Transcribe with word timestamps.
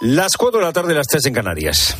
Las 0.00 0.36
4 0.36 0.60
de 0.60 0.64
la 0.64 0.72
tarde, 0.72 0.94
las 0.94 1.08
3 1.08 1.26
en 1.26 1.34
Canarias. 1.34 1.96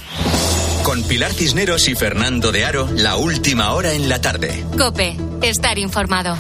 Con 0.85 1.03
Pilar 1.03 1.33
Cisneros 1.33 1.89
y 1.89 1.97
Fernando 1.97 2.53
de 2.53 2.65
Aro, 2.65 2.89
la 2.93 3.17
última 3.17 3.73
hora 3.73 3.93
en 3.93 4.09
la 4.09 4.21
tarde. 4.21 4.65
Cope, 4.79 5.17
estar 5.43 5.81
informado. 5.81 6.37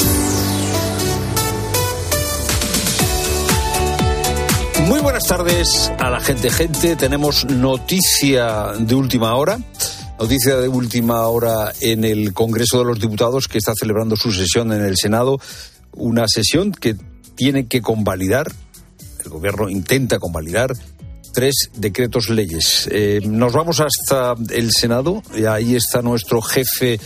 Muy 4.86 5.00
buenas 5.00 5.24
tardes 5.24 5.90
a 5.98 6.10
la 6.10 6.20
gente. 6.20 6.48
Gente, 6.50 6.94
tenemos 6.94 7.44
noticia 7.46 8.74
de 8.78 8.94
última 8.94 9.34
hora. 9.34 9.58
Noticia 10.20 10.58
de 10.58 10.68
última 10.68 11.26
hora 11.26 11.72
en 11.80 12.04
el 12.04 12.34
Congreso 12.34 12.78
de 12.78 12.84
los 12.84 13.00
Diputados 13.00 13.48
que 13.48 13.58
está 13.58 13.72
celebrando 13.74 14.14
su 14.14 14.30
sesión 14.30 14.72
en 14.72 14.84
el 14.84 14.96
Senado. 14.96 15.40
Una 15.90 16.28
sesión 16.28 16.70
que 16.70 16.94
tiene 17.34 17.66
que 17.66 17.82
convalidar, 17.82 18.46
el 19.24 19.28
gobierno 19.28 19.68
intenta 19.68 20.20
convalidar 20.20 20.70
tres 21.38 21.70
decretos 21.76 22.30
leyes. 22.30 22.88
Eh, 22.90 23.20
nos 23.24 23.52
vamos 23.52 23.78
hasta 23.78 24.34
el 24.50 24.72
Senado 24.72 25.22
y 25.36 25.44
ahí 25.44 25.76
está 25.76 26.02
nuestro 26.02 26.42
jefe 26.42 26.98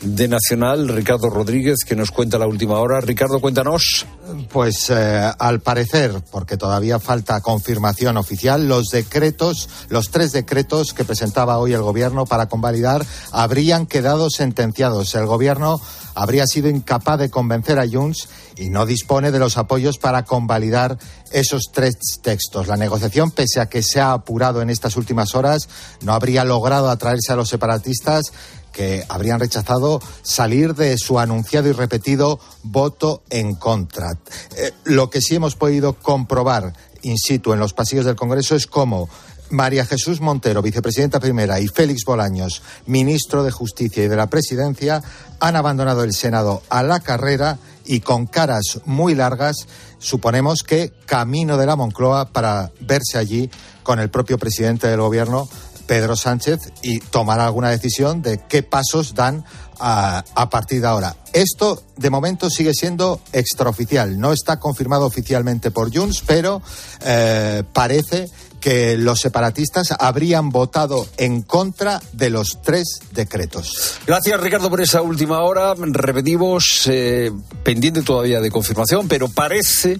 de 0.00 0.28
Nacional, 0.28 0.86
Ricardo 0.86 1.28
Rodríguez, 1.28 1.78
que 1.84 1.96
nos 1.96 2.12
cuenta 2.12 2.38
la 2.38 2.46
última 2.46 2.78
hora. 2.78 3.00
Ricardo, 3.00 3.40
cuéntanos. 3.40 4.06
Pues 4.52 4.90
eh, 4.90 5.32
al 5.36 5.58
parecer, 5.58 6.22
porque 6.30 6.56
todavía 6.56 7.00
falta 7.00 7.40
confirmación 7.40 8.16
oficial, 8.16 8.68
los 8.68 8.90
decretos, 8.90 9.68
los 9.88 10.12
tres 10.12 10.30
decretos 10.30 10.94
que 10.94 11.04
presentaba 11.04 11.58
hoy 11.58 11.72
el 11.72 11.82
Gobierno 11.82 12.26
para 12.26 12.46
convalidar 12.46 13.04
habrían 13.32 13.86
quedado 13.86 14.30
sentenciados. 14.30 15.16
El 15.16 15.26
Gobierno 15.26 15.80
habría 16.14 16.46
sido 16.46 16.68
incapaz 16.68 17.18
de 17.18 17.30
convencer 17.30 17.78
a 17.78 17.88
Junts 17.88 18.28
y 18.56 18.70
no 18.70 18.86
dispone 18.86 19.30
de 19.32 19.38
los 19.38 19.56
apoyos 19.56 19.98
para 19.98 20.24
convalidar 20.24 20.98
esos 21.30 21.70
tres 21.72 21.94
textos. 22.22 22.66
La 22.66 22.76
negociación, 22.76 23.30
pese 23.30 23.60
a 23.60 23.66
que 23.66 23.82
se 23.82 24.00
ha 24.00 24.12
apurado 24.12 24.62
en 24.62 24.70
estas 24.70 24.96
últimas 24.96 25.34
horas, 25.34 25.68
no 26.02 26.12
habría 26.12 26.44
logrado 26.44 26.90
atraerse 26.90 27.32
a 27.32 27.36
los 27.36 27.48
separatistas 27.48 28.32
que 28.72 29.04
habrían 29.08 29.40
rechazado 29.40 30.00
salir 30.22 30.74
de 30.74 30.96
su 30.96 31.18
anunciado 31.18 31.68
y 31.68 31.72
repetido 31.72 32.38
voto 32.62 33.22
en 33.30 33.54
contra. 33.54 34.12
Eh, 34.56 34.72
lo 34.84 35.10
que 35.10 35.20
sí 35.20 35.34
hemos 35.34 35.56
podido 35.56 35.94
comprobar 35.94 36.72
in 37.02 37.16
situ 37.16 37.52
en 37.52 37.58
los 37.58 37.72
pasillos 37.72 38.04
del 38.04 38.16
Congreso 38.16 38.54
es 38.54 38.66
cómo 38.66 39.08
María 39.50 39.84
Jesús 39.84 40.20
Montero, 40.20 40.62
vicepresidenta 40.62 41.18
primera, 41.18 41.58
y 41.60 41.66
Félix 41.66 42.04
Bolaños, 42.04 42.62
ministro 42.86 43.42
de 43.42 43.50
Justicia 43.50 44.04
y 44.04 44.08
de 44.08 44.16
la 44.16 44.28
Presidencia, 44.28 45.02
han 45.40 45.56
abandonado 45.56 46.04
el 46.04 46.12
Senado 46.12 46.62
a 46.68 46.84
la 46.84 47.00
carrera 47.00 47.58
y 47.84 48.00
con 48.00 48.26
caras 48.26 48.80
muy 48.84 49.16
largas, 49.16 49.66
suponemos 50.00 50.62
que 50.66 50.92
camino 51.06 51.56
de 51.56 51.66
la 51.66 51.76
Moncloa 51.76 52.32
para 52.32 52.72
verse 52.80 53.18
allí 53.18 53.48
con 53.84 54.00
el 54.00 54.10
propio 54.10 54.38
presidente 54.38 54.88
del 54.88 55.00
Gobierno, 55.00 55.48
Pedro 55.86 56.16
Sánchez, 56.16 56.72
y 56.82 56.98
tomar 56.98 57.38
alguna 57.38 57.70
decisión 57.70 58.22
de 58.22 58.40
qué 58.48 58.62
pasos 58.62 59.14
dan 59.14 59.44
a, 59.78 60.50
partir 60.50 60.80
de 60.80 60.86
ahora. 60.86 61.16
Esto, 61.32 61.82
de 61.96 62.10
momento, 62.10 62.50
sigue 62.50 62.74
siendo 62.74 63.20
extraoficial. 63.32 64.18
No 64.18 64.32
está 64.32 64.60
confirmado 64.60 65.06
oficialmente 65.06 65.70
por 65.70 65.94
Junts, 65.94 66.22
pero 66.26 66.60
eh, 67.00 67.62
parece 67.72 68.28
que 68.60 68.96
los 68.96 69.20
separatistas 69.20 69.94
habrían 69.98 70.50
votado 70.50 71.06
en 71.16 71.42
contra 71.42 72.00
de 72.12 72.30
los 72.30 72.62
tres 72.62 73.00
decretos. 73.12 73.98
Gracias, 74.06 74.40
Ricardo, 74.40 74.70
por 74.70 74.80
esa 74.80 75.02
última 75.02 75.40
hora. 75.40 75.74
Repetimos, 75.76 76.86
eh, 76.86 77.32
pendiente 77.62 78.02
todavía 78.02 78.40
de 78.40 78.50
confirmación, 78.50 79.08
pero 79.08 79.28
parece 79.28 79.98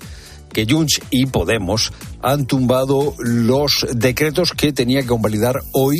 que 0.52 0.66
Junts 0.68 1.00
y 1.10 1.26
Podemos 1.26 1.92
han 2.22 2.46
tumbado 2.46 3.14
los 3.18 3.86
decretos 3.92 4.52
que 4.52 4.72
tenía 4.72 5.02
que 5.02 5.08
convalidar 5.08 5.60
hoy 5.72 5.98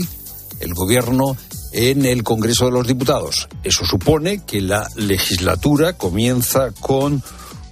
el 0.61 0.75
gobierno 0.75 1.37
en 1.73 2.05
el 2.05 2.23
Congreso 2.23 2.67
de 2.67 2.73
los 2.73 2.87
Diputados. 2.87 3.49
Eso 3.63 3.85
supone 3.85 4.45
que 4.45 4.61
la 4.61 4.89
legislatura 4.97 5.95
comienza 5.95 6.73
con 6.81 7.23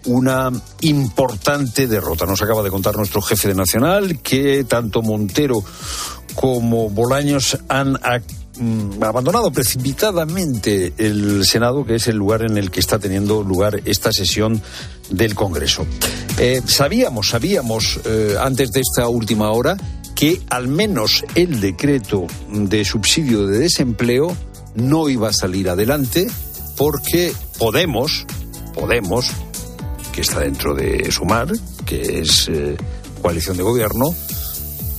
una 0.08 0.50
importante 0.80 1.86
derrota. 1.86 2.26
Nos 2.26 2.42
acaba 2.42 2.62
de 2.62 2.70
contar 2.70 2.96
nuestro 2.96 3.20
jefe 3.22 3.48
de 3.48 3.54
Nacional 3.54 4.20
que 4.20 4.64
tanto 4.64 5.02
Montero 5.02 5.62
como 6.34 6.88
Bolaños 6.88 7.58
han 7.68 7.98
mm, 8.58 9.02
abandonado 9.02 9.50
precipitadamente 9.50 10.94
el 10.96 11.44
Senado, 11.44 11.84
que 11.84 11.96
es 11.96 12.06
el 12.06 12.16
lugar 12.16 12.42
en 12.42 12.56
el 12.56 12.70
que 12.70 12.80
está 12.80 12.98
teniendo 12.98 13.42
lugar 13.42 13.80
esta 13.84 14.12
sesión 14.12 14.60
del 15.10 15.34
Congreso. 15.34 15.86
Eh, 16.38 16.62
sabíamos, 16.64 17.28
sabíamos 17.28 18.00
eh, 18.04 18.36
antes 18.40 18.70
de 18.70 18.80
esta 18.80 19.08
última 19.08 19.50
hora 19.50 19.76
que 20.14 20.40
al 20.50 20.68
menos 20.68 21.24
el 21.34 21.60
decreto 21.60 22.26
de 22.50 22.84
subsidio 22.84 23.46
de 23.46 23.58
desempleo 23.58 24.36
no 24.74 25.08
iba 25.08 25.28
a 25.28 25.32
salir 25.32 25.68
adelante 25.68 26.28
porque 26.76 27.32
Podemos, 27.58 28.24
Podemos, 28.72 29.32
que 30.18 30.22
está 30.22 30.40
dentro 30.40 30.74
de 30.74 31.12
Sumar, 31.12 31.46
que 31.86 32.18
es 32.18 32.48
eh, 32.48 32.76
coalición 33.22 33.56
de 33.56 33.62
gobierno, 33.62 34.06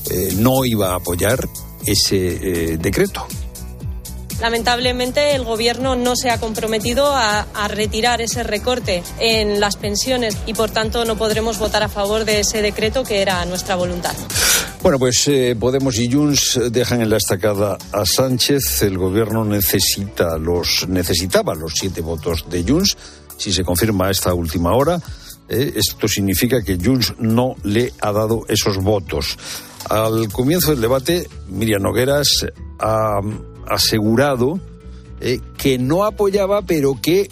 eh, 0.10 0.34
no 0.38 0.64
iba 0.64 0.92
a 0.92 0.96
apoyar 0.96 1.38
ese 1.86 2.28
eh, 2.72 2.78
decreto. 2.78 3.28
Lamentablemente 4.40 5.36
el 5.36 5.44
Gobierno 5.44 5.98
no 5.98 6.16
se 6.16 6.30
ha 6.30 6.40
comprometido 6.40 7.08
a, 7.08 7.42
a, 7.42 7.68
retirar 7.68 8.22
ese 8.22 8.44
recorte 8.44 9.04
en 9.20 9.60
las 9.60 9.76
pensiones 9.76 10.38
y 10.46 10.54
por 10.54 10.70
tanto 10.70 11.04
no 11.04 11.18
podremos 11.18 11.60
votar 11.60 11.84
a 11.84 11.90
favor 11.90 12.24
de 12.24 12.40
ese 12.40 12.62
decreto 12.62 13.04
que 13.04 13.22
era 13.22 13.44
nuestra 13.44 13.76
voluntad. 13.76 14.16
Bueno, 14.82 15.00
pues 15.00 15.28
eh, 15.28 15.58
Podemos 15.60 16.00
y 16.00 16.10
Junts 16.10 16.58
dejan 16.72 17.02
en 17.02 17.10
la 17.10 17.18
estacada 17.18 17.78
a 17.92 18.06
Sánchez. 18.06 18.84
El 18.84 18.98
Gobierno 18.98 19.44
necesita 19.44 20.38
los 20.38 20.88
necesitaba 20.88 21.54
los 21.56 21.74
siete 21.76 22.00
votos 22.00 22.46
de 22.50 22.64
Junts 22.64 22.96
si 23.40 23.52
se 23.52 23.64
confirma 23.64 24.12
esta 24.12 24.34
última 24.34 24.74
hora. 24.74 25.02
Eh, 25.48 25.74
esto 25.76 26.08
significa 26.08 26.62
que 26.62 26.78
Junts 26.78 27.16
no 27.18 27.56
le 27.64 27.92
ha 28.02 28.12
dado 28.12 28.46
esos 28.48 28.78
votos. 28.78 29.38
Al 29.90 30.30
comienzo 30.32 30.72
del 30.72 30.82
debate, 30.82 31.28
Miriam 31.48 31.82
Nogueras 31.82 32.46
ha 32.80 33.20
asegurado 33.68 34.60
eh, 35.22 35.40
que 35.58 35.80
no 35.80 36.04
apoyaba, 36.04 36.62
pero 36.62 37.00
que 37.02 37.30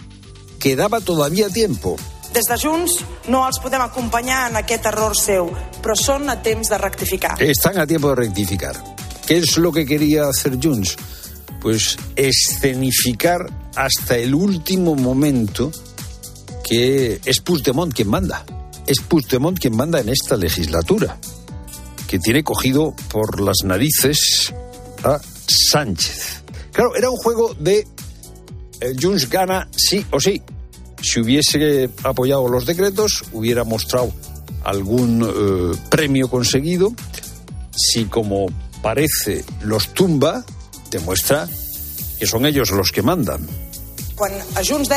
quedaba 0.60 1.02
todavía 1.02 1.50
tiempo. 1.50 1.98
Des 2.34 2.46
de 2.46 2.58
Junts 2.60 3.00
no 3.32 3.46
els 3.48 3.58
podem 3.64 3.82
acompanyar 3.82 4.50
en 4.52 4.58
aquest 4.60 4.86
error 4.90 5.16
seu, 5.18 5.48
però 5.82 5.96
són 5.98 6.28
a 6.30 6.36
temps 6.44 6.70
de 6.70 6.78
rectificar. 6.78 7.38
Están 7.42 7.80
a 7.82 7.88
tiempo 7.88 8.10
de 8.12 8.20
rectificar. 8.20 8.76
¿Qué 9.26 9.38
es 9.38 9.58
lo 9.58 9.72
que 9.72 9.86
quería 9.86 10.28
hacer 10.28 10.58
Junts? 10.62 10.98
Pues 11.62 11.98
escenificar 12.16 13.50
hasta 13.76 14.18
el 14.18 14.36
último 14.36 14.96
momento 14.96 15.72
que 16.68 17.20
es 17.26 17.40
Puigdemont 17.42 17.94
quien 17.94 18.10
manda. 18.10 18.46
Es 18.86 19.00
Puigdemont 19.02 19.58
quien 19.60 19.76
manda 19.76 20.00
en 20.00 20.10
esta 20.10 20.36
legislatura, 20.38 21.18
que 22.08 22.20
tiene 22.20 22.44
cogido 22.44 22.94
por 23.10 23.42
las 23.42 23.58
narices 23.64 24.54
a 25.04 25.20
Sánchez. 25.48 26.44
Claro, 26.72 26.96
era 26.96 27.10
un 27.10 27.18
juego 27.18 27.56
de 27.60 27.88
eh, 28.82 28.96
Junts 29.00 29.30
gana 29.30 29.68
sí 29.76 30.06
o 30.12 30.20
sí. 30.20 30.42
Si 31.02 31.20
hubiese 31.20 31.90
apoyado 32.04 32.48
los 32.48 32.66
decretos, 32.66 33.24
hubiera 33.32 33.64
mostrado 33.64 34.12
algún 34.64 35.24
eh, 35.24 35.78
premio 35.90 36.28
conseguido. 36.28 36.94
Si, 37.76 38.06
como 38.06 38.48
parece, 38.82 39.46
los 39.62 39.94
tumba, 39.94 40.44
demuestra 40.90 41.48
que 42.20 42.26
son 42.26 42.46
ellos 42.46 42.72
los 42.72 42.92
que 42.92 43.02
mandan. 43.02 43.46
Quan 44.16 44.34
a 44.56 44.64
Junts 44.66 44.90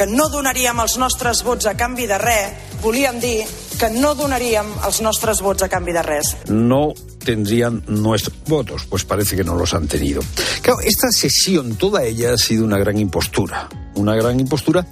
que 0.00 0.06
no 0.08 0.30
donaríem 0.32 0.78
els 0.80 0.94
nostres 0.96 1.42
a 1.68 1.74
canvi 1.76 2.06
de 2.08 2.16
res, 2.16 2.54
volíem 2.80 3.18
dir 3.20 3.44
que 3.76 3.90
no 3.92 4.14
donaríem 4.16 4.64
els 4.86 5.02
nostres 5.04 5.42
a 5.44 5.68
canvi 5.68 5.92
de 5.92 6.00
res. 6.00 6.36
No 6.48 6.94
tendrían 7.22 7.82
nuestros 7.86 8.34
votos, 8.46 8.86
pues 8.88 9.04
parece 9.04 9.36
que 9.36 9.44
no 9.44 9.56
los 9.56 9.74
han 9.74 9.88
tenido. 9.88 10.22
Claro, 10.62 10.80
esta 10.80 11.10
sesión, 11.10 11.74
toda 11.74 12.02
ella 12.02 12.32
ha 12.32 12.38
sido 12.38 12.64
una 12.64 12.78
gran 12.78 12.96
impostura. 12.98 13.68
Una 13.94 14.16
gran 14.16 14.40
impostura 14.40 14.86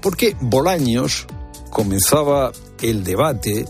porque 0.00 0.36
Bolaños 0.40 1.28
comenzaba 1.70 2.50
el 2.82 3.04
debate 3.04 3.64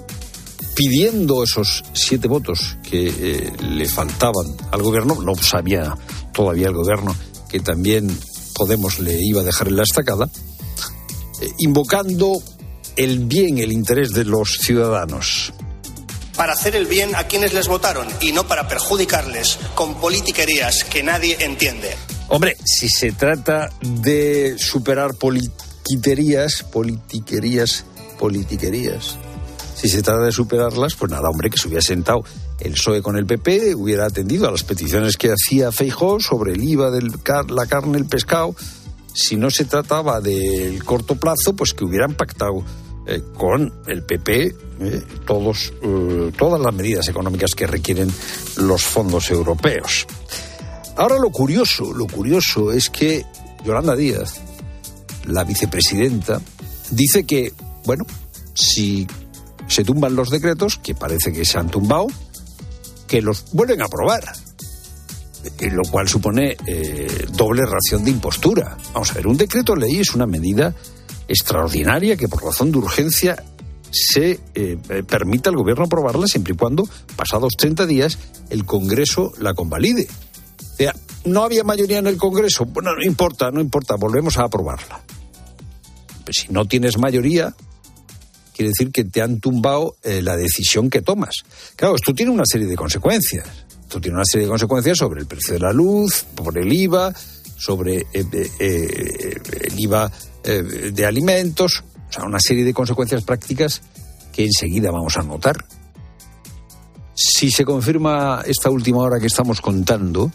pidiendo 0.75 1.45
esos 1.45 1.85
siete 1.93 2.29
votos 2.29 2.79
que 2.83 3.09
eh, 3.09 3.53
le 3.61 3.87
faltaban 3.91 4.57
al 4.71 4.83
gobierno. 4.83 5.21
No 5.21 5.35
sabía 5.35 5.95
todavía 6.33 6.69
el 6.69 6.75
gobierno 6.75 7.15
que 7.51 7.61
también 7.61 8.09
Podemos 8.59 8.99
le 8.99 9.23
iba 9.23 9.43
a 9.43 9.45
dejar 9.45 9.69
en 9.69 9.77
la 9.77 9.85
estacada, 9.85 10.29
invocando 11.59 12.33
el 12.97 13.21
bien, 13.21 13.59
el 13.59 13.73
interés 13.73 14.13
de 14.13 14.25
los 14.25 14.59
ciudadanos. 14.61 15.53
Para 16.37 16.53
hacer 16.53 16.77
el 16.77 16.87
bien 16.87 17.15
a 17.17 17.25
quienes 17.25 17.53
les 17.53 17.69
votaron 17.69 18.07
y 18.21 18.33
no 18.33 18.47
para 18.47 18.69
perjudicarles 18.69 19.59
con 19.75 19.95
politiquerías 19.97 20.85
que 20.85 21.03
nadie 21.03 21.37
entiende. 21.41 21.97
Hombre, 22.29 22.57
si 22.65 22.89
se 22.89 23.13
trata 23.13 23.71
de 23.81 24.57
superar 24.59 25.15
politiquerías, 25.15 26.63
politiquerías, 26.63 27.85
politiquerías, 28.19 29.17
si 29.75 29.89
se 29.89 30.03
trata 30.03 30.25
de 30.25 30.33
superarlas, 30.33 30.95
pues 30.95 31.11
nada, 31.11 31.29
hombre, 31.31 31.51
que 31.51 31.59
se 31.59 31.69
hubiera 31.69 31.83
sentado 31.83 32.25
el 32.61 32.73
PSOE 32.73 33.03
con 33.03 33.17
el 33.17 33.25
PP 33.25 33.75
hubiera 33.77 34.07
atendido 34.07 34.49
a 34.49 34.51
las 34.51 34.65
peticiones 34.65 35.17
que 35.17 35.31
hacía 35.33 35.71
Feijó 35.71 36.19
sobre 36.19 36.55
el 36.55 36.65
IVA 36.65 36.91
de 36.91 37.03
la 37.03 37.67
carne, 37.67 37.99
el 37.99 38.07
pescado. 38.07 38.55
Si 39.13 39.37
no 39.37 39.51
se 39.51 39.65
trataba 39.65 40.21
del 40.21 40.83
corto 40.85 41.17
plazo, 41.17 41.55
pues 41.57 41.73
que 41.73 41.85
hubieran 41.85 42.15
pactado 42.15 42.65
eh, 43.07 43.23
con 43.35 43.73
el 43.87 44.03
PP 44.03 44.55
eh, 44.81 45.03
todos, 45.27 45.73
eh, 45.83 46.31
todas 46.37 46.61
las 46.61 46.75
medidas 46.75 47.09
económicas 47.09 47.55
que 47.55 47.67
requieren 47.67 48.13
los 48.57 48.83
fondos 48.83 49.31
europeos. 49.31 50.07
Ahora 50.97 51.19
lo 51.19 51.31
curioso, 51.31 51.93
lo 51.93 52.07
curioso 52.07 52.73
es 52.73 52.91
que 52.91 53.25
Yolanda 53.65 53.97
Díaz, 53.97 54.41
la 55.27 55.45
vicepresidenta, 55.45 56.41
dice 56.91 57.25
que, 57.25 57.53
bueno, 57.85 58.05
si 58.55 59.07
se 59.69 59.85
tumban 59.85 60.17
los 60.17 60.31
decretos, 60.31 60.79
que 60.79 60.95
parece 60.95 61.33
que 61.33 61.45
se 61.45 61.59
han 61.59 61.71
tumbado, 61.71 62.09
que 63.07 63.23
los 63.23 63.53
vuelven 63.53 63.83
a 63.83 63.87
aprobar. 63.87 64.25
Eh, 65.45 65.71
lo 65.71 65.83
cual 65.83 66.09
supone 66.09 66.57
eh, 66.67 67.27
doble 67.33 67.65
ración 67.65 68.05
de 68.05 68.11
impostura. 68.11 68.77
Vamos 68.93 69.11
a 69.11 69.15
ver, 69.15 69.27
un 69.27 69.37
decreto 69.37 69.77
ley 69.77 69.99
es 69.99 70.15
una 70.15 70.27
medida 70.27 70.75
extraordinaria 71.29 72.17
que 72.17 72.29
por 72.29 72.43
razón 72.43 72.73
de 72.73 72.79
urgencia 72.79 73.43
se 73.91 74.41
eh, 74.55 74.77
permita 75.09 75.51
al 75.51 75.57
gobierno 75.57 75.85
aprobarla 75.85 76.27
siempre 76.27 76.55
y 76.55 76.57
cuando, 76.57 76.89
pasados 77.17 77.55
30 77.57 77.87
días, 77.87 78.19
el 78.51 78.65
Congreso 78.65 79.33
la 79.39 79.55
convalide. 79.55 80.09
O 80.73 80.77
sea, 80.77 80.95
no 81.25 81.45
había 81.45 81.63
mayoría 81.65 81.99
en 81.99 82.09
el 82.09 82.17
Congreso. 82.17 82.65
Bueno, 82.65 82.91
no 82.97 83.05
importa, 83.05 83.51
no 83.51 83.61
importa, 83.61 83.95
volvemos 83.97 84.39
a 84.39 84.45
aprobarla. 84.45 85.01
Pues 86.25 86.37
si 86.43 86.53
no 86.53 86.67
tienes 86.67 86.99
mayoría, 86.99 87.55
quiere 88.55 88.71
decir 88.71 88.91
que 88.91 89.05
te 89.05 89.23
han 89.23 89.39
tumbado 89.39 89.97
la 90.03 90.37
decisión 90.37 90.91
que 90.91 91.01
tomas. 91.01 91.37
Claro, 91.77 91.95
esto 91.95 92.13
tiene 92.13 92.33
una 92.33 92.45
serie 92.47 92.67
de 92.67 92.77
consecuencias. 92.77 93.68
Esto 93.89 94.03
tiene 94.03 94.17
una 94.17 94.25
serie 94.27 94.45
de 94.47 94.51
consecuencias 94.51 94.99
sobre 94.99 95.23
el 95.23 95.27
precio 95.27 95.55
de 95.55 95.61
la 95.61 95.73
luz, 95.73 96.27
por 96.35 96.59
el 96.59 96.71
IVA, 96.71 97.11
sobre 97.57 98.01
eh, 98.13 98.51
eh, 98.61 99.35
el 99.63 99.81
IVA 99.81 100.13
de 100.45 101.07
alimentos, 101.07 101.83
o 102.09 102.13
sea, 102.13 102.25
una 102.25 102.39
serie 102.39 102.65
de 102.65 102.75
consecuencias 102.75 103.23
prácticas 103.23 103.81
que 104.31 104.45
enseguida 104.45 104.91
vamos 104.91 105.17
a 105.17 105.23
notar. 105.23 105.65
Si 107.15 107.51
se 107.51 107.65
confirma 107.65 108.43
esta 108.47 108.69
última 108.69 108.99
hora 108.99 109.19
que 109.19 109.27
estamos 109.27 109.63
contando, 109.63 110.31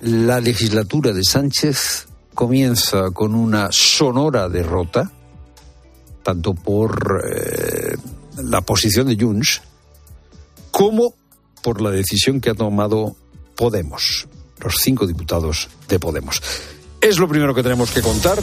la 0.00 0.40
legislatura 0.40 1.12
de 1.12 1.22
Sánchez 1.22 2.08
comienza 2.34 3.12
con 3.12 3.36
una 3.36 3.68
sonora 3.70 4.48
derrota 4.48 5.08
tanto 6.24 6.54
por 6.54 7.22
eh, 7.32 7.96
la 8.42 8.60
posición 8.62 9.06
de 9.06 9.16
Junts 9.16 9.62
como 10.72 11.14
por 11.62 11.80
la 11.80 11.90
decisión 11.90 12.40
que 12.40 12.50
ha 12.50 12.54
tomado 12.54 13.16
Podemos, 13.56 14.26
los 14.58 14.76
cinco 14.80 15.06
diputados 15.06 15.68
de 15.88 15.98
Podemos. 15.98 16.42
Es 17.00 17.18
lo 17.18 17.28
primero 17.28 17.54
que 17.54 17.62
tenemos 17.62 17.90
que 17.90 18.00
contar. 18.02 18.42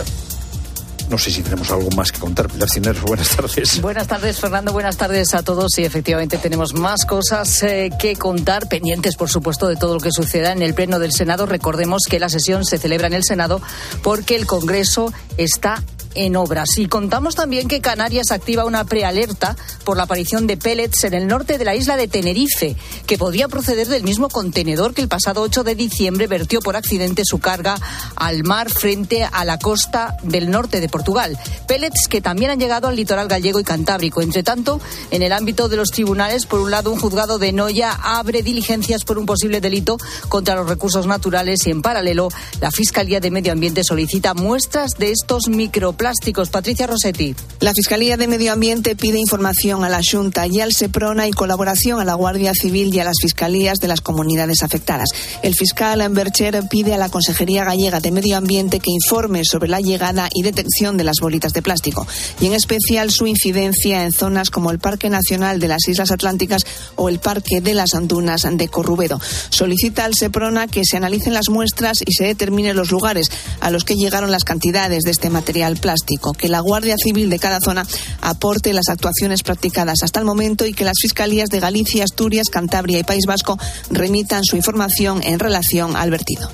No 1.10 1.18
sé 1.18 1.31
si 1.31 1.42
tenemos 1.42 1.72
algo 1.72 1.90
más 1.92 2.12
que 2.12 2.19
contar. 2.19 2.48
Pilar 2.50 2.96
buenas 3.06 3.30
tardes. 3.30 3.81
Buenas 3.81 4.08
tardes, 4.08 4.40
Fernando. 4.40 4.74
Buenas 4.74 4.98
tardes 4.98 5.34
a 5.34 5.42
todos. 5.42 5.78
Y 5.78 5.86
efectivamente 5.86 6.38
tenemos 6.38 6.74
más 6.74 7.06
cosas 7.06 7.64
eh, 7.64 7.92
que 7.98 8.16
contar, 8.16 8.68
pendientes, 8.68 9.16
por 9.16 9.30
supuesto, 9.30 9.68
de 9.68 9.78
todo 9.78 9.96
lo 9.96 10.00
que 10.02 10.12
suceda 10.12 10.52
en 10.52 10.62
el 10.62 10.74
Pleno 10.74 11.00
del 11.00 11.14
Senado. 11.14 11.46
Recordemos 11.46 12.04
que 12.10 12.19
la 12.19 12.30
sesión 12.30 12.66
se 12.66 12.78
celebra 12.78 13.08
en 13.08 13.14
el 13.14 13.24
Senado 13.24 13.62
porque 14.04 14.36
el 14.36 14.46
Congreso 14.46 15.14
está 15.38 15.81
en 16.18 16.36
obras. 16.36 16.78
Y 16.78 16.88
contamos 16.88 17.36
también 17.36 17.68
que 17.68 17.80
Canarias 17.80 18.31
activa 18.31 18.66
una 18.66 18.84
prealerta 18.84 19.56
por 19.86 19.98
la 19.98 20.04
aparición 20.04 20.48
de 20.48 20.58
pellets 20.58 21.04
en 21.04 21.14
el 21.14 21.28
norte 21.28 21.58
de 21.58 21.66
la 21.66 21.75
isla 21.75 21.96
de 21.96 22.08
Tenerife, 22.08 22.75
que 23.06 23.18
podría 23.18 23.48
proceder 23.48 23.88
del 23.88 24.04
mismo 24.04 24.28
contenedor 24.28 24.94
que 24.94 25.02
el 25.02 25.08
pasado 25.08 25.42
8 25.42 25.64
de 25.64 25.75
diciembre 25.75 26.28
vertió 26.28 26.60
por 26.60 26.75
accidente 26.75 27.24
su 27.24 27.40
carga 27.40 27.75
al 28.16 28.44
mar 28.44 28.69
frente 28.69 29.24
a 29.31 29.46
la 29.46 29.60
costa 29.60 30.18
del 30.24 30.50
norte 30.50 30.81
de 30.81 30.90
Portugal. 30.90 31.38
Pellets 31.68 32.08
que 32.08 32.19
también 32.19 32.50
han 32.50 32.60
llegado 32.60 32.88
al 32.88 32.96
litoral 32.96 33.28
gallego 33.28 33.60
y 33.60 33.64
cantábrico. 33.64 34.22
Entre 34.22 34.42
tanto, 34.42 34.81
en 35.12 35.22
el 35.22 35.31
ámbito 35.31 35.69
de 35.69 35.78
los 35.78 35.92
tribunales, 35.92 36.48
por 36.48 36.62
un 36.62 36.72
lado, 36.72 36.92
un 36.92 37.00
juzgado 37.00 37.38
de 37.38 37.54
Noya 37.54 37.92
abre 37.92 38.42
diligencias 38.42 39.04
por 39.04 39.19
un 39.19 39.28
posible 39.28 39.62
delito 39.62 39.98
contra 40.30 40.56
los 40.56 40.68
recursos 40.68 41.06
naturales 41.06 41.68
y, 41.68 41.72
en 41.72 41.84
paralelo, 41.84 42.30
la 42.60 42.72
Fiscalía 42.72 43.19
de 43.19 43.30
Medio 43.30 43.52
Ambiente 43.52 43.84
solicita 43.84 44.34
muestras 44.34 44.92
de 44.98 45.12
estos 45.12 45.48
microplásticos 45.48 46.06
plásticos. 46.07 46.50
Patricia 46.50 46.88
Rossetti. 46.88 47.36
La 47.59 47.74
Fiscalía 47.74 48.15
de 48.15 48.30
Medio 48.30 48.54
Ambiente 48.54 48.95
pide 48.95 49.19
información 49.19 49.83
a 49.83 49.89
la 49.89 50.00
Junta 50.01 50.48
y 50.48 50.62
al 50.62 50.71
SEPRONA 50.71 51.27
y 51.27 51.31
colaboración 51.31 52.00
a 52.00 52.06
la 52.06 52.13
Guardia 52.13 52.54
Civil 52.54 52.95
y 52.95 53.00
a 53.01 53.04
las 53.04 53.18
fiscalías 53.21 53.80
de 53.80 53.89
las 53.89 54.00
comunidades 54.00 54.63
afectadas. 54.63 55.09
El 55.44 55.54
fiscal 55.54 56.07
Bercher 56.12 56.63
pide 56.69 56.94
a 56.94 56.98
la 56.98 57.09
Consejería 57.09 57.65
Gallega 57.65 58.00
de 58.00 58.12
Medio 58.12 58.38
Ambiente 58.38 58.80
que 58.80 58.89
informe 58.89 59.44
sobre 59.44 59.68
la 59.68 59.81
llegada 59.81 60.30
y 60.33 60.44
detección 60.44 60.95
de 60.95 61.04
las 61.04 61.18
bolitas 61.19 61.51
de 61.51 61.62
plástico 61.62 62.07
y 62.39 62.45
en 62.45 62.54
especial 62.54 63.12
su 63.12 63.27
incidencia 63.27 64.06
en 64.06 64.13
zonas 64.13 64.50
como 64.50 64.71
el 64.71 64.80
Parque 64.80 65.09
Nacional 65.09 65.59
de 65.59 65.68
las 65.68 65.89
Islas 65.89 66.12
Atlánticas 66.12 66.62
o 66.95 67.09
el 67.09 67.19
Parque 67.19 67.59
de 67.59 67.74
las 67.74 67.95
Andunas 67.95 68.48
de 68.50 68.68
Corrubedo. 68.69 69.19
Solicita 69.50 70.06
al 70.06 70.15
SEPRONA 70.15 70.68
que 70.68 70.83
se 70.86 70.95
analicen 70.95 71.33
las 71.33 71.50
muestras 71.50 71.98
y 72.06 72.13
se 72.13 72.24
determinen 72.24 72.77
los 72.77 72.92
lugares 72.92 73.30
a 73.59 73.71
los 73.71 73.83
que 73.83 73.95
llegaron 73.95 74.31
las 74.31 74.45
cantidades 74.45 75.04
de 75.04 75.12
este 75.12 75.30
material 75.30 75.75
plástico 75.75 75.97
que 76.38 76.50
la 76.50 76.60
Guardia 76.60 76.96
Civil 76.98 77.30
de 77.30 77.40
cada 77.40 77.60
zona 77.60 77.86
aporte 78.22 78.74
las 78.74 78.90
actuaciones 78.90 79.44
practicadas 79.44 80.04
hasta 80.04 80.20
el 80.20 80.26
momento 80.26 80.66
y 80.66 80.74
que 80.74 80.86
las 80.86 80.98
fiscalías 81.02 81.50
de 81.50 81.60
Galicia, 81.60 82.04
Asturias, 82.04 82.48
Cantabria 82.52 83.00
y 83.00 83.04
País 83.04 83.26
Vasco 83.28 83.58
remitan 83.90 84.44
su 84.44 84.56
información 84.56 85.22
en 85.24 85.40
relación 85.40 85.96
al 85.96 86.12
vertido 86.12 86.50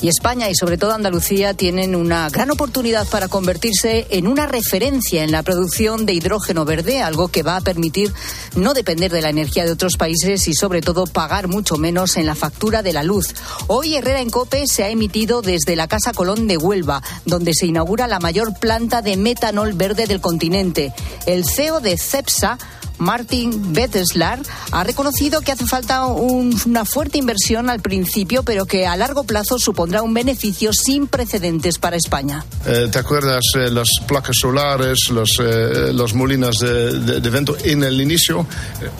y 0.00 0.08
España 0.08 0.48
y 0.48 0.54
sobre 0.54 0.78
todo 0.78 0.92
Andalucía 0.92 1.54
tienen 1.54 1.94
una 1.94 2.28
gran 2.30 2.50
oportunidad 2.50 3.06
para 3.08 3.28
convertirse 3.28 4.06
en 4.10 4.26
una 4.26 4.46
referencia 4.46 5.24
en 5.24 5.32
la 5.32 5.42
producción 5.42 6.06
de 6.06 6.12
hidrógeno 6.12 6.64
verde, 6.64 7.02
algo 7.02 7.28
que 7.28 7.42
va 7.42 7.56
a 7.56 7.60
permitir 7.60 8.12
no 8.54 8.74
depender 8.74 9.10
de 9.10 9.22
la 9.22 9.30
energía 9.30 9.64
de 9.64 9.72
otros 9.72 9.96
países 9.96 10.46
y 10.48 10.54
sobre 10.54 10.80
todo 10.80 11.06
pagar 11.06 11.48
mucho 11.48 11.76
menos 11.76 12.16
en 12.16 12.26
la 12.26 12.34
factura 12.34 12.82
de 12.82 12.92
la 12.92 13.02
luz. 13.02 13.34
Hoy 13.66 13.96
Herrera 13.96 14.20
en 14.20 14.30
Cope 14.30 14.66
se 14.66 14.84
ha 14.84 14.88
emitido 14.88 15.42
desde 15.42 15.76
la 15.76 15.88
Casa 15.88 16.12
Colón 16.12 16.46
de 16.46 16.56
Huelva, 16.56 17.02
donde 17.24 17.52
se 17.54 17.66
inaugura 17.66 18.06
la 18.06 18.20
mayor 18.20 18.58
planta 18.58 19.02
de 19.02 19.16
metanol 19.16 19.72
verde 19.72 20.06
del 20.06 20.20
continente. 20.20 20.92
El 21.26 21.44
CEO 21.44 21.80
de 21.80 21.96
CEPSA 21.96 22.58
Martin 22.98 23.72
Betteslar, 23.72 24.40
ha 24.72 24.84
reconocido 24.84 25.40
que 25.40 25.52
hace 25.52 25.66
falta 25.66 26.06
una 26.06 26.84
fuerte 26.84 27.18
inversión 27.18 27.70
al 27.70 27.80
principio, 27.80 28.42
pero 28.42 28.66
que 28.66 28.86
a 28.86 28.96
largo 28.96 29.24
plazo 29.24 29.58
supondrá 29.58 30.02
un 30.02 30.14
beneficio 30.14 30.72
sin 30.72 31.06
precedentes 31.06 31.78
para 31.78 31.96
España. 31.96 32.44
Eh, 32.66 32.88
¿Te 32.90 32.98
acuerdas 32.98 33.42
eh, 33.56 33.70
las 33.70 33.88
placas 34.06 34.36
solares, 34.40 35.10
los, 35.10 35.30
eh, 35.40 35.92
los 35.92 36.14
molinos 36.14 36.58
de, 36.58 37.20
de, 37.20 37.30
viento 37.30 37.56
en 37.62 37.84
el 37.84 38.00
inicio 38.00 38.46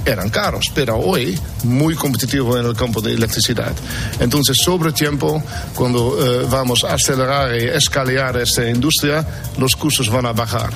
eran 0.05 0.31
caros, 0.31 0.71
pero 0.75 0.97
hoy 0.97 1.39
muy 1.65 1.95
competitivo 1.95 2.57
en 2.59 2.67
el 2.67 2.75
campo 2.75 3.01
de 3.01 3.15
electricidad. 3.15 3.75
Entonces, 4.21 4.57
sobre 4.59 4.93
tiempo, 4.93 5.43
cuando 5.75 6.17
vamos 6.49 6.85
a 6.85 6.95
acelerar 6.95 7.55
y 7.57 7.65
escalar 7.65 8.37
esta 8.37 8.69
industria, 8.69 9.27
los 9.59 9.77
costos 9.77 10.09
van 10.11 10.27
a 10.27 10.33
bajar. 10.33 10.73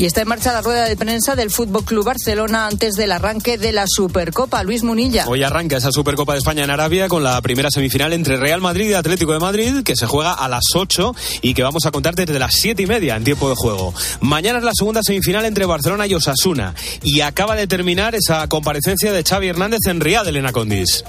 Y 0.00 0.06
está 0.06 0.22
en 0.22 0.28
marcha 0.28 0.50
la 0.54 0.62
rueda 0.62 0.86
de 0.86 0.96
prensa 0.96 1.36
del 1.36 1.50
Fútbol 1.50 1.84
Club 1.84 2.06
Barcelona 2.06 2.66
antes 2.66 2.94
del 2.94 3.12
arranque 3.12 3.58
de 3.58 3.70
la 3.70 3.84
Supercopa. 3.86 4.62
Luis 4.62 4.82
Munilla. 4.82 5.26
Hoy 5.28 5.42
arranca 5.42 5.76
esa 5.76 5.92
Supercopa 5.92 6.32
de 6.32 6.38
España 6.38 6.64
en 6.64 6.70
Arabia 6.70 7.06
con 7.06 7.22
la 7.22 7.38
primera 7.42 7.70
semifinal 7.70 8.14
entre 8.14 8.38
Real 8.38 8.62
Madrid 8.62 8.88
y 8.88 8.94
Atlético 8.94 9.34
de 9.34 9.40
Madrid, 9.40 9.82
que 9.84 9.96
se 9.96 10.06
juega 10.06 10.32
a 10.32 10.48
las 10.48 10.64
8 10.74 11.14
y 11.42 11.52
que 11.52 11.62
vamos 11.62 11.84
a 11.84 11.90
contar 11.90 12.14
desde 12.14 12.38
las 12.38 12.54
7 12.54 12.82
y 12.82 12.86
media 12.86 13.14
en 13.14 13.24
tiempo 13.24 13.50
de 13.50 13.56
juego. 13.56 13.92
Mañana 14.22 14.60
es 14.60 14.64
la 14.64 14.72
segunda 14.72 15.02
semifinal 15.02 15.44
entre 15.44 15.66
Barcelona 15.66 16.06
y 16.06 16.14
Osasuna. 16.14 16.74
Y 17.02 17.20
acaba 17.20 17.54
de 17.54 17.66
terminar 17.66 18.14
esa 18.14 18.48
comparecencia 18.48 19.12
de 19.12 19.22
Xavi 19.22 19.48
Hernández 19.48 19.80
en 19.84 20.00
Riyadh, 20.00 20.28
Elena 20.28 20.52
Condis 20.52 21.04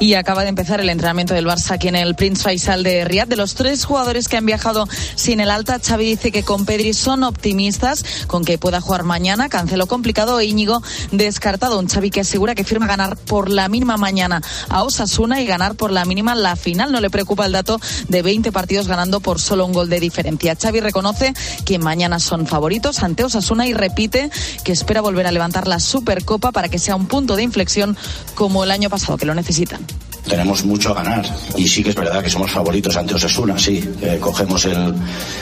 y 0.00 0.14
acaba 0.14 0.42
de 0.42 0.48
empezar 0.48 0.80
el 0.80 0.88
entrenamiento 0.88 1.34
del 1.34 1.46
Barça 1.46 1.72
aquí 1.72 1.88
en 1.88 1.96
el 1.96 2.14
Prince 2.14 2.42
Faisal 2.42 2.82
de 2.82 3.04
Riyadh. 3.04 3.28
De 3.28 3.36
los 3.36 3.54
tres 3.54 3.84
jugadores 3.84 4.28
que 4.28 4.36
han 4.36 4.46
viajado 4.46 4.88
sin 5.14 5.40
el 5.40 5.50
alta, 5.50 5.78
Xavi 5.78 6.04
dice 6.04 6.32
que 6.32 6.42
con 6.42 6.66
Pedri 6.66 6.94
son 6.94 7.22
optimistas 7.22 8.04
con 8.26 8.44
que 8.44 8.58
pueda 8.58 8.80
jugar 8.80 9.04
mañana. 9.04 9.48
Cancelo 9.48 9.86
complicado 9.86 10.38
e 10.40 10.46
Íñigo 10.46 10.82
descartado. 11.12 11.78
Un 11.78 11.88
Xavi 11.88 12.10
que 12.10 12.20
asegura 12.20 12.54
que 12.54 12.64
firma 12.64 12.86
ganar 12.86 13.16
por 13.16 13.50
la 13.50 13.68
mínima 13.68 13.96
mañana 13.96 14.42
a 14.68 14.82
Osasuna 14.82 15.40
y 15.40 15.46
ganar 15.46 15.74
por 15.74 15.90
la 15.90 16.04
mínima 16.04 16.34
la 16.34 16.56
final. 16.56 16.92
No 16.92 17.00
le 17.00 17.10
preocupa 17.10 17.46
el 17.46 17.52
dato 17.52 17.80
de 18.08 18.22
20 18.22 18.52
partidos 18.52 18.88
ganando 18.88 19.20
por 19.20 19.40
solo 19.40 19.66
un 19.66 19.72
gol 19.72 19.88
de 19.88 20.00
diferencia. 20.00 20.56
Xavi 20.60 20.80
reconoce 20.80 21.34
que 21.64 21.78
mañana 21.78 22.18
son 22.18 22.46
favoritos 22.46 23.02
ante 23.02 23.24
Osasuna 23.24 23.66
y 23.66 23.74
repite 23.74 24.30
que 24.64 24.72
espera 24.72 25.00
volver 25.00 25.26
a 25.26 25.32
levantar 25.32 25.66
la 25.66 25.80
Supercopa 25.80 26.52
para 26.52 26.68
que 26.68 26.78
sea 26.78 26.96
un 26.96 27.06
punto 27.06 27.36
de 27.36 27.42
inflexión 27.42 27.96
como 28.34 28.64
el 28.64 28.70
año 28.70 28.90
pasado, 28.90 29.16
que 29.16 29.26
lo 29.26 29.34
necesitan. 29.66 30.05
Tenemos 30.28 30.64
mucho 30.64 30.90
a 30.90 30.94
ganar 30.94 31.24
y 31.56 31.68
sí 31.68 31.82
que 31.82 31.90
es 31.90 31.96
verdad 31.96 32.22
que 32.22 32.30
somos 32.30 32.50
favoritos 32.50 32.96
ante 32.96 33.14
Osasuna, 33.14 33.58
sí, 33.58 33.82
eh, 34.02 34.18
cogemos 34.20 34.64
el, 34.66 34.94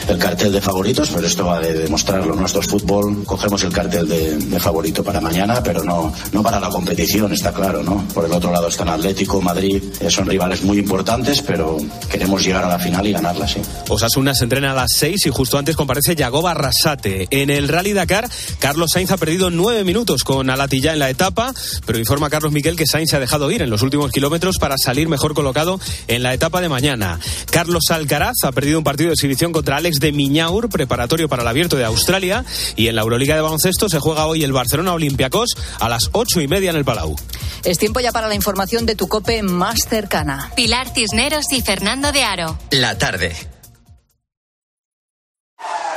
el, 0.07 0.17
cartel 0.17 0.51
de 0.51 0.61
favoritos, 0.61 1.09
pero 1.13 1.27
esto 1.27 1.45
va 1.45 1.59
de 1.59 1.73
demostrarlo, 1.73 2.35
nuestro 2.35 2.61
es 2.61 2.67
fútbol, 2.67 3.23
cogemos 3.25 3.63
el 3.63 3.71
cartel 3.71 4.07
de, 4.07 4.37
de, 4.37 4.59
favorito 4.59 5.03
para 5.03 5.19
mañana, 5.19 5.61
pero 5.63 5.83
no, 5.83 6.13
no 6.31 6.43
para 6.43 6.59
la 6.59 6.69
competición, 6.69 7.33
está 7.33 7.51
claro, 7.51 7.83
¿no? 7.83 8.07
Por 8.13 8.25
el 8.25 8.31
otro 8.31 8.51
lado 8.51 8.67
están 8.67 8.89
Atlético, 8.89 9.41
Madrid, 9.41 9.83
eh, 9.99 10.09
son 10.09 10.27
rivales 10.27 10.63
muy 10.63 10.79
importantes, 10.79 11.41
pero 11.41 11.77
queremos 12.09 12.43
llegar 12.43 12.63
a 12.63 12.69
la 12.69 12.79
final 12.79 13.05
y 13.07 13.11
ganarla, 13.11 13.47
sí. 13.47 13.61
Osasuna 13.89 14.33
se 14.33 14.43
entrena 14.45 14.71
a 14.71 14.75
las 14.75 14.91
6 14.95 15.25
y 15.25 15.29
justo 15.29 15.57
antes 15.57 15.75
comparece 15.75 16.15
Yagoba 16.15 16.51
Arrasate. 16.51 17.27
En 17.31 17.49
el 17.49 17.67
Rally 17.67 17.93
Dakar, 17.93 18.29
Carlos 18.59 18.91
Sainz 18.93 19.11
ha 19.11 19.17
perdido 19.17 19.49
nueve 19.49 19.83
minutos 19.83 20.23
con 20.23 20.49
Alatilla 20.49 20.93
en 20.93 20.99
la 20.99 21.09
etapa, 21.09 21.53
pero 21.85 21.99
informa 21.99 22.29
Carlos 22.29 22.51
Miquel 22.51 22.75
que 22.75 22.85
Sainz 22.85 23.09
se 23.09 23.17
ha 23.17 23.19
dejado 23.19 23.51
ir 23.51 23.61
en 23.61 23.69
los 23.69 23.81
últimos 23.81 24.11
kilómetros 24.11 24.57
para 24.57 24.74
salir 24.77 25.07
mejor 25.07 25.33
colocado 25.33 25.79
en 26.07 26.23
la 26.23 26.33
etapa 26.33 26.61
de 26.61 26.69
mañana. 26.69 27.19
Carlos 27.51 27.83
Alcaraz 27.89 28.35
ha 28.43 28.51
perdido 28.51 28.77
un 28.77 28.83
partido 28.83 29.09
de 29.09 29.13
exhibición 29.13 29.51
contra 29.51 29.77
Alex 29.77 29.99
de 29.99 30.11
Miñaur, 30.11 30.69
preparatorio 30.69 31.29
para 31.29 31.41
el 31.41 31.47
abierto 31.47 31.75
de 31.75 31.85
Australia, 31.85 32.45
y 32.75 32.87
en 32.87 32.95
la 32.95 33.01
Euroliga 33.01 33.35
de 33.35 33.41
baloncesto 33.41 33.89
se 33.89 33.99
juega 33.99 34.25
hoy 34.27 34.43
el 34.43 34.51
Barcelona 34.51 34.93
Olympiacos 34.93 35.49
a 35.79 35.89
las 35.89 36.09
ocho 36.11 36.41
y 36.41 36.47
media 36.47 36.69
en 36.69 36.75
el 36.75 36.85
Palau. 36.85 37.15
Es 37.63 37.77
tiempo 37.77 37.99
ya 37.99 38.11
para 38.11 38.27
la 38.27 38.35
información 38.35 38.85
de 38.85 38.95
tu 38.95 39.07
cope 39.07 39.41
más 39.43 39.81
cercana. 39.89 40.51
Pilar 40.55 40.89
Cisneros 40.93 41.51
y 41.51 41.61
Fernando 41.61 42.11
de 42.11 42.23
Aro. 42.23 42.57
La 42.71 42.97
tarde. 42.97 43.54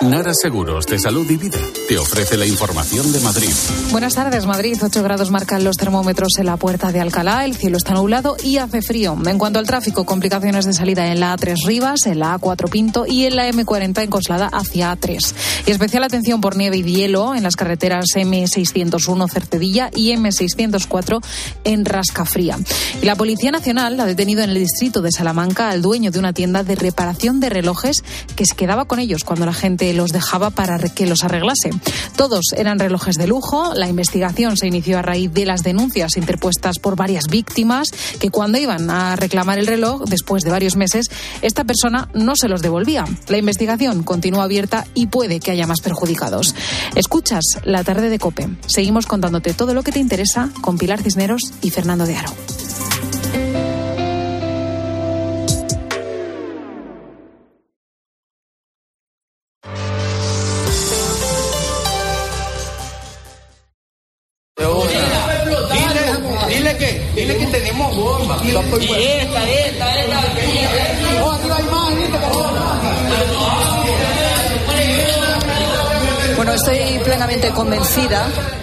Nara 0.00 0.30
Seguros 0.32 0.86
de 0.86 0.96
Salud 0.96 1.28
y 1.28 1.36
Vida 1.36 1.58
te 1.88 1.98
ofrece 1.98 2.36
la 2.36 2.46
información 2.46 3.12
de 3.12 3.18
Madrid. 3.18 3.50
Buenas 3.90 4.14
tardes, 4.14 4.46
Madrid. 4.46 4.78
8 4.80 5.02
grados 5.02 5.32
marcan 5.32 5.64
los 5.64 5.76
termómetros 5.76 6.38
en 6.38 6.46
la 6.46 6.56
puerta 6.56 6.92
de 6.92 7.00
Alcalá. 7.00 7.44
El 7.44 7.56
cielo 7.56 7.78
está 7.78 7.94
nublado 7.94 8.36
y 8.42 8.58
hace 8.58 8.80
frío. 8.80 9.18
En 9.26 9.38
cuanto 9.38 9.58
al 9.58 9.66
tráfico, 9.66 10.06
complicaciones 10.06 10.66
de 10.66 10.72
salida 10.72 11.08
en 11.08 11.18
la 11.18 11.36
A3 11.36 11.66
Rivas, 11.66 12.06
en 12.06 12.20
la 12.20 12.38
A4 12.38 12.70
Pinto 12.70 13.06
y 13.08 13.24
en 13.24 13.34
la 13.34 13.50
M40 13.50 14.04
en 14.04 14.10
Coslada 14.10 14.46
hacia 14.46 14.92
A3. 14.92 15.34
Y 15.66 15.70
especial 15.72 16.04
atención 16.04 16.40
por 16.40 16.56
nieve 16.56 16.76
y 16.76 16.84
hielo 16.84 17.34
en 17.34 17.42
las 17.42 17.56
carreteras 17.56 18.06
M601 18.14 19.28
Cercedilla 19.28 19.90
y 19.92 20.12
M604 20.12 21.20
en 21.64 21.84
Rascafría. 21.84 22.56
Y 23.02 23.04
la 23.04 23.16
Policía 23.16 23.50
Nacional 23.50 23.98
ha 23.98 24.06
detenido 24.06 24.42
en 24.44 24.50
el 24.50 24.60
distrito 24.60 25.02
de 25.02 25.10
Salamanca 25.10 25.70
al 25.70 25.82
dueño 25.82 26.12
de 26.12 26.20
una 26.20 26.32
tienda 26.32 26.62
de 26.62 26.76
reparación 26.76 27.40
de 27.40 27.50
relojes 27.50 28.04
que 28.36 28.46
se 28.46 28.54
quedaba 28.54 28.84
con 28.84 29.00
ellos 29.00 29.24
cuando 29.24 29.44
la 29.44 29.52
gente 29.52 29.87
los 29.92 30.10
dejaba 30.10 30.50
para 30.50 30.78
que 30.78 31.06
los 31.06 31.24
arreglase. 31.24 31.70
Todos 32.16 32.46
eran 32.56 32.78
relojes 32.78 33.16
de 33.16 33.26
lujo. 33.26 33.74
La 33.74 33.88
investigación 33.88 34.56
se 34.56 34.66
inició 34.66 34.98
a 34.98 35.02
raíz 35.02 35.32
de 35.32 35.46
las 35.46 35.62
denuncias 35.62 36.16
interpuestas 36.16 36.78
por 36.78 36.96
varias 36.96 37.26
víctimas 37.28 37.90
que 38.18 38.30
cuando 38.30 38.58
iban 38.58 38.90
a 38.90 39.16
reclamar 39.16 39.58
el 39.58 39.66
reloj, 39.66 40.04
después 40.04 40.42
de 40.42 40.50
varios 40.50 40.76
meses, 40.76 41.10
esta 41.42 41.64
persona 41.64 42.08
no 42.14 42.36
se 42.36 42.48
los 42.48 42.62
devolvía. 42.62 43.04
La 43.28 43.38
investigación 43.38 44.02
continúa 44.02 44.44
abierta 44.44 44.86
y 44.94 45.06
puede 45.06 45.40
que 45.40 45.50
haya 45.50 45.66
más 45.66 45.80
perjudicados. 45.80 46.54
Escuchas 46.94 47.44
la 47.64 47.84
tarde 47.84 48.08
de 48.08 48.18
Cope. 48.18 48.48
Seguimos 48.66 49.06
contándote 49.06 49.54
todo 49.54 49.74
lo 49.74 49.82
que 49.82 49.92
te 49.92 50.00
interesa 50.00 50.50
con 50.60 50.78
Pilar 50.78 51.02
Cisneros 51.02 51.42
y 51.62 51.70
Fernando 51.70 52.06
de 52.06 52.16
Aro. 52.16 52.32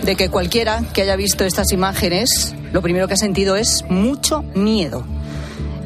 De 0.05 0.15
que 0.15 0.29
cualquiera 0.29 0.83
que 0.93 1.01
haya 1.01 1.15
visto 1.15 1.45
estas 1.45 1.71
imágenes, 1.71 2.53
lo 2.71 2.83
primero 2.83 3.07
que 3.07 3.15
ha 3.15 3.17
sentido 3.17 3.55
es 3.55 3.83
mucho 3.89 4.43
miedo. 4.53 5.03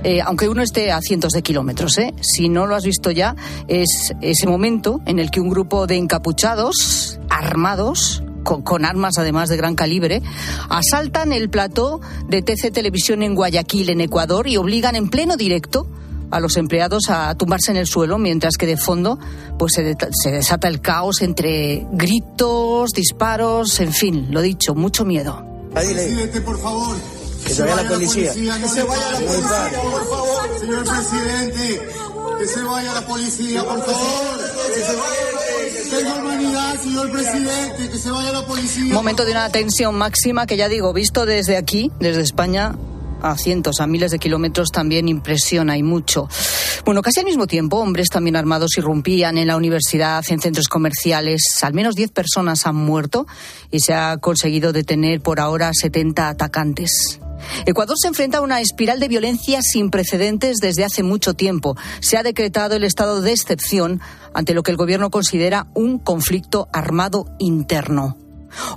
Eh, 0.03 0.19
aunque 0.21 0.49
uno 0.49 0.61
esté 0.61 0.91
a 0.91 0.99
cientos 0.99 1.31
de 1.31 1.41
kilómetros, 1.41 1.97
¿eh? 1.97 2.13
si 2.19 2.49
no 2.49 2.67
lo 2.67 2.75
has 2.75 2.83
visto 2.83 3.11
ya, 3.11 3.37
es 3.69 4.13
ese 4.21 4.45
momento 4.45 4.99
en 5.05 5.19
el 5.19 5.31
que 5.31 5.39
un 5.39 5.49
grupo 5.49 5.87
de 5.87 5.95
encapuchados, 5.95 7.19
armados, 7.29 8.21
con, 8.43 8.61
con, 8.61 8.83
armas 8.83 9.17
además 9.17 9.47
de 9.47 9.55
gran 9.55 9.75
calibre, 9.75 10.21
asaltan 10.69 11.31
el 11.31 11.49
plató 11.49 12.01
de 12.27 12.41
TC 12.41 12.73
Televisión 12.73 13.23
en 13.23 13.35
Guayaquil, 13.35 13.89
en 13.89 14.01
Ecuador, 14.01 14.47
y 14.47 14.57
obligan 14.57 14.97
en 14.97 15.09
pleno 15.09 15.37
directo 15.37 15.87
a 16.31 16.39
los 16.39 16.57
empleados 16.57 17.09
a 17.09 17.33
tumbarse 17.35 17.71
en 17.71 17.77
el 17.77 17.87
suelo, 17.87 18.17
mientras 18.17 18.57
que 18.57 18.65
de 18.65 18.77
fondo 18.77 19.19
pues 19.57 19.73
se, 19.73 19.95
se 20.11 20.31
desata 20.31 20.67
el 20.67 20.81
caos 20.81 21.21
entre 21.21 21.85
gritos, 21.91 22.91
disparos, 22.91 23.79
en 23.79 23.93
fin, 23.93 24.27
lo 24.31 24.41
dicho, 24.41 24.75
mucho 24.75 25.05
miedo. 25.05 25.45
Presidente, 25.73 26.41
por 26.41 26.59
favor. 26.59 26.95
Que 27.45 27.53
se 27.53 27.63
vaya 27.63 27.83
la 27.83 27.89
policía. 27.89 28.33
Que 28.33 28.67
se 28.67 28.83
vaya 28.83 29.11
la 29.11 29.17
policía, 29.19 29.81
por 29.81 30.09
favor. 30.09 30.59
Señor 30.59 30.83
presidente. 30.83 31.81
Que 32.39 32.47
se 32.47 32.63
vaya 32.63 32.93
la 32.93 33.07
policía, 33.07 33.63
por 33.63 33.85
favor. 33.85 34.39
Que 34.73 34.81
se 34.81 34.95
vaya 34.95 35.89
Tengo 35.89 36.15
humanidad, 36.19 36.81
señor 36.81 37.11
presidente. 37.11 37.89
Que 37.89 37.97
se 37.97 38.11
vaya 38.11 38.31
la 38.31 38.45
policía. 38.45 38.93
Momento 38.93 39.25
de 39.25 39.31
una 39.31 39.49
tensión 39.49 39.95
máxima 39.95 40.45
que 40.45 40.57
ya 40.57 40.67
digo, 40.69 40.93
visto 40.93 41.25
desde 41.25 41.57
aquí, 41.57 41.91
desde 41.99 42.21
España, 42.21 42.75
a 43.21 43.35
cientos, 43.37 43.79
a 43.79 43.87
miles 43.87 44.11
de 44.11 44.19
kilómetros 44.19 44.71
también 44.71 45.07
impresiona 45.07 45.77
y 45.77 45.83
mucho. 45.83 46.27
Bueno, 46.85 47.01
casi 47.01 47.19
al 47.19 47.25
mismo 47.25 47.47
tiempo, 47.47 47.77
hombres 47.77 48.09
también 48.09 48.35
armados 48.35 48.77
irrumpían 48.77 49.37
en 49.37 49.47
la 49.47 49.57
universidad, 49.57 50.23
en 50.29 50.39
centros 50.39 50.67
comerciales. 50.67 51.41
Al 51.61 51.73
menos 51.73 51.95
10 51.95 52.11
personas 52.11 52.65
han 52.65 52.75
muerto 52.75 53.27
y 53.71 53.79
se 53.79 53.93
ha 53.93 54.17
conseguido 54.17 54.73
detener 54.73 55.21
por 55.21 55.39
ahora 55.39 55.71
70 55.73 56.29
atacantes. 56.29 57.19
Ecuador 57.65 57.95
se 57.99 58.07
enfrenta 58.07 58.39
a 58.39 58.41
una 58.41 58.61
espiral 58.61 58.99
de 58.99 59.07
violencia 59.07 59.61
sin 59.61 59.89
precedentes 59.89 60.57
desde 60.57 60.83
hace 60.83 61.03
mucho 61.03 61.33
tiempo. 61.33 61.75
Se 62.01 62.17
ha 62.17 62.23
decretado 62.23 62.75
el 62.75 62.83
estado 62.83 63.21
de 63.21 63.31
excepción 63.31 64.01
ante 64.33 64.53
lo 64.53 64.63
que 64.63 64.71
el 64.71 64.77
gobierno 64.77 65.09
considera 65.09 65.67
un 65.73 65.99
conflicto 65.99 66.67
armado 66.73 67.25
interno. 67.39 68.17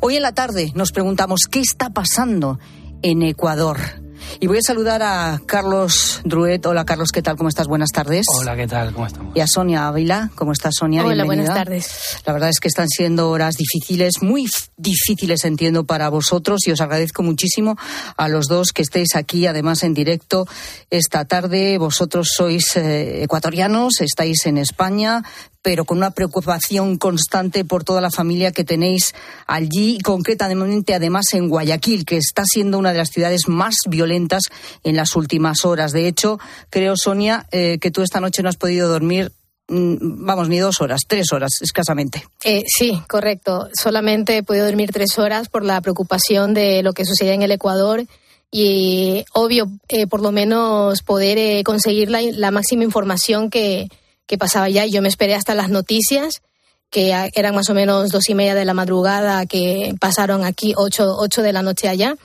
Hoy 0.01 0.17
en 0.17 0.23
la 0.23 0.33
tarde 0.33 0.73
nos 0.75 0.93
preguntamos 0.93 1.43
qué 1.51 1.61
está 1.61 1.91
pasando 1.91 2.59
en 3.03 3.23
Ecuador. 3.23 4.02
Y 4.41 4.47
voy 4.47 4.59
a 4.59 4.63
saludar 4.63 5.03
a 5.03 5.41
Carlos 5.47 6.21
Druet. 6.25 6.65
Hola 6.67 6.85
Carlos, 6.85 7.11
¿qué 7.13 7.23
tal? 7.23 7.37
¿Cómo 7.37 7.49
estás? 7.49 7.67
Buenas 7.67 7.91
tardes. 7.91 8.25
Hola, 8.35 8.57
¿qué 8.57 8.67
tal? 8.67 8.93
¿Cómo 8.93 9.07
estamos? 9.07 9.37
Y 9.37 9.41
a 9.41 9.47
Sonia 9.47 9.89
Ávila. 9.89 10.31
¿Cómo 10.35 10.53
estás, 10.53 10.75
Sonia? 10.79 11.03
Hola, 11.05 11.15
Bienvenida. 11.15 11.53
buenas 11.53 11.65
tardes. 11.65 12.23
La 12.27 12.33
verdad 12.33 12.49
es 12.49 12.61
que 12.61 12.69
están 12.69 12.89
siendo 12.89 13.31
horas 13.31 13.55
difíciles, 13.57 14.23
muy 14.23 14.47
difíciles, 14.77 15.45
entiendo, 15.45 15.85
para 15.85 16.09
vosotros 16.09 16.61
y 16.67 16.73
os 16.73 16.81
agradezco 16.81 17.23
muchísimo 17.23 17.77
a 18.17 18.29
los 18.29 18.47
dos 18.47 18.73
que 18.73 18.83
estéis 18.83 19.15
aquí, 19.15 19.47
además 19.47 19.83
en 19.83 19.95
directo 19.95 20.47
esta 20.91 21.25
tarde. 21.25 21.79
Vosotros 21.79 22.29
sois 22.37 22.77
eh, 22.77 23.23
ecuatorianos, 23.23 24.01
estáis 24.01 24.47
en 24.47 24.59
España, 24.59 25.23
pero 25.63 25.85
con 25.85 25.99
una 25.99 26.11
preocupación 26.11 26.99
constante 26.99 27.65
por 27.65 27.85
toda 27.85 28.01
la 28.01 28.11
familia 28.11 28.53
que 28.53 28.65
tenéis 28.65 29.15
allí, 29.47 29.99
concretamente 30.01 30.95
además 30.95 31.27
en 31.33 31.49
Guayaquil, 31.49 32.05
que 32.05 32.17
está 32.17 32.45
siendo 32.45 32.79
una 32.79 32.93
de 32.93 32.99
las 32.99 33.11
ciudades 33.11 33.43
más 33.49 33.77
violentas 33.89 34.43
en 34.83 34.97
las 34.97 35.15
últimas 35.17 35.65
horas. 35.65 35.93
De 35.93 36.09
hecho, 36.09 36.39
creo, 36.69 36.95
Sonia, 36.97 37.47
eh, 37.53 37.79
que 37.81 37.91
tú 37.91 38.03
esta 38.03 38.21
noche 38.21 38.43
no 38.43 38.49
has 38.49 38.57
podido 38.57 38.89
dormir 38.89 39.33
vamos, 39.69 40.49
ni 40.49 40.59
dos 40.59 40.81
horas, 40.81 41.03
tres 41.07 41.33
horas 41.33 41.51
escasamente. 41.61 42.25
Eh, 42.45 42.63
sí, 42.67 43.01
correcto. 43.09 43.69
Solamente 43.73 44.37
he 44.37 44.43
podido 44.43 44.67
dormir 44.67 44.91
tres 44.93 45.19
horas 45.19 45.49
por 45.49 45.65
la 45.65 45.81
preocupación 45.81 46.55
de 46.55 46.83
lo 46.83 46.93
que 46.93 47.05
sucede 47.05 47.33
en 47.33 47.43
el 47.43 47.53
Ecuador 47.53 48.05
y, 48.51 49.25
obvio, 49.33 49.71
eh, 49.89 50.07
por 50.07 50.21
lo 50.21 50.31
menos 50.31 51.03
poder 51.03 51.39
eh, 51.39 51.63
conseguir 51.65 52.11
la, 52.11 52.51
máxima 52.51 52.85
información 52.85 53.49
que, 53.49 53.89
que 54.33 54.39
pasaba 54.39 54.71
ya. 54.71 54.87
Yo 54.87 55.03
me 55.03 55.11
esperé 55.11 55.35
hasta 55.35 55.55
las 55.55 55.69
noticias 55.69 56.41
que 56.89 57.13
eran 57.35 57.55
más 57.55 57.69
o 57.69 57.75
menos 57.75 58.09
dos 58.09 58.31
y 58.31 58.35
media 58.35 58.55
de 58.55 58.65
la 58.65 58.73
madrugada 58.73 59.45
que 59.45 59.95
pasaron 60.01 60.43
aquí, 60.43 60.73
ocho, 60.75 61.17
ocho 61.19 61.43
de 61.43 61.53
la 61.53 61.61
noche 61.61 61.87
allá. 61.87 62.17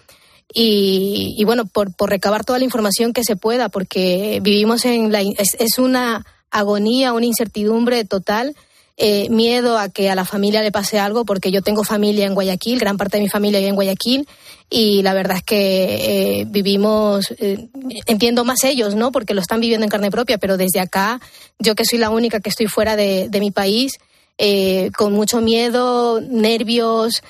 Y, 0.53 1.35
y 1.37 1.43
bueno, 1.43 1.65
por, 1.65 1.93
por, 1.93 2.09
recabar 2.09 2.45
toda 2.45 2.59
la 2.59 2.63
información 2.63 3.11
que 3.11 3.25
se 3.25 3.35
pueda, 3.35 3.67
porque 3.67 4.39
vivimos 4.41 4.85
en 4.85 5.11
la... 5.11 5.19
Es 5.19 5.79
una 5.79 6.25
agonía, 6.49 7.11
una 7.11 7.25
incertidumbre 7.25 8.05
total, 8.05 8.55
eh, 8.99 9.29
miedo 9.29 9.77
a 9.77 9.89
que 9.89 10.09
a 10.09 10.15
la 10.15 10.25
familia 10.25 10.63
le 10.63 10.71
pase 10.71 10.97
algo, 10.97 11.23
porque 11.23 11.51
yo 11.51 11.61
tengo 11.61 11.83
familia 11.83 12.25
en 12.25 12.33
Guayaquil, 12.33 12.79
gran 12.79 12.97
parte 12.97 13.17
de 13.17 13.23
mi 13.23 13.29
familia 13.29 13.59
vive 13.59 13.69
en 13.69 13.75
Guayaquil, 13.75 14.27
y 14.71 15.03
la 15.03 15.13
verdad 15.13 15.37
es 15.37 15.43
que 15.43 16.39
eh, 16.39 16.45
vivimos, 16.47 17.31
eh, 17.37 17.67
entiendo 18.07 18.43
más 18.43 18.63
ellos, 18.63 18.95
¿no? 18.95 19.11
Porque 19.11 19.35
lo 19.35 19.41
están 19.41 19.59
viviendo 19.59 19.83
en 19.83 19.91
carne 19.91 20.09
propia, 20.09 20.39
pero 20.39 20.57
desde 20.57 20.79
acá, 20.79 21.21
yo 21.59 21.75
que 21.75 21.85
soy 21.85 21.99
la 21.99 22.09
única 22.09 22.39
que 22.39 22.49
estoy 22.49 22.65
fuera 22.65 22.95
de, 22.95 23.27
de 23.29 23.39
mi 23.39 23.51
país, 23.51 23.99
eh, 24.39 24.89
con 24.97 25.13
mucho 25.13 25.41
miedo, 25.41 26.19
nervios, 26.19 27.21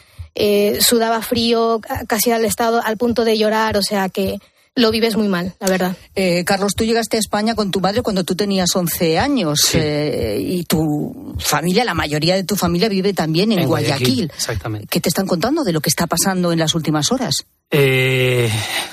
sudaba 0.79 1.21
frío, 1.23 1.81
casi 2.07 2.31
al 2.31 2.45
estado, 2.45 2.79
al 2.83 2.95
punto 2.95 3.25
de 3.25 3.37
llorar, 3.37 3.75
o 3.75 3.81
sea 3.81 4.07
que 4.07 4.37
lo 4.77 4.91
vives 4.91 5.17
muy 5.17 5.27
mal, 5.27 5.53
la 5.59 5.67
verdad. 5.67 5.97
Eh, 6.15 6.43
Carlos, 6.45 6.73
tú 6.75 6.83
llegaste 6.83 7.17
a 7.17 7.19
España 7.19 7.55
con 7.55 7.71
tu 7.71 7.81
madre 7.81 8.03
cuando 8.03 8.23
tú 8.23 8.35
tenías 8.35 8.75
11 8.75 9.17
años 9.17 9.59
eh, 9.73 10.39
y 10.39 10.63
tu 10.65 11.35
familia, 11.39 11.83
la 11.83 11.95
mayoría 11.95 12.35
de 12.35 12.43
tu 12.43 12.55
familia 12.55 12.87
vive 12.87 13.13
también 13.13 13.51
en, 13.51 13.67
Guayaquil. 13.67 14.25
Exactamente. 14.25 14.87
¿Qué 14.87 15.01
te 15.01 15.09
están 15.09 15.25
contando 15.25 15.63
de 15.63 15.73
lo 15.73 15.81
que 15.81 15.89
está 15.89 16.05
pasando 16.05 16.51
en 16.51 16.59
las 16.59 16.75
últimas 16.75 17.11
horas? 17.11 17.35
Eh, 17.71 18.49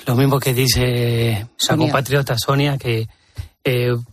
lo 0.06 0.16
mismo 0.16 0.40
que 0.40 0.54
dice 0.54 1.46
la 1.68 1.76
compatriota 1.76 2.36
Sonia, 2.38 2.78
que 2.78 3.06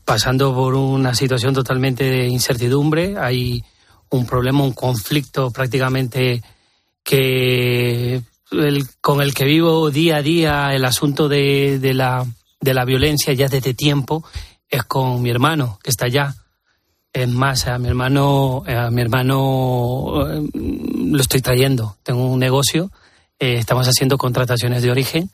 pasando 0.05 0.53
por 0.53 0.75
una 0.75 1.15
situación 1.15 1.53
totalmente 1.53 2.03
de 2.03 2.27
incertidumbre, 2.27 3.15
hay 3.17 3.63
un 4.09 4.25
problema, 4.25 4.63
un 4.63 4.73
conflicto 4.73 5.51
prácticamente 5.51 6.43
que 7.03 8.21
con 8.99 9.21
el 9.21 9.33
que 9.33 9.45
vivo 9.45 9.89
día 9.91 10.17
a 10.17 10.21
día 10.21 10.73
el 10.73 10.85
asunto 10.85 11.29
de, 11.29 11.79
de, 11.79 11.93
la, 11.93 12.25
de 12.59 12.73
la 12.73 12.85
violencia 12.85 13.33
ya 13.33 13.47
desde 13.47 13.73
tiempo 13.73 14.23
es 14.69 14.83
con 14.83 15.21
mi 15.21 15.29
hermano, 15.29 15.79
que 15.83 15.89
está 15.89 16.05
allá. 16.05 16.35
Es 17.13 17.27
más, 17.27 17.67
a 17.67 17.77
mi 17.77 17.89
hermano, 17.89 18.63
a 18.65 18.89
mi 18.89 19.01
hermano 19.01 20.27
eh, 20.29 20.49
lo 20.53 21.19
estoy 21.19 21.41
trayendo. 21.41 21.97
Tengo 22.03 22.25
un 22.25 22.39
negocio, 22.39 22.89
eh, 23.37 23.55
estamos 23.57 23.87
haciendo 23.87 24.17
contrataciones 24.17 24.81
de 24.81 24.91
origen 24.91 25.29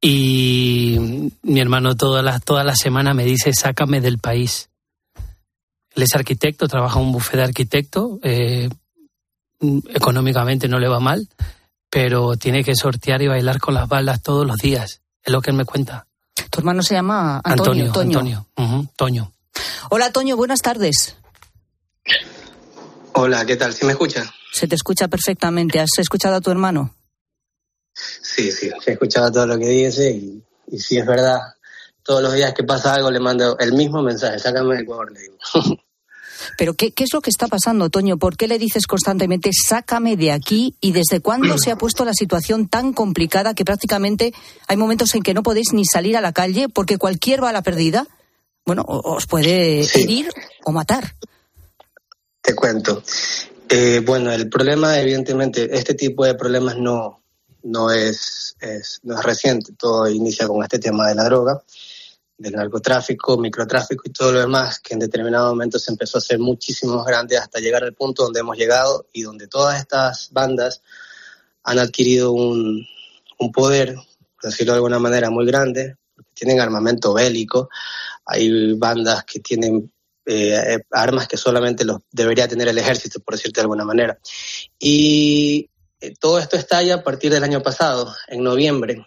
y 0.00 1.30
mi 1.42 1.60
hermano 1.60 1.96
todas 1.96 2.24
las 2.24 2.42
toda 2.44 2.64
la 2.64 2.76
semana 2.76 3.12
me 3.12 3.24
dice, 3.24 3.52
sácame 3.52 4.00
del 4.00 4.18
país. 4.18 4.70
Él 5.94 6.04
es 6.04 6.14
arquitecto, 6.14 6.68
trabaja 6.68 6.98
en 6.98 7.06
un 7.06 7.12
bufete 7.12 7.38
de 7.38 7.44
arquitecto, 7.44 8.18
eh, 8.22 8.68
económicamente 9.92 10.68
no 10.68 10.78
le 10.78 10.88
va 10.88 11.00
mal, 11.00 11.28
pero 11.90 12.36
tiene 12.36 12.64
que 12.64 12.74
sortear 12.74 13.22
y 13.22 13.28
bailar 13.28 13.60
con 13.60 13.74
las 13.74 13.88
balas 13.88 14.22
todos 14.22 14.46
los 14.46 14.56
días. 14.56 15.00
Es 15.22 15.32
lo 15.32 15.40
que 15.40 15.50
él 15.50 15.56
me 15.56 15.64
cuenta. 15.64 16.06
Tu 16.50 16.60
hermano 16.60 16.82
se 16.82 16.94
llama 16.94 17.40
Antonio. 17.44 17.86
Antonio. 17.86 18.46
Antonio. 18.56 18.92
Toño. 18.96 19.32
Hola, 19.90 20.12
Toño, 20.12 20.36
buenas 20.36 20.60
tardes. 20.60 21.16
Hola, 23.12 23.44
¿qué 23.44 23.56
tal? 23.56 23.74
¿Sí 23.74 23.84
me 23.84 23.92
escucha? 23.92 24.32
Se 24.52 24.66
te 24.66 24.74
escucha 24.74 25.08
perfectamente. 25.08 25.80
¿Has 25.80 25.98
escuchado 25.98 26.36
a 26.36 26.40
tu 26.40 26.50
hermano? 26.50 26.94
Sí, 27.92 28.52
sí, 28.52 28.70
he 28.86 28.92
escuchado 28.92 29.32
todo 29.32 29.46
lo 29.46 29.58
que 29.58 29.66
dice 29.66 30.10
y, 30.10 30.44
y 30.68 30.78
si 30.78 30.98
es 30.98 31.06
verdad. 31.06 31.38
Todos 32.02 32.22
los 32.22 32.32
días 32.34 32.54
que 32.54 32.64
pasa 32.64 32.94
algo 32.94 33.10
le 33.10 33.20
mando 33.20 33.58
el 33.58 33.72
mismo 33.72 34.02
mensaje, 34.02 34.38
sácame 34.38 34.76
de 34.76 34.82
Ecuador, 34.82 35.12
le 35.12 35.20
digo. 35.20 35.36
Pero 36.56 36.74
¿qué, 36.74 36.92
es 36.96 37.12
lo 37.12 37.20
que 37.20 37.30
está 37.30 37.46
pasando, 37.46 37.90
Toño? 37.90 38.16
¿Por 38.16 38.36
qué 38.36 38.48
le 38.48 38.58
dices 38.58 38.86
constantemente, 38.86 39.50
sácame 39.52 40.16
de 40.16 40.32
aquí? 40.32 40.74
¿Y 40.80 40.92
desde 40.92 41.20
cuándo 41.20 41.58
se 41.58 41.70
ha 41.70 41.76
puesto 41.76 42.04
la 42.04 42.14
situación 42.14 42.68
tan 42.68 42.92
complicada 42.92 43.54
que 43.54 43.64
prácticamente 43.64 44.32
hay 44.66 44.76
momentos 44.76 45.14
en 45.14 45.22
que 45.22 45.34
no 45.34 45.42
podéis 45.42 45.72
ni 45.72 45.84
salir 45.84 46.16
a 46.16 46.20
la 46.20 46.32
calle 46.32 46.68
porque 46.68 46.98
cualquier 46.98 47.40
bala 47.40 47.62
perdida, 47.62 48.06
bueno, 48.64 48.84
os 48.86 49.26
puede 49.26 49.80
herir 49.94 50.30
o 50.64 50.72
matar? 50.72 51.14
Te 52.42 52.54
cuento. 52.54 53.02
Eh, 53.68 54.02
bueno, 54.04 54.32
el 54.32 54.48
problema, 54.48 54.98
evidentemente, 54.98 55.68
este 55.76 55.94
tipo 55.94 56.24
de 56.24 56.34
problemas 56.34 56.76
no, 56.78 57.20
no, 57.62 57.90
es, 57.90 58.56
no 59.02 59.18
es 59.18 59.24
reciente. 59.24 59.72
Todo 59.78 60.08
inicia 60.08 60.48
con 60.48 60.62
este 60.62 60.78
tema 60.78 61.08
de 61.08 61.14
la 61.14 61.24
droga 61.24 61.62
del 62.38 62.52
narcotráfico, 62.52 63.36
microtráfico 63.36 64.04
y 64.06 64.12
todo 64.12 64.32
lo 64.32 64.40
demás, 64.40 64.78
que 64.78 64.94
en 64.94 65.00
determinado 65.00 65.48
momento 65.48 65.78
se 65.78 65.90
empezó 65.90 66.18
a 66.18 66.20
hacer 66.20 66.38
muchísimo 66.38 66.96
más 66.96 67.06
grande 67.06 67.36
hasta 67.36 67.58
llegar 67.58 67.82
al 67.82 67.94
punto 67.94 68.22
donde 68.22 68.40
hemos 68.40 68.56
llegado 68.56 69.06
y 69.12 69.22
donde 69.22 69.48
todas 69.48 69.80
estas 69.80 70.30
bandas 70.32 70.82
han 71.64 71.80
adquirido 71.80 72.32
un, 72.32 72.86
un 73.38 73.52
poder, 73.52 73.94
por 73.94 74.50
decirlo 74.50 74.72
de 74.72 74.76
alguna 74.76 75.00
manera, 75.00 75.30
muy 75.30 75.44
grande, 75.46 75.96
tienen 76.32 76.60
armamento 76.60 77.12
bélico, 77.12 77.68
hay 78.24 78.74
bandas 78.74 79.24
que 79.24 79.40
tienen 79.40 79.92
eh, 80.26 80.78
armas 80.90 81.26
que 81.26 81.36
solamente 81.36 81.84
los 81.84 82.02
debería 82.12 82.46
tener 82.46 82.68
el 82.68 82.78
ejército, 82.78 83.20
por 83.20 83.34
decirte 83.34 83.60
de 83.60 83.62
alguna 83.62 83.84
manera. 83.84 84.18
Y 84.78 85.68
eh, 86.00 86.14
todo 86.20 86.38
esto 86.38 86.56
estalla 86.56 86.96
a 86.96 87.02
partir 87.02 87.32
del 87.32 87.42
año 87.42 87.62
pasado, 87.62 88.14
en 88.28 88.42
noviembre, 88.42 89.06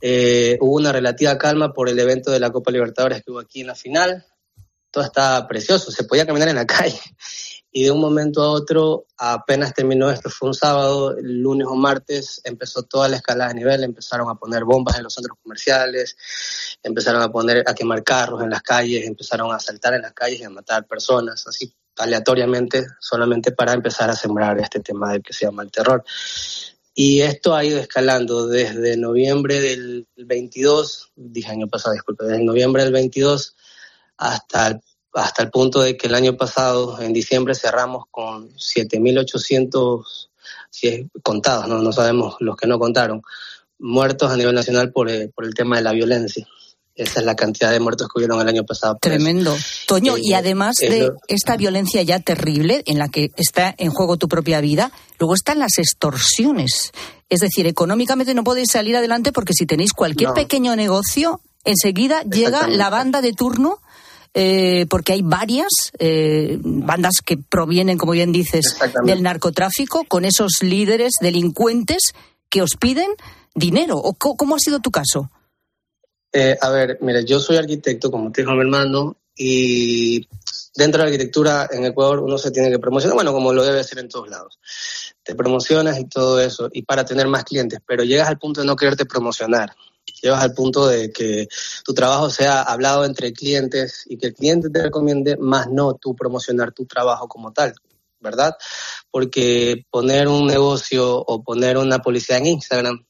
eh, 0.00 0.56
hubo 0.60 0.76
una 0.76 0.92
relativa 0.92 1.36
calma 1.38 1.72
por 1.72 1.88
el 1.88 1.98
evento 1.98 2.30
de 2.30 2.40
la 2.40 2.50
Copa 2.50 2.70
Libertadores 2.70 3.22
que 3.22 3.30
hubo 3.30 3.40
aquí 3.40 3.62
en 3.62 3.68
la 3.68 3.74
final. 3.74 4.24
Todo 4.90 5.04
estaba 5.04 5.46
precioso, 5.46 5.90
se 5.90 6.04
podía 6.04 6.26
caminar 6.26 6.48
en 6.48 6.56
la 6.56 6.66
calle. 6.66 7.00
Y 7.70 7.84
de 7.84 7.90
un 7.90 8.00
momento 8.00 8.42
a 8.42 8.50
otro, 8.50 9.06
apenas 9.18 9.74
terminó 9.74 10.10
esto, 10.10 10.30
fue 10.30 10.48
un 10.48 10.54
sábado, 10.54 11.16
el 11.16 11.42
lunes 11.42 11.66
o 11.68 11.74
martes, 11.74 12.40
empezó 12.44 12.82
toda 12.84 13.08
la 13.08 13.16
escalada 13.16 13.50
de 13.50 13.56
nivel, 13.56 13.84
empezaron 13.84 14.30
a 14.30 14.36
poner 14.36 14.64
bombas 14.64 14.96
en 14.96 15.04
los 15.04 15.12
centros 15.12 15.36
comerciales, 15.42 16.16
empezaron 16.82 17.20
a 17.20 17.30
poner, 17.30 17.62
a 17.66 17.74
quemar 17.74 18.02
carros 18.02 18.42
en 18.42 18.50
las 18.50 18.62
calles, 18.62 19.06
empezaron 19.06 19.52
a 19.52 19.60
saltar 19.60 19.92
en 19.94 20.02
las 20.02 20.14
calles 20.14 20.40
y 20.40 20.44
a 20.44 20.50
matar 20.50 20.86
personas, 20.86 21.46
así 21.46 21.70
aleatoriamente, 21.98 22.86
solamente 23.00 23.52
para 23.52 23.74
empezar 23.74 24.08
a 24.08 24.16
sembrar 24.16 24.58
este 24.60 24.80
tema 24.80 25.12
del 25.12 25.22
que 25.22 25.34
se 25.34 25.44
llama 25.44 25.62
el 25.62 25.70
terror. 25.70 26.02
Y 26.94 27.20
esto 27.20 27.54
ha 27.54 27.64
ido 27.64 27.78
escalando 27.78 28.46
desde 28.46 28.96
noviembre 28.96 29.60
del 29.60 30.06
22, 30.16 31.12
dije 31.14 31.50
año 31.50 31.68
pasado, 31.68 31.94
disculpe, 31.94 32.24
desde 32.24 32.42
noviembre 32.42 32.82
del 32.82 32.92
22 32.92 33.54
hasta 34.16 34.68
el, 34.68 34.80
hasta 35.14 35.42
el 35.44 35.50
punto 35.50 35.80
de 35.80 35.96
que 35.96 36.08
el 36.08 36.14
año 36.14 36.36
pasado, 36.36 37.00
en 37.00 37.12
diciembre, 37.12 37.54
cerramos 37.54 38.04
con 38.10 38.50
7.800 38.54 40.28
si 40.70 41.08
contados, 41.22 41.68
¿no? 41.68 41.80
no 41.80 41.92
sabemos 41.92 42.36
los 42.40 42.56
que 42.56 42.66
no 42.66 42.78
contaron, 42.78 43.22
muertos 43.78 44.30
a 44.30 44.36
nivel 44.36 44.54
nacional 44.54 44.92
por, 44.92 45.08
eh, 45.08 45.30
por 45.34 45.44
el 45.44 45.54
tema 45.54 45.76
de 45.76 45.82
la 45.82 45.92
violencia. 45.92 46.46
Esa 46.98 47.20
es 47.20 47.26
la 47.26 47.36
cantidad 47.36 47.70
de 47.70 47.78
muertos 47.78 48.08
que 48.08 48.18
hubieron 48.18 48.40
el 48.40 48.48
año 48.48 48.64
pasado. 48.64 48.98
Tremendo. 49.00 49.56
Toño, 49.86 50.16
y 50.18 50.32
además 50.32 50.74
de 50.80 51.12
esta 51.28 51.56
violencia 51.56 52.02
ya 52.02 52.18
terrible 52.18 52.82
en 52.86 52.98
la 52.98 53.08
que 53.08 53.30
está 53.36 53.72
en 53.78 53.92
juego 53.92 54.16
tu 54.16 54.26
propia 54.26 54.60
vida, 54.60 54.90
luego 55.20 55.34
están 55.34 55.60
las 55.60 55.78
extorsiones. 55.78 56.90
Es 57.28 57.38
decir, 57.38 57.68
económicamente 57.68 58.34
no 58.34 58.42
podéis 58.42 58.72
salir 58.72 58.96
adelante 58.96 59.30
porque 59.30 59.52
si 59.54 59.64
tenéis 59.64 59.92
cualquier 59.92 60.32
pequeño 60.32 60.74
negocio, 60.74 61.40
enseguida 61.64 62.22
llega 62.22 62.66
la 62.66 62.90
banda 62.90 63.22
de 63.22 63.32
turno. 63.32 63.78
Eh, 64.34 64.84
porque 64.90 65.14
hay 65.14 65.22
varias 65.22 65.68
eh, 65.98 66.58
bandas 66.62 67.14
que 67.24 67.38
provienen, 67.38 67.96
como 67.96 68.12
bien 68.12 68.30
dices, 68.30 68.76
del 69.04 69.22
narcotráfico, 69.22 70.04
con 70.04 70.26
esos 70.26 70.58
líderes 70.60 71.14
delincuentes 71.20 72.12
que 72.50 72.60
os 72.60 72.72
piden 72.78 73.08
dinero. 73.54 73.96
¿O 73.96 74.12
¿Cómo 74.14 74.54
ha 74.54 74.58
sido 74.58 74.80
tu 74.80 74.90
caso? 74.90 75.30
Eh, 76.32 76.56
a 76.60 76.70
ver, 76.70 76.98
mire, 77.00 77.24
yo 77.24 77.40
soy 77.40 77.56
arquitecto, 77.56 78.10
como 78.10 78.30
te 78.30 78.42
dijo 78.42 78.52
mi 78.52 78.60
hermano, 78.60 79.16
y 79.34 80.26
dentro 80.74 80.98
de 80.98 81.06
la 81.06 81.12
arquitectura 81.14 81.68
en 81.70 81.84
Ecuador 81.84 82.20
uno 82.20 82.36
se 82.36 82.50
tiene 82.50 82.70
que 82.70 82.78
promocionar, 82.78 83.14
bueno, 83.14 83.32
como 83.32 83.52
lo 83.52 83.64
debe 83.64 83.80
hacer 83.80 83.98
en 83.98 84.08
todos 84.08 84.28
lados. 84.28 84.58
Te 85.22 85.34
promocionas 85.34 85.98
y 85.98 86.04
todo 86.06 86.40
eso, 86.40 86.68
y 86.72 86.82
para 86.82 87.04
tener 87.04 87.28
más 87.28 87.44
clientes, 87.44 87.80
pero 87.86 88.04
llegas 88.04 88.28
al 88.28 88.38
punto 88.38 88.60
de 88.60 88.66
no 88.66 88.76
quererte 88.76 89.06
promocionar. 89.06 89.74
Llegas 90.22 90.42
al 90.42 90.54
punto 90.54 90.86
de 90.86 91.12
que 91.12 91.48
tu 91.84 91.94
trabajo 91.94 92.30
sea 92.30 92.62
hablado 92.62 93.04
entre 93.04 93.32
clientes 93.32 94.04
y 94.06 94.16
que 94.16 94.28
el 94.28 94.34
cliente 94.34 94.70
te 94.70 94.82
recomiende, 94.82 95.36
más 95.36 95.68
no 95.70 95.94
tú 95.94 96.16
promocionar 96.16 96.72
tu 96.72 96.86
trabajo 96.86 97.28
como 97.28 97.52
tal, 97.52 97.74
¿verdad? 98.18 98.56
Porque 99.10 99.86
poner 99.90 100.28
un 100.28 100.46
negocio 100.46 101.18
o 101.18 101.42
poner 101.42 101.76
una 101.78 102.00
publicidad 102.00 102.38
en 102.38 102.46
Instagram 102.46 103.06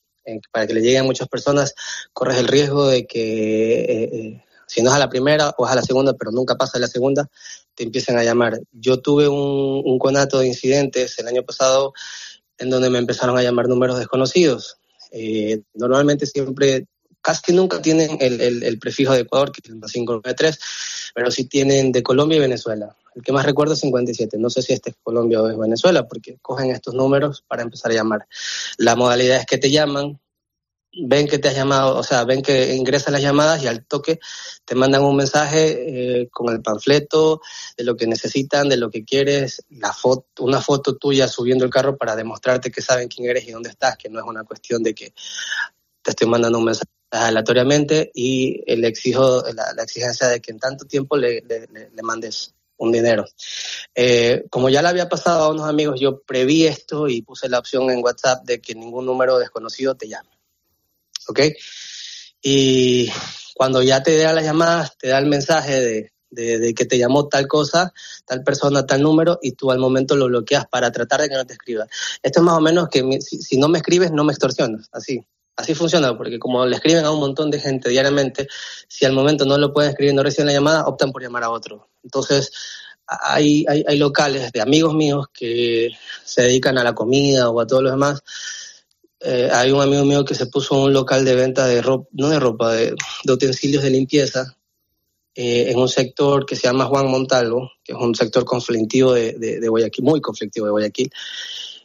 para 0.53 0.67
que 0.67 0.75
le 0.75 0.81
lleguen 0.81 1.01
a 1.01 1.05
muchas 1.05 1.29
personas, 1.29 1.75
corres 2.13 2.39
el 2.39 2.49
riesgo 2.49 2.89
de 2.89 3.07
que 3.07 3.81
eh, 3.81 4.11
eh, 4.13 4.45
si 4.67 4.83
no 4.83 4.91
es 4.91 4.97
a 4.97 4.99
la 4.99 5.09
primera 5.09 5.55
o 5.57 5.67
es 5.67 5.73
a 5.73 5.77
la 5.77 5.83
segunda, 5.83 6.13
pero 6.15 6.31
nunca 6.31 6.57
pasa 6.57 6.79
a 6.79 6.81
la 6.81 6.89
segunda, 6.89 7.29
te 7.75 7.85
empiecen 7.85 8.19
a 8.19 8.25
llamar. 8.25 8.61
Yo 8.73 9.01
tuve 9.01 9.29
un, 9.29 9.99
conato 9.99 10.41
de 10.41 10.47
incidentes 10.47 11.19
el 11.19 11.29
año 11.29 11.43
pasado 11.43 11.93
en 12.59 12.71
donde 12.71 12.91
me 12.91 12.99
empezaron 12.99 13.39
a 13.39 13.43
llamar 13.43 13.69
números 13.69 13.99
desconocidos. 13.99 14.79
Eh, 15.11 15.63
normalmente 15.75 16.27
siempre, 16.27 16.87
casi 17.29 17.53
nunca 17.53 17.83
tienen 17.83 18.17
el, 18.21 18.79
prefijo 18.79 19.13
de 19.13 19.21
Ecuador, 19.21 19.53
que 19.53 19.61
es 19.63 19.69
el 19.69 19.79
593, 19.81 20.59
pero 21.15 21.31
sí 21.31 21.45
tienen 21.45 21.93
de 21.93 22.03
Colombia 22.03 22.39
y 22.39 22.41
Venezuela. 22.41 22.97
El 23.15 23.23
que 23.23 23.33
más 23.33 23.45
recuerdo 23.45 23.75
es 23.75 23.81
57. 23.81 24.39
No 24.39 24.49
sé 24.49 24.63
si 24.63 24.73
este 24.73 24.91
es 24.91 24.97
Colombia 25.03 25.43
o 25.43 25.49
es 25.51 25.59
Venezuela, 25.59 26.09
porque 26.09 26.39
cogen 26.41 26.71
estos 26.71 26.95
números 26.95 27.45
para 27.47 27.63
empezar 27.63 27.91
a 27.91 27.95
llamar. 27.95 28.27
La 28.79 28.97
modalidad 28.97 29.41
es 29.41 29.45
que 29.45 29.59
te 29.59 29.71
llaman, 29.71 30.19
ven 31.07 31.29
que 31.29 31.39
te 31.39 31.49
has 31.49 31.55
llamado, 31.55 31.99
o 31.99 32.03
sea, 32.03 32.25
ven 32.25 32.41
que 32.41 32.75
ingresan 32.75 33.13
las 33.13 33.21
llamadas 33.21 33.63
y 33.63 33.67
al 33.67 33.85
toque 33.85 34.21
te 34.65 34.75
mandan 34.75 35.03
un 35.03 35.17
mensaje 35.17 36.21
eh, 36.23 36.29
con 36.31 36.49
el 36.49 36.63
panfleto 36.63 37.43
de 37.77 37.85
lo 37.85 37.95
que 37.95 38.07
necesitan, 38.07 38.71
de 38.71 38.79
lo 38.79 38.89
que 38.89 39.05
quieres, 39.05 39.67
la 39.69 39.93
foto, 39.93 40.45
una 40.45 40.63
foto 40.63 40.97
tuya 40.97 41.29
subiendo 41.29 41.67
el 41.67 41.71
carro 41.71 41.99
para 41.99 42.17
demostrarte 42.17 42.71
que 42.71 42.81
saben 42.81 43.09
quién 43.09 43.29
eres 43.29 43.47
y 43.47 43.51
dónde 43.51 43.69
estás, 43.69 43.99
que 43.99 44.09
no 44.09 44.19
es 44.19 44.25
una 44.25 44.45
cuestión 44.45 44.83
de 44.83 44.95
que 44.95 45.13
te 46.01 46.13
estoy 46.13 46.27
mandando 46.27 46.59
un 46.59 46.65
mensaje 46.65 46.98
aleatoriamente 47.11 48.11
y 48.15 48.63
el 48.67 48.85
exijo, 48.85 49.45
la, 49.55 49.83
exigencia 49.83 50.29
de 50.29 50.41
que 50.41 50.53
en 50.53 50.59
tanto 50.59 50.85
tiempo 50.85 51.17
le, 51.17 51.43
le 51.43 52.03
mandes 52.03 52.55
un 52.79 52.93
dinero. 52.93 53.25
Eh, 53.95 54.45
como 54.51 54.69
ya 54.69 54.83
le 54.83 54.89
había 54.89 55.09
pasado 55.09 55.45
a 55.45 55.51
unos 55.51 55.69
amigos, 55.69 56.01
yo 56.01 56.21
preví 56.23 56.67
esto 56.67 57.09
y 57.09 57.23
puse 57.23 57.49
la 57.49 57.59
opción 57.59 57.91
en 57.91 58.03
WhatsApp 58.03 58.45
de 58.45 58.61
que 58.61 58.75
ningún 58.75 59.05
número 59.07 59.39
desconocido 59.39 59.95
te 59.95 60.09
llame. 60.09 60.31
¿Ok? 61.29 61.41
y 62.41 63.11
cuando 63.55 63.83
ya 63.83 64.03
te 64.03 64.17
da 64.17 64.33
las 64.33 64.45
llamadas, 64.45 64.97
te 64.97 65.09
da 65.09 65.19
el 65.19 65.27
mensaje 65.27 65.81
de, 66.31 66.59
de, 66.59 66.75
que 66.75 66.85
te 66.85 66.99
llamó 66.99 67.29
tal 67.29 67.49
cosa, 67.49 67.93
tal 68.25 68.43
persona, 68.45 68.87
tal 68.87 69.03
número, 69.03 69.39
y 69.43 69.53
tú 69.53 69.73
al 69.73 69.79
momento 69.79 70.17
lo 70.17 70.27
bloqueas 70.27 70.67
para 70.67 70.93
tratar 70.93 71.21
de 71.21 71.29
que 71.29 71.35
no 71.35 71.45
te 71.45 71.55
escriba. 71.55 71.87
Esto 72.23 72.41
es 72.41 72.45
más 72.45 72.57
o 72.57 72.61
menos 72.61 72.89
que 72.89 73.03
si, 73.21 73.43
si 73.43 73.59
no 73.59 73.69
me 73.69 73.79
escribes, 73.79 74.13
no 74.13 74.25
me 74.25 74.33
extorsionas, 74.33 74.89
así. 74.93 75.21
Así 75.59 75.75
funciona, 75.75 76.17
porque 76.17 76.39
como 76.39 76.65
le 76.65 76.77
escriben 76.77 77.05
a 77.05 77.11
un 77.11 77.19
montón 77.19 77.51
de 77.51 77.59
gente 77.59 77.91
diariamente, 77.91 78.47
si 78.87 79.05
al 79.05 79.13
momento 79.13 79.45
no 79.45 79.59
lo 79.59 79.73
pueden 79.73 79.91
escribir, 79.91 80.15
no 80.15 80.23
reciben 80.23 80.47
la 80.47 80.53
llamada, 80.53 80.87
optan 80.87 81.11
por 81.11 81.21
llamar 81.21 81.43
a 81.43 81.51
otro. 81.51 81.89
Entonces, 82.05 82.53
hay, 83.09 83.65
hay, 83.67 83.99
locales 83.99 84.53
de 84.53 84.61
amigos 84.61 84.95
míos 84.95 85.27
que 85.35 85.91
se 86.25 86.43
dedican 86.43 86.79
a 86.79 86.85
la 86.85 86.95
comida 86.95 87.51
o 87.51 87.61
a 87.61 87.67
todo 87.67 87.83
lo 87.83 87.91
demás. 87.91 88.23
Eh, 89.19 89.51
hay 89.53 89.73
un 89.73 89.81
amigo 89.81 90.05
mío 90.05 90.25
que 90.25 90.37
se 90.37 90.47
puso 90.47 90.81
un 90.81 90.93
local 90.93 91.25
de 91.25 91.35
venta 91.35 91.67
de 91.67 91.83
ropa, 91.83 92.09
no 92.13 92.29
de 92.29 92.39
ropa, 92.39 92.73
de, 92.73 92.95
utensilios 93.29 93.83
de 93.83 93.91
limpieza 93.91 94.57
eh, 95.35 95.73
en 95.73 95.79
un 95.81 95.89
sector 95.89 96.47
que 96.47 96.55
se 96.55 96.69
llama 96.69 96.85
Juan 96.85 97.09
Montalvo, 97.09 97.73
que 97.83 97.95
es 97.95 97.99
un 97.99 98.15
sector 98.15 98.45
conflictivo 98.45 99.13
de, 99.13 99.33
de, 99.33 99.59
de 99.59 99.69
Guayaquil, 99.69 100.05
muy 100.05 100.21
conflictivo 100.21 100.67
de 100.67 100.71
Guayaquil. 100.71 101.11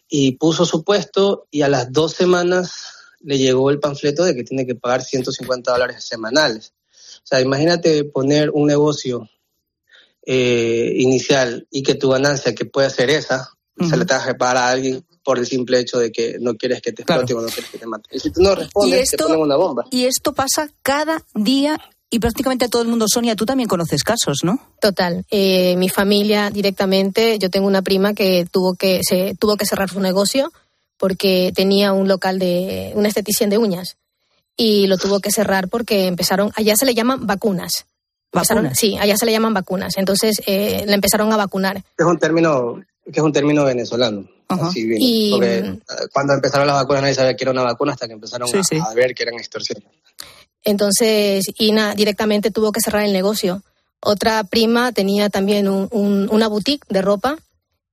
Y 0.08 0.34
puso 0.34 0.64
su 0.64 0.84
puesto 0.84 1.48
y 1.50 1.64
a 1.64 1.70
las 1.70 1.92
dos 1.92 2.14
semanas 2.14 2.93
le 3.24 3.38
llegó 3.38 3.70
el 3.70 3.80
panfleto 3.80 4.24
de 4.24 4.36
que 4.36 4.44
tiene 4.44 4.66
que 4.66 4.76
pagar 4.76 5.04
150 5.04 5.72
dólares 5.72 6.04
semanales. 6.04 6.74
O 6.92 7.26
sea, 7.26 7.42
imagínate 7.42 8.04
poner 8.04 8.50
un 8.52 8.68
negocio 8.68 9.30
eh, 10.26 10.94
inicial 10.98 11.68
y 11.72 11.84
que 11.84 11.96
tu 11.96 12.10
ganancia, 12.10 12.54
que 12.54 12.66
puede 12.66 12.90
ser 12.90 13.10
esa, 13.10 13.50
se 13.78 13.98
le 13.98 14.06
tenga 14.06 14.26
que 14.26 14.36
pagar 14.36 14.58
a 14.58 14.70
alguien 14.70 15.04
por 15.24 15.40
el 15.40 15.48
simple 15.48 15.80
hecho 15.80 15.98
de 16.00 16.12
que 16.12 16.38
no 16.40 16.56
quieres 16.56 16.82
que 16.82 16.92
te 16.92 17.02
explote 17.02 17.34
o 17.34 17.42
no 17.42 17.48
quieres 17.48 17.70
que 17.72 17.78
te 17.78 17.88
mate. 17.88 18.10
Y 18.12 18.20
si 18.20 18.30
tú 18.30 18.42
no 18.42 18.54
respondes, 18.54 19.10
te 19.10 19.18
ponen 19.18 19.40
una 19.40 19.56
bomba. 19.56 19.86
Y 19.90 20.06
esto 20.06 20.34
pasa 20.34 20.70
cada 20.82 21.24
día 21.34 21.80
y 22.10 22.20
prácticamente 22.20 22.70
todo 22.70 22.84
el 22.84 22.90
mundo, 22.90 23.06
Sonia, 23.08 23.36
tú 23.36 23.46
también 23.46 23.68
conoces 23.68 24.04
casos, 24.04 24.40
¿no? 24.44 24.60
Total. 24.80 25.26
Eh, 25.32 25.76
mi 25.78 25.90
familia 25.90 26.52
directamente, 26.52 27.40
yo 27.40 27.50
tengo 27.50 27.66
una 27.66 27.82
prima 27.82 28.14
que 28.14 28.46
tuvo 28.52 28.76
que, 28.76 29.02
se, 29.02 29.36
tuvo 29.40 29.58
que 29.58 29.66
cerrar 29.66 29.90
su 29.90 30.00
negocio 30.00 30.52
porque 30.98 31.52
tenía 31.56 31.94
un 31.94 32.08
local 32.08 32.40
de 32.40 32.92
una 32.96 33.08
esteticien 33.08 33.50
de 33.50 33.58
uñas 33.58 33.98
y 34.56 34.88
lo 34.88 34.98
tuvo 34.98 35.20
que 35.20 35.32
cerrar 35.32 35.68
porque 35.68 36.08
empezaron, 36.08 36.52
allá 36.56 36.76
se 36.76 36.86
le 36.86 36.94
llaman 36.94 37.26
vacunas. 37.26 37.86
¿Vacunas? 38.32 38.78
sí, 38.80 38.98
allá 38.98 39.16
se 39.16 39.26
le 39.26 39.32
llaman 39.32 39.54
vacunas. 39.54 39.94
Entonces 39.98 40.42
eh, 40.48 40.84
le 40.88 40.94
empezaron 40.94 41.32
a 41.32 41.38
vacunar. 41.38 41.84
Es 41.98 42.06
un 42.06 42.18
término 42.18 42.82
que 43.06 43.20
es 43.20 43.24
un 43.24 43.34
término 43.34 43.64
venezolano. 43.66 44.28
Así 44.48 44.86
bien, 44.86 45.32
porque 45.32 45.58
eh, 45.58 46.08
cuando 46.12 46.34
empezaron 46.34 46.68
las 46.68 46.76
vacunas 46.76 47.02
nadie 47.02 47.16
sabía 47.16 47.36
que 47.36 47.44
era 47.44 47.52
una 47.52 47.64
vacuna 47.64 47.94
hasta 47.94 48.08
que 48.08 48.14
empezaron 48.14 48.50
a, 48.50 48.94
ver 48.94 49.16
que 49.16 49.24
eran 49.24 49.36
extorsiones. 49.36 49.84
Entonces 50.64 51.46
Ina 51.58 51.96
directamente 51.96 52.52
tuvo 52.52 52.72
que 52.72 52.82
cerrar 52.82 53.04
el 53.04 53.14
negocio. 53.14 53.64
Otra 54.00 54.44
prima 54.44 54.92
tenía 54.92 55.30
también 55.30 55.68
una 55.68 56.48
boutique 56.48 56.86
de 56.90 57.02
ropa 57.02 57.38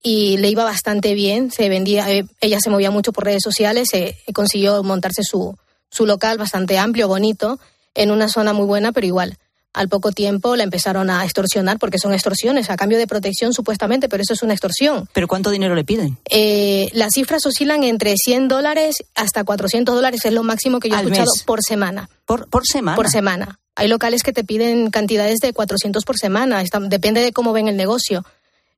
y 0.03 0.39
le 0.39 0.49
iba 0.49 0.65
bastante 0.65 1.15
bien, 1.15 1.51
se 1.51 1.69
vendía, 1.69 2.11
eh, 2.11 2.25
ella 2.41 2.59
se 2.61 2.71
movía 2.71 2.91
mucho 2.91 3.13
por 3.13 3.25
redes 3.25 3.43
sociales, 3.43 3.89
se 3.91 4.17
consiguió 4.33 4.83
montarse 4.83 5.23
su, 5.23 5.57
su 5.91 6.07
local 6.07 6.39
bastante 6.39 6.79
amplio, 6.79 7.09
bonito, 7.09 7.59
en 7.95 8.11
una 8.11 8.29
zona 8.29 8.53
muy 8.53 8.67
buena, 8.67 8.93
pero 8.93 9.07
igual. 9.07 9.37
Al 9.73 9.89
poco 9.89 10.11
tiempo 10.11 10.57
la 10.57 10.65
empezaron 10.65 11.11
a 11.11 11.25
extorsionar 11.25 11.79
porque 11.79 11.99
son 11.99 12.13
extorsiones 12.13 12.71
a 12.71 12.77
cambio 12.77 12.99
de 12.99 13.07
protección 13.07 13.53
supuestamente, 13.53 14.09
pero 14.09 14.23
eso 14.23 14.33
es 14.33 14.43
una 14.43 14.53
extorsión. 14.53 15.09
¿Pero 15.13 15.29
cuánto 15.29 15.51
dinero 15.51 15.77
le 15.77 15.85
piden? 15.85 16.19
Eh, 16.29 16.91
las 16.93 17.13
cifras 17.15 17.47
oscilan 17.47 17.85
entre 17.85 18.17
100 18.17 18.49
dólares 18.49 18.97
hasta 19.15 19.45
400 19.45 19.95
dólares, 19.95 20.25
es 20.25 20.33
lo 20.33 20.43
máximo 20.43 20.81
que 20.81 20.89
yo 20.89 20.97
he 20.97 21.01
escuchado 21.01 21.31
por 21.47 21.61
semana. 21.63 22.11
¿Por, 22.25 22.49
¿Por 22.49 22.67
semana? 22.67 22.97
Por 22.97 23.09
semana. 23.09 23.61
Hay 23.77 23.87
locales 23.87 24.25
que 24.25 24.33
te 24.33 24.43
piden 24.43 24.91
cantidades 24.91 25.39
de 25.39 25.53
400 25.53 26.05
por 26.05 26.19
semana, 26.19 26.63
depende 26.89 27.21
de 27.21 27.33
cómo 27.33 27.53
ven 27.53 27.69
el 27.69 27.77
negocio. 27.77 28.25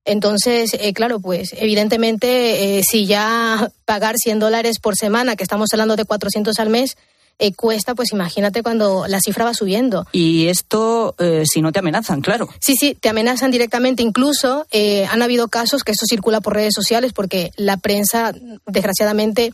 Entonces, 0.05 0.75
eh, 0.75 0.93
claro, 0.93 1.21
pues 1.21 1.51
evidentemente 1.57 2.79
eh, 2.79 2.83
si 2.89 3.07
ya 3.07 3.71
pagar 3.85 4.17
100 4.17 4.41
dólares 4.41 4.79
por 4.81 4.97
semana, 4.97 5.37
que 5.37 5.45
estamos 5.45 5.69
hablando 5.73 5.97
de 5.97 6.05
400 6.05 6.59
al 6.59 6.71
mes, 6.71 6.97
eh, 7.39 7.53
cuesta, 7.55 7.95
pues 7.95 8.13
imagínate 8.13 8.63
cuando 8.63 9.07
la 9.07 9.21
cifra 9.21 9.45
va 9.45 9.55
subiendo. 9.55 10.07
Y 10.13 10.49
esto, 10.49 11.17
si 11.45 11.61
no 11.61 11.73
te 11.73 11.79
amenazan, 11.79 12.21
claro. 12.21 12.49
Sí, 12.61 12.75
sí, 12.79 12.95
te 12.95 13.09
amenazan 13.09 13.51
directamente. 13.51 14.03
Incluso 14.03 14.67
han 15.11 15.23
habido 15.23 15.49
casos 15.49 15.83
que 15.83 15.93
esto 15.93 16.05
circula 16.07 16.41
por 16.41 16.55
redes 16.55 16.75
sociales 16.75 17.13
porque 17.13 17.51
la 17.57 17.79
prensa, 17.79 18.33
desgraciadamente, 18.67 19.53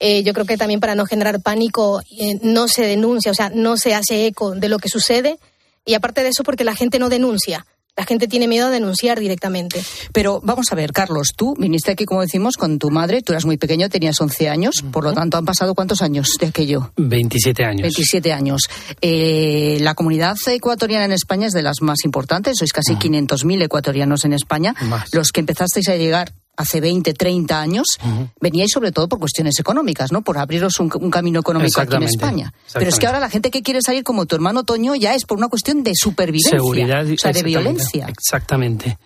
yo 0.00 0.32
creo 0.32 0.46
que 0.46 0.58
también 0.58 0.80
para 0.80 0.94
no 0.94 1.06
generar 1.06 1.40
pánico, 1.40 2.02
no 2.42 2.68
se 2.68 2.82
denuncia, 2.82 3.32
o 3.32 3.34
sea, 3.34 3.50
no 3.52 3.78
se 3.78 3.94
hace 3.94 4.26
eco 4.26 4.52
de 4.52 4.68
lo 4.68 4.78
que 4.78 4.88
sucede. 4.88 5.38
Y 5.84 5.94
aparte 5.94 6.22
de 6.22 6.28
eso, 6.28 6.44
porque 6.44 6.62
la 6.62 6.76
gente 6.76 7.00
no 7.00 7.08
denuncia 7.08 7.66
la 7.96 8.04
gente 8.04 8.26
tiene 8.26 8.48
miedo 8.48 8.66
a 8.66 8.70
denunciar 8.70 9.20
directamente. 9.20 9.82
Pero 10.12 10.40
vamos 10.42 10.66
a 10.72 10.74
ver, 10.74 10.92
Carlos, 10.92 11.28
tú 11.36 11.54
viniste 11.56 11.92
aquí, 11.92 12.04
como 12.04 12.22
decimos, 12.22 12.56
con 12.56 12.78
tu 12.78 12.90
madre, 12.90 13.22
tú 13.22 13.32
eras 13.32 13.44
muy 13.44 13.56
pequeño, 13.56 13.88
tenías 13.88 14.20
11 14.20 14.48
años, 14.48 14.84
por 14.92 15.04
lo 15.04 15.12
tanto 15.12 15.36
han 15.36 15.44
pasado 15.44 15.74
cuántos 15.74 16.02
años 16.02 16.36
de 16.40 16.46
aquello? 16.46 16.92
27 16.96 17.64
años. 17.64 17.82
27 17.82 18.32
años. 18.32 18.62
Eh, 19.00 19.78
la 19.80 19.94
comunidad 19.94 20.36
ecuatoriana 20.46 21.04
en 21.04 21.12
España 21.12 21.46
es 21.46 21.52
de 21.52 21.62
las 21.62 21.82
más 21.82 22.04
importantes, 22.04 22.58
sois 22.58 22.72
casi 22.72 22.94
500.000 22.94 23.62
ecuatorianos 23.62 24.24
en 24.24 24.32
España. 24.32 24.74
Los 25.12 25.30
que 25.30 25.40
empezasteis 25.40 25.88
a 25.88 25.96
llegar 25.96 26.32
hace 26.56 26.80
20, 26.80 27.14
30 27.14 27.60
años, 27.60 27.98
veníais 28.40 28.70
sobre 28.72 28.92
todo 28.92 29.08
por 29.08 29.18
cuestiones 29.18 29.58
económicas, 29.58 30.12
¿no? 30.12 30.22
Por 30.22 30.38
abriros 30.38 30.78
un, 30.80 30.88
camino 30.88 31.40
económico 31.40 31.80
aquí 31.80 31.96
en 31.96 32.04
España. 32.04 32.52
Pero 32.72 32.88
es 32.88 32.98
que 32.98 33.06
ahora 33.06 33.20
la 33.20 33.30
gente 33.30 33.50
que 33.50 33.62
quiere 33.62 33.80
salir 33.82 34.04
como 34.04 34.26
tu 34.26 34.34
hermano 34.34 34.64
Toño 34.64 34.94
ya 34.94 35.14
es 35.14 35.24
por 35.24 35.38
una 35.38 35.48
cuestión 35.48 35.82
de 35.82 35.92
supervivencia. 35.94 36.58
Seguridad. 36.58 37.06
O 37.10 37.16
sea, 37.16 37.32
de 37.32 37.42
violencia. 37.42 38.06
Exactamente. 38.08 38.98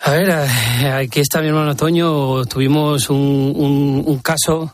A 0.00 0.12
ver, 0.12 0.28
eh, 0.30 0.88
aquí 0.88 1.20
está 1.20 1.40
mi 1.40 1.48
hermano 1.48 1.76
Toño. 1.76 2.44
Tuvimos 2.46 3.10
un, 3.10 4.02
un, 4.06 4.18
caso 4.18 4.72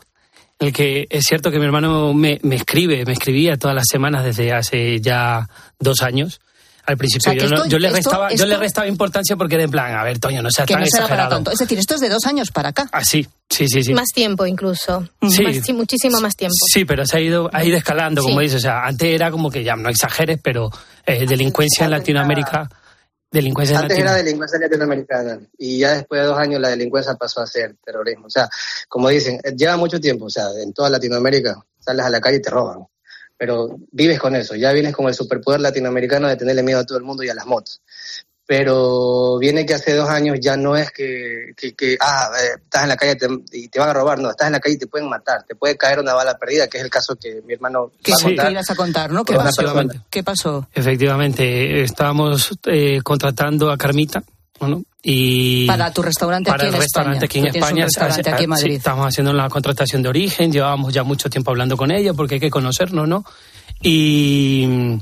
en 0.59 0.67
el 0.67 0.73
que 0.73 1.07
es 1.09 1.25
cierto 1.25 1.51
que 1.51 1.59
mi 1.59 1.65
hermano 1.65 2.13
me, 2.13 2.39
me 2.43 2.55
escribe, 2.55 3.03
me 3.05 3.13
escribía 3.13 3.57
todas 3.57 3.75
las 3.75 3.85
semanas 3.89 4.23
desde 4.23 4.53
hace 4.53 5.01
ya 5.01 5.49
dos 5.79 6.01
años 6.01 6.39
al 6.87 6.97
principio. 6.97 7.33
yo, 7.67 7.79
le 7.79 7.89
restaba, 7.89 8.33
yo 8.33 8.45
le 8.45 8.55
restaba 8.55 8.87
importancia 8.87 9.35
porque 9.35 9.55
era 9.55 9.65
en 9.65 9.71
plan, 9.71 9.93
a 9.93 10.03
ver, 10.03 10.19
Toño, 10.19 10.41
no 10.41 10.49
sea 10.49 10.65
tan 10.65 10.81
exagerado. 10.81 11.43
Es 11.51 11.59
decir, 11.59 11.77
esto 11.77 11.95
es 11.95 12.01
de 12.01 12.07
dos 12.07 12.25
años 12.25 12.49
para 12.51 12.69
acá. 12.69 12.87
Ah, 12.93 13.03
sí, 13.03 13.27
sí, 13.49 13.67
sí. 13.67 13.83
sí. 13.83 13.93
Más 13.93 14.07
tiempo 14.15 14.45
incluso. 14.45 15.05
Sí. 15.29 15.73
muchísimo 15.73 16.21
más 16.21 16.37
tiempo. 16.37 16.55
Sí, 16.71 16.85
pero 16.85 17.05
se 17.05 17.17
ha 17.17 17.19
ido, 17.19 17.49
ha 17.51 17.65
ido 17.65 17.75
escalando, 17.75 18.23
como 18.23 18.39
dices. 18.39 18.59
O 18.59 18.61
sea, 18.61 18.85
antes 18.85 19.09
era 19.09 19.29
como 19.29 19.51
que 19.51 19.65
ya 19.65 19.75
no 19.75 19.89
exageres, 19.89 20.39
pero 20.41 20.69
eh, 21.05 21.25
delincuencia 21.27 21.85
en 21.85 21.91
Latinoamérica... 21.91 22.69
Delincuencia 23.29 23.79
Antes 23.79 23.97
era 23.97 24.13
delincuencia 24.13 24.57
latinoamericana 24.57 25.37
y 25.57 25.79
ya 25.79 25.95
después 25.95 26.21
de 26.21 26.27
dos 26.27 26.37
años 26.39 26.61
la 26.61 26.69
delincuencia 26.69 27.13
pasó 27.15 27.41
a 27.41 27.45
ser 27.45 27.75
terrorismo. 27.83 28.27
O 28.27 28.29
sea, 28.29 28.47
como 28.87 29.09
dicen, 29.09 29.37
lleva 29.57 29.75
mucho 29.75 29.99
tiempo, 29.99 30.25
o 30.25 30.29
sea, 30.29 30.45
en 30.63 30.71
toda 30.71 30.89
Latinoamérica 30.89 31.61
sales 31.77 32.05
a 32.05 32.09
la 32.09 32.21
calle 32.21 32.37
y 32.37 32.41
te 32.41 32.49
roban 32.49 32.87
pero 33.37 33.77
vives 33.91 34.19
con 34.19 34.35
eso, 34.35 34.55
ya 34.55 34.71
vienes 34.71 34.95
con 34.95 35.07
el 35.07 35.13
superpoder 35.13 35.61
latinoamericano 35.61 36.27
de 36.27 36.35
tenerle 36.35 36.63
miedo 36.63 36.79
a 36.79 36.85
todo 36.85 36.97
el 36.97 37.03
mundo 37.03 37.23
y 37.23 37.29
a 37.29 37.35
las 37.35 37.45
motos. 37.45 37.81
Pero 38.47 39.37
viene 39.39 39.65
que 39.65 39.73
hace 39.73 39.93
dos 39.93 40.09
años 40.09 40.37
ya 40.41 40.55
no 40.55 40.77
es 40.77 40.89
que, 40.91 41.53
que, 41.55 41.97
ah, 41.99 42.29
eh, 42.41 42.61
estás 42.63 42.83
en 42.83 42.89
la 42.89 42.95
calle 42.95 43.17
y 43.51 43.67
te 43.67 43.77
van 43.77 43.89
a 43.89 43.93
robar, 43.93 44.19
no, 44.19 44.29
estás 44.29 44.47
en 44.47 44.53
la 44.53 44.61
calle 44.61 44.75
y 44.75 44.79
te 44.79 44.87
pueden 44.87 45.09
matar, 45.09 45.43
te 45.43 45.53
puede 45.53 45.75
caer 45.75 45.99
una 45.99 46.13
bala 46.13 46.37
perdida, 46.37 46.67
que 46.67 46.77
es 46.77 46.83
el 46.85 46.89
caso 46.89 47.17
que 47.17 47.41
mi 47.45 47.53
hermano 47.53 47.91
que 48.01 48.13
sí. 48.13 48.37
ibas 48.49 48.69
a 48.69 48.75
contar, 48.75 49.11
¿no? 49.11 49.25
¿Qué 49.25 49.33
pasó? 49.33 49.63
¿Qué 50.09 50.23
pasó? 50.23 50.67
Efectivamente, 50.73 51.81
estábamos 51.81 52.57
eh, 52.67 53.01
contratando 53.03 53.69
a 53.69 53.77
Carmita, 53.77 54.23
bueno, 54.59 54.83
y 55.03 55.67
para 55.67 55.93
tu 55.93 56.01
restaurante 56.01 56.49
para 56.49 56.63
aquí 56.63 56.75
el 56.75 56.81
restaurante 56.81 57.25
aquí 57.25 57.39
en 57.39 57.47
España. 57.47 57.85
aquí 57.85 58.43
en 58.43 58.49
Madrid. 58.49 58.75
estamos 58.75 59.05
haciendo 59.05 59.31
la 59.33 59.49
contratación 59.49 60.01
de 60.01 60.09
origen, 60.09 60.51
llevábamos 60.51 60.93
ya 60.93 61.03
mucho 61.03 61.29
tiempo 61.29 61.51
hablando 61.51 61.77
con 61.77 61.91
ella 61.91 62.13
porque 62.13 62.35
hay 62.35 62.39
que 62.39 62.49
conocernos, 62.49 63.07
¿no? 63.07 63.23
Y 63.81 64.97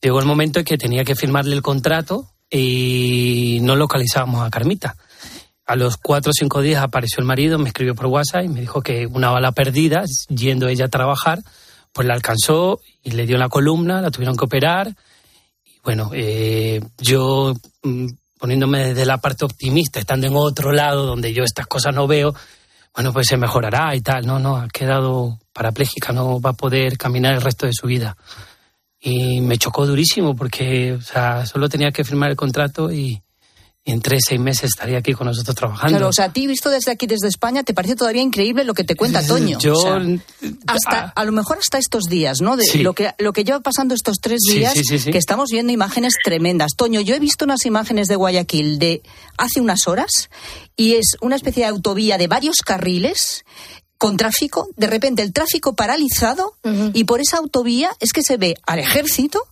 llegó 0.00 0.18
el 0.18 0.26
momento 0.26 0.58
en 0.58 0.64
que 0.64 0.76
tenía 0.76 1.04
que 1.04 1.14
firmarle 1.14 1.54
el 1.54 1.62
contrato 1.62 2.26
y 2.50 3.58
no 3.62 3.76
localizábamos 3.76 4.46
a 4.46 4.50
Carmita. 4.50 4.96
A 5.66 5.76
los 5.76 5.98
cuatro 5.98 6.30
o 6.30 6.32
cinco 6.32 6.62
días 6.62 6.82
apareció 6.82 7.20
el 7.20 7.26
marido, 7.26 7.58
me 7.58 7.68
escribió 7.68 7.94
por 7.94 8.06
WhatsApp 8.06 8.44
y 8.44 8.48
me 8.48 8.60
dijo 8.60 8.80
que 8.80 9.06
una 9.06 9.30
bala 9.30 9.52
perdida, 9.52 10.02
yendo 10.28 10.66
ella 10.66 10.86
a 10.86 10.88
trabajar, 10.88 11.40
pues 11.92 12.08
la 12.08 12.14
alcanzó 12.14 12.80
y 13.02 13.10
le 13.10 13.26
dio 13.26 13.36
la 13.36 13.48
columna, 13.48 14.00
la 14.00 14.10
tuvieron 14.10 14.36
que 14.36 14.46
operar. 14.46 14.94
Y 15.64 15.78
bueno, 15.84 16.10
eh, 16.14 16.80
yo 16.98 17.54
mm, 17.82 18.06
poniéndome 18.38 18.88
desde 18.88 19.04
la 19.04 19.18
parte 19.18 19.44
optimista, 19.44 19.98
estando 19.98 20.26
en 20.26 20.34
otro 20.36 20.72
lado 20.72 21.06
donde 21.06 21.32
yo 21.32 21.44
estas 21.44 21.66
cosas 21.66 21.94
no 21.94 22.06
veo, 22.06 22.34
bueno, 22.94 23.12
pues 23.12 23.26
se 23.28 23.36
mejorará 23.36 23.94
y 23.94 24.00
tal. 24.00 24.26
No, 24.26 24.38
no, 24.38 24.56
ha 24.56 24.68
quedado 24.68 25.38
parapléjica, 25.52 26.12
no 26.12 26.40
va 26.40 26.50
a 26.50 26.54
poder 26.54 26.96
caminar 26.96 27.34
el 27.34 27.42
resto 27.42 27.66
de 27.66 27.72
su 27.72 27.86
vida. 27.86 28.16
Y 29.00 29.40
me 29.40 29.58
chocó 29.58 29.86
durísimo 29.86 30.34
porque, 30.34 30.94
o 30.94 31.00
sea, 31.00 31.46
solo 31.46 31.68
tenía 31.68 31.92
que 31.92 32.04
firmar 32.04 32.30
el 32.30 32.36
contrato 32.36 32.92
y, 32.92 33.22
en 33.84 34.02
tres, 34.02 34.24
seis 34.28 34.38
meses 34.38 34.64
estaría 34.64 34.98
aquí 34.98 35.14
con 35.14 35.26
nosotros 35.26 35.56
trabajando. 35.56 35.96
Claro, 35.96 36.08
o 36.08 36.12
sea, 36.12 36.26
a 36.26 36.32
ti 36.32 36.46
visto 36.46 36.68
desde 36.68 36.90
aquí, 36.92 37.06
desde 37.06 37.26
España, 37.28 37.62
te 37.62 37.72
parece 37.72 37.96
todavía 37.96 38.20
increíble 38.20 38.64
lo 38.64 38.74
que 38.74 38.84
te 38.84 38.94
cuenta 38.96 39.26
Toño. 39.26 39.58
Yo... 39.58 39.72
O 39.74 39.80
sea, 39.80 39.98
hasta, 40.66 41.00
a 41.16 41.24
lo 41.24 41.32
mejor 41.32 41.56
hasta 41.58 41.78
estos 41.78 42.04
días, 42.04 42.42
¿no? 42.42 42.56
De 42.58 42.64
Sí. 42.64 42.80
lo, 42.80 42.92
que, 42.92 43.12
lo 43.18 43.32
que 43.32 43.44
lleva 43.44 43.60
pasando 43.60 43.94
estos 43.94 44.18
tres 44.20 44.40
días, 44.46 44.74
sí, 44.74 44.82
sí, 44.84 44.98
sí. 44.98 45.10
que 45.10 45.16
estamos 45.16 45.48
viendo 45.50 45.72
imágenes 45.72 46.14
tremendas. 46.22 46.72
Toño, 46.76 47.00
yo 47.00 47.14
he 47.14 47.18
visto 47.18 47.46
unas 47.46 47.64
imágenes 47.64 48.08
de 48.08 48.16
Guayaquil 48.16 48.78
de 48.78 49.02
hace 49.38 49.60
unas 49.62 49.88
horas 49.88 50.28
y 50.76 50.94
es 50.96 51.16
una 51.22 51.36
especie 51.36 51.62
de 51.62 51.70
autovía 51.70 52.18
de 52.18 52.26
varios 52.26 52.56
carriles 52.58 53.44
con 53.96 54.16
tráfico, 54.18 54.68
de 54.76 54.86
repente 54.86 55.22
el 55.22 55.32
tráfico 55.32 55.74
paralizado 55.74 56.54
y 56.92 57.04
por 57.04 57.20
esa 57.20 57.38
autovía 57.38 57.90
es 58.00 58.12
que 58.12 58.22
se 58.22 58.36
ve 58.36 58.54
al 58.64 58.78
ejército 58.78 59.42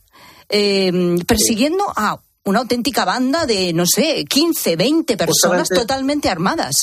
eh, 0.51 1.17
persiguiendo 1.27 1.85
a 1.97 2.21
una 2.47 2.61
auténtica 2.61 3.05
banda 3.05 3.45
de, 3.47 3.73
no 3.73 3.85
sé, 3.87 4.25
15, 4.25 4.77
20 4.77 5.17
personas 5.17 5.61
Justamente- 5.69 5.75
totalmente 5.75 6.29
armadas. 6.29 6.75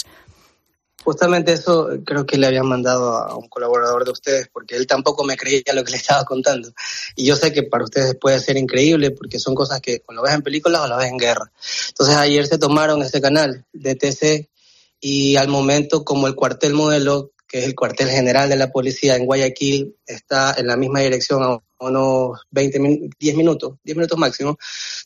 Justamente 1.03 1.51
eso 1.51 1.89
creo 2.05 2.25
que 2.25 2.37
le 2.37 2.47
habían 2.47 2.65
mandado 2.65 3.17
a 3.17 3.35
un 3.35 3.49
colaborador 3.49 4.05
de 4.05 4.11
ustedes, 4.11 4.47
porque 4.53 4.77
él 4.77 4.87
tampoco 4.87 5.25
me 5.25 5.35
creía 5.35 5.73
lo 5.73 5.83
que 5.83 5.91
le 5.91 5.97
estaba 5.97 6.23
contando. 6.23 6.71
Y 7.17 7.25
yo 7.25 7.35
sé 7.35 7.51
que 7.51 7.63
para 7.63 7.83
ustedes 7.83 8.15
puede 8.15 8.39
ser 8.39 8.55
increíble, 8.55 9.11
porque 9.11 9.37
son 9.37 9.53
cosas 9.53 9.81
que 9.81 10.01
o 10.07 10.13
lo 10.13 10.21
ves 10.21 10.33
en 10.33 10.41
películas 10.43 10.81
o 10.81 10.87
lo 10.87 10.95
ves 10.95 11.09
en 11.09 11.17
guerra. 11.17 11.51
Entonces 11.89 12.15
ayer 12.15 12.47
se 12.47 12.57
tomaron 12.57 13.01
ese 13.01 13.19
canal 13.19 13.65
de 13.73 13.95
TC 13.95 14.49
y 15.01 15.35
al 15.35 15.49
momento 15.49 16.05
como 16.05 16.27
el 16.27 16.35
cuartel 16.35 16.73
modelo, 16.73 17.31
que 17.49 17.59
es 17.59 17.65
el 17.65 17.75
cuartel 17.75 18.07
general 18.07 18.47
de 18.47 18.55
la 18.55 18.71
policía 18.71 19.17
en 19.17 19.25
Guayaquil, 19.25 19.97
está 20.07 20.55
en 20.57 20.67
la 20.67 20.77
misma 20.77 21.01
dirección 21.01 21.43
a 21.43 21.59
unos 21.79 22.39
20, 22.51 22.79
min- 22.79 23.09
10 23.19 23.35
minutos, 23.35 23.73
10 23.83 23.97
minutos 23.97 24.17
máximo, 24.17 24.57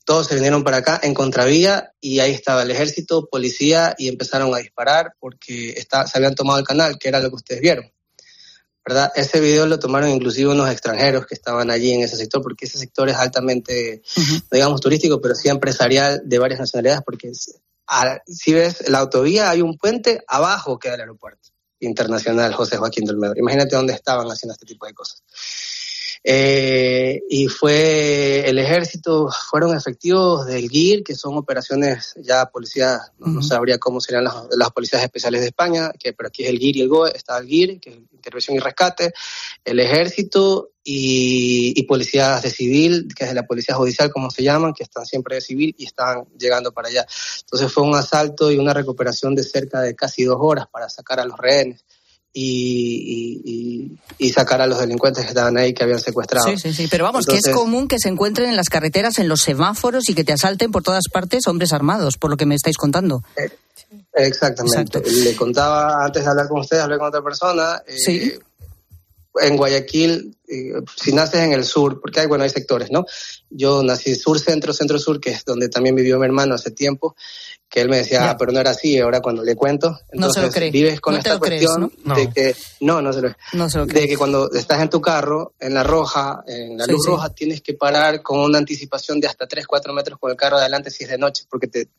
todos 0.07 0.27
se 0.27 0.35
vinieron 0.35 0.63
para 0.63 0.77
acá 0.77 1.01
en 1.03 1.13
contravía 1.13 1.91
y 1.99 2.19
ahí 2.19 2.31
estaba 2.31 2.63
el 2.63 2.71
ejército, 2.71 3.27
policía 3.29 3.93
y 3.97 4.07
empezaron 4.07 4.55
a 4.55 4.59
disparar 4.59 5.11
porque 5.19 5.71
está, 5.71 6.07
se 6.07 6.17
habían 6.17 6.33
tomado 6.33 6.59
el 6.59 6.65
canal, 6.65 6.97
que 6.97 7.09
era 7.09 7.19
lo 7.19 7.27
que 7.29 7.35
ustedes 7.35 7.59
vieron. 7.61 7.91
¿verdad? 8.85 9.11
Ese 9.15 9.41
video 9.41 9.65
lo 9.65 9.79
tomaron 9.79 10.09
inclusive 10.09 10.49
unos 10.49 10.71
extranjeros 10.71 11.25
que 11.25 11.35
estaban 11.35 11.69
allí 11.69 11.91
en 11.91 12.03
ese 12.03 12.15
sector, 12.15 12.41
porque 12.41 12.63
ese 12.67 12.77
sector 12.77 13.09
es 13.09 13.17
altamente, 13.17 14.01
no 14.15 14.41
digamos 14.49 14.79
turístico, 14.79 15.19
pero 15.19 15.35
sí 15.35 15.49
empresarial 15.49 16.21
de 16.23 16.39
varias 16.39 16.61
nacionalidades, 16.61 17.01
porque 17.05 17.27
es- 17.27 17.59
a- 17.85 18.21
si 18.25 18.53
ves 18.53 18.87
la 18.87 18.99
autovía, 18.99 19.49
hay 19.49 19.61
un 19.61 19.77
puente 19.77 20.23
abajo 20.25 20.79
queda 20.79 20.93
el 20.95 21.01
aeropuerto 21.01 21.49
internacional 21.81 22.53
José 22.53 22.77
Joaquín 22.77 23.03
del 23.03 23.15
Olmedo. 23.17 23.33
Imagínate 23.35 23.75
dónde 23.75 23.91
estaban 23.93 24.25
haciendo 24.31 24.53
este 24.53 24.65
tipo 24.65 24.85
de 24.85 24.93
cosas. 24.93 25.21
Eh, 26.29 27.21
y 27.29 27.47
fue 27.47 28.49
el 28.49 28.59
ejército, 28.59 29.29
fueron 29.49 29.73
efectivos 29.73 30.45
del 30.45 30.67
GIR, 30.67 31.01
que 31.01 31.15
son 31.15 31.37
operaciones 31.37 32.15
ya 32.17 32.47
policías, 32.47 33.13
no, 33.17 33.27
no 33.27 33.41
sabría 33.41 33.77
cómo 33.77 34.01
serían 34.01 34.25
las, 34.25 34.35
las 34.51 34.71
policías 34.71 35.01
especiales 35.01 35.39
de 35.39 35.47
España, 35.47 35.89
que 35.97 36.11
pero 36.11 36.27
aquí 36.27 36.43
es 36.43 36.49
el 36.49 36.59
GIR 36.59 36.75
y 36.75 36.81
el 36.81 36.89
GOE, 36.89 37.15
está 37.15 37.37
el 37.37 37.47
GIR, 37.47 37.79
que 37.79 37.91
es 37.91 37.97
Intervención 38.11 38.57
y 38.57 38.59
Rescate, 38.59 39.13
el 39.63 39.79
ejército 39.79 40.71
y, 40.83 41.71
y 41.79 41.83
policías 41.83 42.43
de 42.43 42.49
civil, 42.49 43.07
que 43.15 43.23
es 43.23 43.29
de 43.29 43.35
la 43.35 43.47
policía 43.47 43.75
judicial, 43.75 44.11
como 44.11 44.29
se 44.29 44.43
llaman, 44.43 44.73
que 44.73 44.83
están 44.83 45.05
siempre 45.05 45.35
de 45.35 45.41
civil 45.41 45.73
y 45.77 45.85
están 45.85 46.25
llegando 46.37 46.73
para 46.73 46.89
allá. 46.89 47.07
Entonces 47.39 47.71
fue 47.71 47.83
un 47.83 47.95
asalto 47.95 48.51
y 48.51 48.57
una 48.57 48.73
recuperación 48.73 49.33
de 49.33 49.43
cerca 49.43 49.79
de 49.79 49.95
casi 49.95 50.25
dos 50.25 50.39
horas 50.41 50.67
para 50.69 50.89
sacar 50.89 51.21
a 51.21 51.25
los 51.25 51.37
rehenes. 51.37 51.85
Y, 52.39 53.97
y- 54.19 54.29
sacar 54.31 54.61
a 54.61 54.67
los 54.67 54.79
delincuentes 54.79 55.23
que 55.23 55.29
estaban 55.29 55.57
ahí, 55.57 55.73
que 55.73 55.83
habían 55.83 55.99
secuestrado. 55.99 56.47
Sí, 56.47 56.57
sí, 56.57 56.71
sí. 56.73 56.87
Pero 56.91 57.05
vamos, 57.05 57.25
que 57.25 57.37
es 57.37 57.47
común 57.49 57.87
que 57.87 57.97
se 57.97 58.09
encuentren 58.09 58.49
en 58.49 58.55
las 58.55 58.69
carreteras, 58.69 59.17
en 59.19 59.27
los 59.27 59.41
semáforos 59.41 60.07
y 60.09 60.13
que 60.13 60.23
te 60.23 60.33
asalten 60.33 60.71
por 60.71 60.83
todas 60.83 61.05
partes 61.11 61.47
hombres 61.47 61.73
armados, 61.73 62.17
por 62.17 62.29
lo 62.29 62.37
que 62.37 62.45
me 62.45 62.53
estáis 62.55 62.77
contando. 62.77 63.23
Exactamente. 64.13 65.01
Le 65.09 65.35
contaba 65.35 66.03
antes 66.05 66.23
de 66.23 66.29
hablar 66.29 66.47
con 66.47 66.59
ustedes, 66.61 66.83
hablé 66.83 66.97
con 66.97 67.07
otra 67.07 67.21
persona. 67.23 67.81
eh, 67.87 68.39
En 69.41 69.55
Guayaquil, 69.57 70.11
eh, 70.21 70.36
si 70.95 71.11
naces 71.13 71.41
en 71.41 71.53
el 71.53 71.65
sur, 71.65 71.99
porque 71.99 72.21
hay, 72.21 72.27
bueno, 72.27 72.43
hay 72.43 72.49
sectores, 72.49 72.89
¿no? 72.91 73.05
Yo 73.49 73.83
nací 73.83 74.15
sur, 74.15 74.39
centro, 74.39 74.73
centro, 74.73 74.97
sur, 74.99 75.19
que 75.19 75.31
es 75.31 75.43
donde 75.45 75.69
también 75.69 75.95
vivió 75.95 76.17
mi 76.19 76.25
hermano 76.25 76.55
hace 76.55 76.71
tiempo, 76.71 77.15
que 77.69 77.81
él 77.81 77.89
me 77.89 77.97
decía, 77.97 78.29
ah, 78.29 78.37
pero 78.37 78.53
no 78.53 78.59
era 78.61 78.69
así, 78.71 78.97
ahora 78.97 79.19
cuando 79.21 79.43
le 79.43 79.55
cuento, 79.55 79.99
No 80.13 80.31
se 80.31 80.41
lo 80.41 80.49
cree. 80.49 80.71
vives 80.71 81.01
con 81.01 81.13
No 81.15 81.17
esta 81.19 81.33
lo 81.33 81.39
crees, 81.41 81.65
cuestión 81.65 81.91
¿no? 82.05 82.15
de 82.15 82.25
No. 82.27 82.33
que, 82.33 82.55
no, 82.79 83.01
no 83.01 83.11
se 83.11 83.21
lo 83.21 83.35
No 83.53 83.69
se 83.69 83.77
lo 83.79 83.85
de 83.85 84.07
que 84.07 84.15
cuando 84.17 84.49
estás 84.53 84.81
en 84.81 84.89
tu 84.89 85.01
carro, 85.01 85.53
en 85.59 85.73
la 85.73 85.83
roja, 85.83 86.43
en 86.47 86.77
la 86.77 86.85
Sí, 86.85 86.91
luz 86.91 87.03
sí. 87.03 87.09
roja, 87.11 87.29
tienes 87.33 87.61
que 87.61 87.73
parar 87.73 88.21
con 88.23 88.39
una 88.39 88.57
anticipación 88.57 89.19
de 89.19 89.27
hasta 89.27 89.47
3, 89.47 89.67
4 89.67 89.93
metros 89.93 90.17
con 90.17 90.31
el 90.31 90.37
carro 90.37 90.55
adelante 90.57 90.89
si 90.91 91.03
es 91.03 91.09
de 91.09 91.17
noche, 91.17 91.43
porque 91.49 91.67
te 91.67 91.89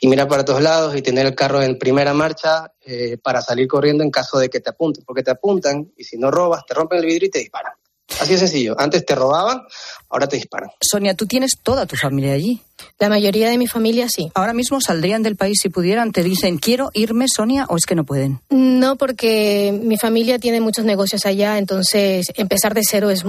y 0.00 0.06
mirar 0.06 0.28
para 0.28 0.44
todos 0.44 0.62
lados 0.62 0.94
y 0.94 1.02
tener 1.02 1.26
el 1.26 1.34
carro 1.34 1.60
en 1.60 1.76
primera 1.78 2.14
marcha 2.14 2.70
eh, 2.86 3.16
para 3.20 3.42
salir 3.42 3.66
corriendo 3.66 4.04
en 4.04 4.10
caso 4.10 4.38
de 4.38 4.48
que 4.48 4.60
te 4.60 4.70
apunten, 4.70 5.02
porque 5.04 5.24
te 5.24 5.32
apuntan 5.32 5.90
y 5.96 6.04
si 6.04 6.16
no 6.16 6.30
robas, 6.30 6.64
te 6.64 6.74
rompen 6.74 6.98
el 7.00 7.06
vidrio 7.06 7.26
y 7.26 7.30
te 7.30 7.40
disparan. 7.40 7.72
Así 8.20 8.32
de 8.32 8.38
sencillo. 8.38 8.74
Antes 8.78 9.04
te 9.04 9.14
robaban, 9.14 9.62
ahora 10.08 10.26
te 10.26 10.36
disparan. 10.36 10.70
Sonia, 10.80 11.14
tú 11.14 11.26
tienes 11.26 11.52
toda 11.62 11.86
tu 11.86 11.94
familia 11.96 12.32
allí. 12.32 12.60
La 12.98 13.08
mayoría 13.08 13.50
de 13.50 13.58
mi 13.58 13.66
familia 13.66 14.08
sí. 14.08 14.30
Ahora 14.34 14.52
mismo 14.54 14.80
saldrían 14.80 15.22
del 15.22 15.36
país 15.36 15.58
si 15.62 15.68
pudieran. 15.68 16.10
Te 16.12 16.22
dicen, 16.22 16.58
quiero 16.58 16.90
irme, 16.94 17.26
Sonia, 17.28 17.66
o 17.68 17.76
es 17.76 17.84
que 17.86 17.94
no 17.94 18.04
pueden. 18.04 18.40
No, 18.50 18.96
porque 18.96 19.78
mi 19.82 19.98
familia 19.98 20.38
tiene 20.38 20.60
muchos 20.60 20.84
negocios 20.84 21.26
allá, 21.26 21.58
entonces 21.58 22.26
empezar 22.34 22.74
de 22.74 22.82
cero 22.88 23.10
es, 23.10 23.24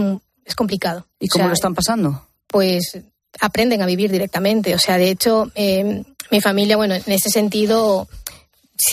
es 0.46 0.56
complicado. 0.56 1.06
¿Y 1.20 1.26
O 1.26 1.30
cómo 1.30 1.44
sea, 1.44 1.48
lo 1.50 1.54
están 1.54 1.76
pasando? 1.76 2.26
Pues 2.48 2.98
aprenden 3.39 3.82
a 3.82 3.86
vivir 3.86 4.12
directamente. 4.12 4.74
O 4.74 4.80
sea, 4.80 4.98
de 4.98 5.10
hecho, 5.10 5.52
eh, 5.56 6.04
mi 6.32 6.42
familia, 6.42 6.78
bueno, 6.78 6.96
en 6.96 7.12
ese 7.12 7.30
sentido, 7.30 8.08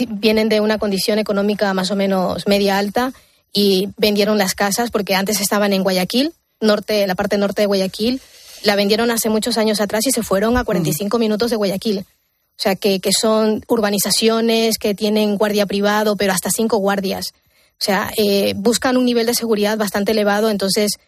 vienen 0.09 0.49
de 0.49 0.61
una 0.61 0.79
condición 0.79 1.19
económica 1.19 1.73
más 1.75 1.91
o 1.91 1.97
menos 1.97 2.47
media 2.47 2.77
alta 2.77 3.13
y 3.57 3.89
vendieron 3.97 4.37
las 4.37 4.55
casas 4.55 4.91
porque 4.91 5.15
antes 5.15 5.41
estaban 5.41 5.73
en 5.73 5.83
Guayaquil, 5.83 6.35
norte, 6.61 7.07
la 7.07 7.15
parte 7.15 7.39
norte 7.39 7.63
de 7.63 7.67
Guayaquil. 7.67 8.21
La 8.65 8.77
vendieron 8.77 9.11
hace 9.11 9.31
muchos 9.31 9.57
años 9.57 9.81
atrás 9.81 10.07
y 10.07 10.11
se 10.11 10.23
fueron 10.23 10.59
a 10.59 10.65
45 10.65 11.19
minutos 11.19 11.51
de 11.51 11.57
Guayaquil. 11.57 12.01
O 12.01 12.59
sea, 12.59 12.77
que, 12.77 13.01
que 13.01 13.13
son 13.19 13.65
urbanizaciones 13.67 14.77
que 14.77 14.95
tienen 14.95 15.39
guardia 15.39 15.65
privado, 15.65 16.17
pero 16.17 16.35
hasta 16.35 16.51
cinco 16.51 16.77
guardias. 16.77 17.33
O 17.81 17.85
sea, 17.85 18.11
eh, 18.19 18.53
buscan 18.57 18.99
un 18.99 19.07
nivel 19.07 19.25
de 19.25 19.35
seguridad 19.35 19.79
bastante 19.79 20.13
elevado, 20.13 20.51
entonces 20.51 20.99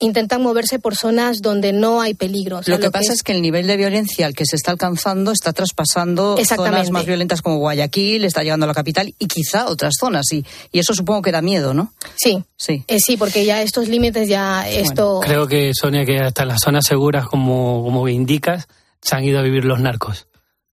intentan 0.00 0.42
moverse 0.42 0.78
por 0.78 0.96
zonas 0.96 1.40
donde 1.40 1.72
no 1.72 2.00
hay 2.00 2.14
peligro. 2.14 2.58
O 2.58 2.62
sea, 2.62 2.76
lo 2.76 2.80
que 2.80 2.90
pasa 2.90 3.12
es... 3.12 3.22
que 3.22 3.32
el 3.32 3.42
nivel 3.42 3.66
de 3.66 3.76
violencia 3.76 4.26
al 4.26 4.34
que 4.34 4.44
se 4.44 4.56
está 4.56 4.72
alcanzando 4.72 5.30
está 5.32 5.52
traspasando 5.52 6.36
Exactamente. 6.38 6.76
zonas 6.78 6.90
más 6.90 7.06
violentas 7.06 7.42
como 7.42 7.58
Guayaquil, 7.58 8.24
está 8.24 8.42
llegando 8.42 8.64
a 8.64 8.66
la 8.66 8.74
capital 8.74 9.14
y 9.18 9.26
quizá 9.26 9.66
otras 9.66 9.94
zonas. 9.98 10.26
Y, 10.32 10.44
y 10.72 10.78
eso 10.78 10.94
supongo 10.94 11.22
que 11.22 11.32
da 11.32 11.42
miedo, 11.42 11.74
¿no? 11.74 11.92
Sí, 12.16 12.42
sí. 12.56 12.84
Eh, 12.88 12.98
sí, 12.98 13.16
porque 13.16 13.44
ya 13.44 13.62
estos 13.62 13.88
límites, 13.88 14.28
ya 14.28 14.68
esto... 14.68 15.20
Creo 15.22 15.46
que, 15.46 15.72
Sonia, 15.74 16.04
que 16.04 16.18
hasta 16.18 16.44
las 16.44 16.60
zonas 16.60 16.84
seguras, 16.86 17.26
como, 17.26 17.82
como 17.84 18.08
indicas, 18.08 18.66
se 19.00 19.14
han 19.14 19.24
ido 19.24 19.38
a 19.38 19.42
vivir 19.42 19.64
los 19.64 19.80
narcos. 19.80 20.26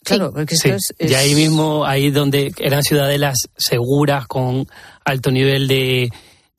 Claro, 0.03 0.33
porque 0.33 0.55
Sí, 0.55 0.69
es, 0.69 0.93
y 0.97 1.13
ahí 1.13 1.35
mismo, 1.35 1.85
ahí 1.85 2.09
donde 2.09 2.51
eran 2.57 2.81
ciudadelas 2.81 3.37
seguras, 3.55 4.25
con 4.25 4.67
alto 5.05 5.29
nivel 5.29 5.67
de, 5.67 6.09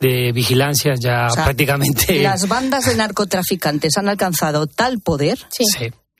de 0.03 0.33
vigilancia, 0.33 0.95
ya 0.99 1.29
O 1.29 1.35
sea, 1.35 1.45
prácticamente... 1.45 2.21
Las 2.23 2.49
bandas 2.49 2.87
de 2.87 2.97
narcotraficantes 2.97 3.97
han 3.97 4.09
alcanzado 4.09 4.67
tal 4.67 5.01
poder 5.01 5.39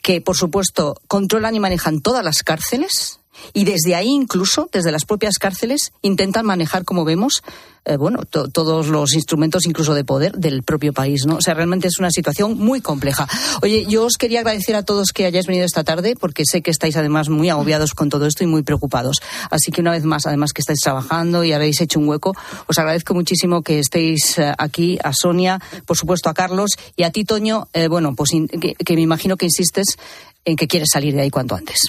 que, 0.03 0.21
por 0.21 0.37
supuesto, 0.37 0.95
controlan 1.09 1.55
y 1.55 1.61
manejan 1.61 2.01
todas 2.01 2.25
las 2.25 2.43
cárceles 2.43 3.21
y 3.53 3.65
desde 3.65 3.95
ahí 3.95 4.09
incluso, 4.09 4.69
desde 4.73 4.93
las 4.93 5.05
propias 5.05 5.39
cárceles, 5.39 5.93
intentan 6.03 6.45
manejar, 6.47 6.85
como 6.85 7.05
vemos, 7.05 7.43
eh, 7.85 7.97
bueno, 7.97 8.25
to- 8.25 8.49
todos 8.49 8.87
los 8.89 9.15
instrumentos 9.15 9.67
incluso 9.67 9.95
de 9.95 10.05
poder 10.05 10.33
del 10.33 10.63
propio 10.63 10.93
país, 10.93 11.27
¿no? 11.27 11.37
O 11.37 11.41
sea, 11.41 11.55
realmente 11.55 11.89
es 11.89 11.99
una 11.99 12.11
situación 12.11 12.57
muy 12.59 12.81
compleja. 12.81 13.27
Oye, 13.63 13.87
yo 13.89 14.05
os 14.05 14.17
quería 14.19 14.41
agradecer 14.41 14.77
a 14.77 14.85
todos 14.85 15.09
que 15.13 15.27
hayáis 15.27 15.47
venido 15.47 15.65
esta 15.65 15.83
tarde 15.83 16.15
porque 16.15 16.45
sé 16.47 16.63
que 16.63 16.71
estáis 16.71 16.97
además 16.97 17.29
muy 17.29 17.49
agobiados 17.49 17.95
con 17.95 18.09
todo 18.09 18.27
esto 18.27 18.45
y 18.45 18.47
muy 18.47 18.63
preocupados. 18.63 19.17
Así 19.51 19.73
que 19.73 19.81
una 19.81 19.91
vez 19.91 20.05
más, 20.05 20.27
además 20.27 20.53
que 20.53 20.61
estáis 20.61 20.79
trabajando 20.81 21.43
y 21.43 21.53
habéis 21.53 21.81
hecho 21.81 21.99
un 21.99 22.09
hueco, 22.09 22.35
os 22.69 22.79
agradezco 22.79 23.15
muchísimo 23.15 23.63
que 23.63 23.81
estéis 23.81 24.39
eh, 24.39 24.53
aquí, 24.59 24.99
a 25.03 25.13
Sonia, 25.13 25.59
por 25.87 25.97
supuesto 25.97 26.29
a 26.29 26.35
Carlos 26.35 26.71
y 26.97 27.03
a 27.03 27.11
ti, 27.11 27.25
Toño, 27.25 27.67
eh, 27.73 27.89
bueno, 27.89 28.15
pues 28.15 28.31
que 28.31 28.95
me 28.95 29.01
imagino 29.03 29.37
que 29.37 29.47
insistes 29.47 29.97
en 30.45 30.55
que 30.57 30.69
quieres 30.69 30.91
salir 30.93 31.15
de 31.15 31.23
ahí 31.23 31.31
cuanto 31.31 31.57
antes. 31.57 31.81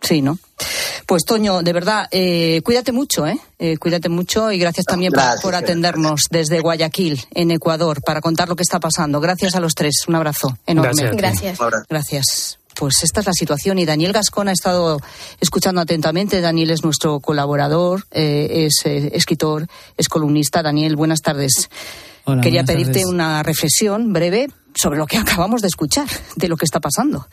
Sí, 0.00 0.20
¿no? 0.22 0.38
Pues 1.06 1.24
Toño, 1.24 1.62
de 1.62 1.72
verdad, 1.72 2.06
eh, 2.10 2.60
cuídate 2.64 2.92
mucho, 2.92 3.26
¿eh? 3.26 3.38
Eh, 3.58 3.76
Cuídate 3.78 4.08
mucho 4.08 4.50
y 4.52 4.58
gracias 4.58 4.86
también 4.86 5.12
por- 5.12 5.20
Gracias, 5.22 5.40
por, 5.42 5.50
gracias. 5.52 5.70
atendernos 5.70 6.20
desde 6.30 6.60
Guayaquil, 6.60 7.20
en 7.34 7.50
Ecuador, 7.50 8.00
para 8.02 8.20
contar 8.20 8.48
lo 8.48 8.56
que 8.56 8.62
está 8.62 8.80
pasando. 8.80 9.20
Gracias 9.20 9.54
a 9.54 9.60
los 9.60 9.74
tres. 9.74 10.04
Un 10.08 10.14
abrazo 10.16 10.56
enorme. 10.66 10.92
Gracias. 11.12 11.58
Gracias. 11.58 11.58
Gracias. 11.88 12.58
Pues 12.74 13.02
esta 13.04 13.20
es 13.20 13.26
la 13.26 13.32
situación 13.32 13.78
y 13.78 13.84
Daniel 13.86 14.12
Gascón 14.12 14.48
ha 14.48 14.52
estado 14.52 14.98
escuchando 15.40 15.80
atentamente. 15.80 16.40
Daniel 16.40 16.70
es 16.70 16.82
nuestro 16.82 17.20
colaborador, 17.20 18.04
eh, 18.10 18.66
es 18.66 18.80
eh, 18.84 19.10
escritor, 19.14 19.66
es 19.96 20.08
columnista. 20.08 20.62
Daniel, 20.62 20.96
buenas 20.96 21.20
tardes. 21.20 21.70
Hola, 22.24 22.40
Quería 22.42 22.62
buenas 22.62 22.74
pedirte 22.74 23.00
tardes. 23.00 23.06
una 23.14 23.42
reflexión 23.42 24.12
breve 24.12 24.48
sobre 24.74 24.98
lo 24.98 25.06
que 25.06 25.18
acabamos 25.18 25.62
de 25.62 25.68
escuchar, 25.68 26.08
de 26.36 26.48
lo 26.48 26.56
que 26.56 26.64
está 26.64 26.80
pasando. 26.80 27.28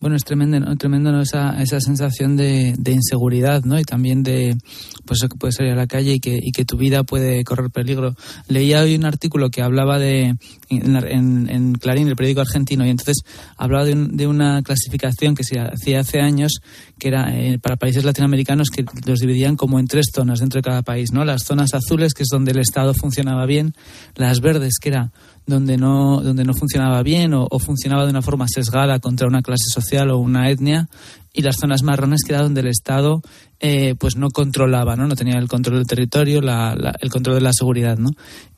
Bueno, 0.00 0.16
es 0.16 0.24
tremendo, 0.24 0.58
¿no? 0.58 0.76
tremendo 0.76 1.12
¿no? 1.12 1.20
Esa, 1.20 1.60
esa 1.62 1.78
sensación 1.78 2.34
de, 2.34 2.74
de, 2.78 2.92
inseguridad, 2.92 3.64
¿no? 3.64 3.78
Y 3.78 3.84
también 3.84 4.22
de, 4.22 4.56
pues 5.04 5.20
que 5.20 5.36
puedes 5.36 5.56
salir 5.56 5.72
a 5.72 5.76
la 5.76 5.86
calle 5.86 6.14
y 6.14 6.20
que, 6.20 6.38
y 6.40 6.52
que 6.52 6.64
tu 6.64 6.78
vida 6.78 7.04
puede 7.04 7.44
correr 7.44 7.70
peligro. 7.70 8.14
Leía 8.48 8.80
hoy 8.80 8.94
un 8.94 9.04
artículo 9.04 9.50
que 9.50 9.60
hablaba 9.60 9.98
de, 9.98 10.36
en, 10.70 10.96
en, 10.96 11.74
Clarín, 11.74 12.08
el 12.08 12.16
periódico 12.16 12.40
argentino, 12.40 12.86
y 12.86 12.90
entonces 12.90 13.18
hablaba 13.58 13.84
de, 13.84 13.92
un, 13.92 14.16
de 14.16 14.26
una 14.26 14.62
clasificación 14.62 15.34
que 15.34 15.44
se 15.44 15.60
hacía 15.60 16.00
hace 16.00 16.20
años, 16.20 16.60
que 16.98 17.08
era 17.08 17.36
eh, 17.36 17.58
para 17.58 17.76
países 17.76 18.02
latinoamericanos 18.04 18.70
que 18.70 18.86
los 19.04 19.18
dividían 19.18 19.56
como 19.56 19.78
en 19.78 19.86
tres 19.86 20.06
zonas 20.14 20.40
dentro 20.40 20.58
de 20.58 20.62
cada 20.62 20.80
país, 20.80 21.12
¿no? 21.12 21.26
Las 21.26 21.42
zonas 21.44 21.74
azules, 21.74 22.14
que 22.14 22.22
es 22.22 22.28
donde 22.30 22.52
el 22.52 22.58
Estado 22.58 22.94
funcionaba 22.94 23.44
bien, 23.44 23.74
las 24.16 24.40
verdes, 24.40 24.78
que 24.80 24.88
era 24.88 25.12
donde 25.50 25.76
no, 25.76 26.22
donde 26.22 26.44
no 26.44 26.54
funcionaba 26.54 27.02
bien 27.02 27.34
o, 27.34 27.46
funcionaba 27.58 28.04
de 28.04 28.10
una 28.10 28.22
forma 28.22 28.46
sesgada 28.48 28.98
contra 29.00 29.26
una 29.26 29.42
clase 29.42 29.68
social 29.70 30.10
o 30.10 30.18
una 30.18 30.48
etnia 30.48 30.88
y 31.32 31.42
las 31.42 31.56
zonas 31.56 31.82
marrones 31.82 32.22
que 32.24 32.32
era 32.32 32.42
donde 32.42 32.62
el 32.62 32.68
Estado 32.68 33.20
eh, 33.60 33.94
pues 33.98 34.16
no 34.16 34.30
controlaba, 34.30 34.96
¿no? 34.96 35.06
no 35.06 35.14
tenía 35.14 35.38
el 35.38 35.48
control 35.48 35.76
del 35.76 35.86
territorio, 35.86 36.40
la, 36.40 36.74
el 37.00 37.10
control 37.10 37.36
de 37.36 37.42
la 37.42 37.52
seguridad. 37.52 37.98
¿no? 37.98 38.08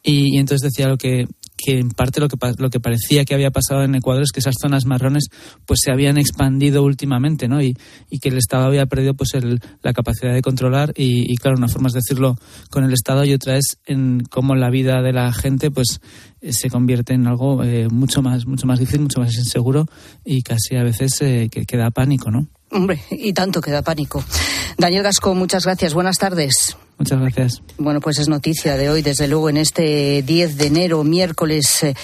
Y, 0.03 0.37
y 0.37 0.39
entonces 0.39 0.71
decía 0.71 0.89
lo 0.89 0.97
que 0.97 1.27
que 1.65 1.79
en 1.79 1.91
parte 1.91 2.21
lo 2.21 2.29
que, 2.29 2.37
lo 2.59 2.71
que 2.71 2.81
parecía 2.81 3.25
que 3.25 3.35
había 3.35 3.51
pasado 3.51 3.85
en 3.85 3.95
Ecuador 3.95 4.23
es 4.23 4.33
que 4.33 4.41
esas 4.41 4.57
zonas 4.61 4.85
marrones 4.85 5.29
pues 5.67 5.81
se 5.83 5.93
habían 5.93 6.19
expandido 6.19 6.83
últimamente, 6.83 7.49
¿no? 7.49 7.63
Y, 7.63 7.77
y 8.11 8.19
que 8.19 8.31
el 8.31 8.39
Estado 8.39 8.67
había 8.67 8.87
perdido 8.87 9.15
pues 9.15 9.35
el, 9.35 9.61
la 9.83 9.93
capacidad 9.93 10.33
de 10.33 10.43
controlar 10.43 10.93
y, 10.97 11.35
claro, 11.37 11.57
una 11.57 11.69
forma 11.69 11.89
es 11.89 11.95
decirlo 11.95 12.37
con 12.71 12.85
el 12.85 12.93
Estado 12.93 13.25
y 13.25 13.33
otra 13.33 13.57
es 13.57 13.79
en 13.87 14.23
cómo 14.31 14.55
la 14.55 14.71
vida 14.71 15.03
de 15.03 15.13
la 15.13 15.33
gente 15.33 15.71
pues 15.71 16.01
eh, 16.41 16.53
se 16.53 16.69
convierte 16.71 17.15
en 17.15 17.27
algo 17.27 17.63
eh, 17.63 17.89
mucho 17.89 18.23
más 18.23 18.47
mucho 18.47 18.67
más 18.67 18.79
difícil, 18.79 19.03
mucho 19.03 19.21
más 19.21 19.35
inseguro 19.35 19.87
y 20.25 20.43
casi 20.43 20.77
a 20.77 20.83
veces 20.83 21.21
eh, 21.21 21.49
que, 21.51 21.65
que 21.65 21.77
da 21.77 21.91
pánico, 21.91 22.31
¿no? 22.31 22.49
Hombre, 22.71 23.01
y 23.11 23.33
tanto 23.35 23.61
que 23.61 23.71
da 23.71 23.83
pánico. 23.83 24.25
Daniel 24.79 25.03
Gasco, 25.03 25.35
muchas 25.35 25.65
gracias. 25.65 25.93
Buenas 25.93 26.17
tardes. 26.17 26.77
Muchas 27.03 27.21
gracias. 27.21 27.63
Bueno, 27.79 28.01
pues 28.01 28.21
es 28.21 28.29
noticia 28.29 28.77
de 28.77 28.89
hoy, 28.89 29.03
desde 29.03 29.27
luego, 29.27 29.51
en 29.51 29.57
este 29.57 30.23
10 30.23 30.57
de 30.57 30.67
enero, 30.67 31.03
miércoles, 31.03 31.83
eh, 31.83 31.95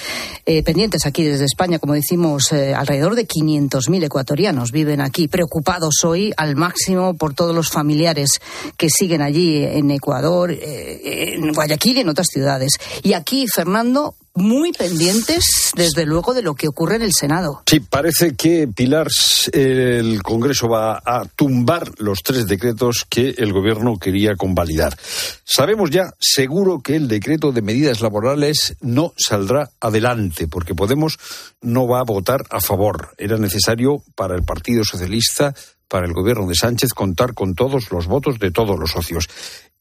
eh, 0.44 0.64
pendientes 0.64 1.06
aquí 1.06 1.22
desde 1.22 1.44
España, 1.44 1.78
como 1.78 1.94
decimos, 1.94 2.50
eh, 2.50 2.74
alrededor 2.74 3.14
de 3.14 3.24
500.000 3.24 4.02
ecuatorianos 4.02 4.72
viven 4.72 5.00
aquí, 5.00 5.28
preocupados 5.28 6.02
hoy 6.02 6.32
al 6.36 6.56
máximo 6.56 7.14
por 7.14 7.32
todos 7.32 7.54
los 7.54 7.68
familiares 7.68 8.40
que 8.76 8.90
siguen 8.90 9.22
allí 9.22 9.62
en 9.62 9.88
Ecuador, 9.92 10.50
en 10.50 11.52
Guayaquil 11.52 11.98
y 11.98 12.00
en 12.00 12.08
otras 12.08 12.26
ciudades. 12.26 12.72
Y 13.04 13.12
aquí, 13.12 13.46
Fernando, 13.46 14.16
muy 14.38 14.72
pendientes, 14.72 15.72
desde 15.74 16.06
luego, 16.06 16.32
de 16.32 16.42
lo 16.42 16.54
que 16.54 16.68
ocurre 16.68 16.96
en 16.96 17.02
el 17.02 17.12
Senado. 17.12 17.62
Sí, 17.66 17.80
parece 17.80 18.34
que 18.34 18.66
Pilar, 18.68 19.08
el 19.52 20.22
Congreso 20.22 20.68
va 20.68 21.02
a 21.04 21.24
tumbar 21.36 21.90
los 21.98 22.22
tres 22.22 22.46
decretos 22.46 23.06
que 23.08 23.34
el 23.36 23.52
Gobierno 23.52 23.98
quería 23.98 24.36
convalidar. 24.36 24.96
Sabemos 25.44 25.90
ya, 25.90 26.14
seguro, 26.18 26.80
que 26.80 26.96
el 26.96 27.08
decreto 27.08 27.52
de 27.52 27.62
medidas 27.62 28.00
laborales 28.00 28.76
no 28.80 29.12
saldrá 29.16 29.70
adelante, 29.80 30.48
porque 30.48 30.74
Podemos 30.78 31.18
no 31.60 31.88
va 31.88 31.98
a 31.98 32.04
votar 32.04 32.44
a 32.50 32.60
favor. 32.60 33.10
Era 33.18 33.36
necesario 33.36 34.04
para 34.14 34.36
el 34.36 34.44
Partido 34.44 34.84
Socialista, 34.84 35.52
para 35.88 36.06
el 36.06 36.12
Gobierno 36.12 36.46
de 36.46 36.54
Sánchez, 36.54 36.90
contar 36.94 37.34
con 37.34 37.56
todos 37.56 37.90
los 37.90 38.06
votos 38.06 38.38
de 38.38 38.52
todos 38.52 38.78
los 38.78 38.92
socios. 38.92 39.28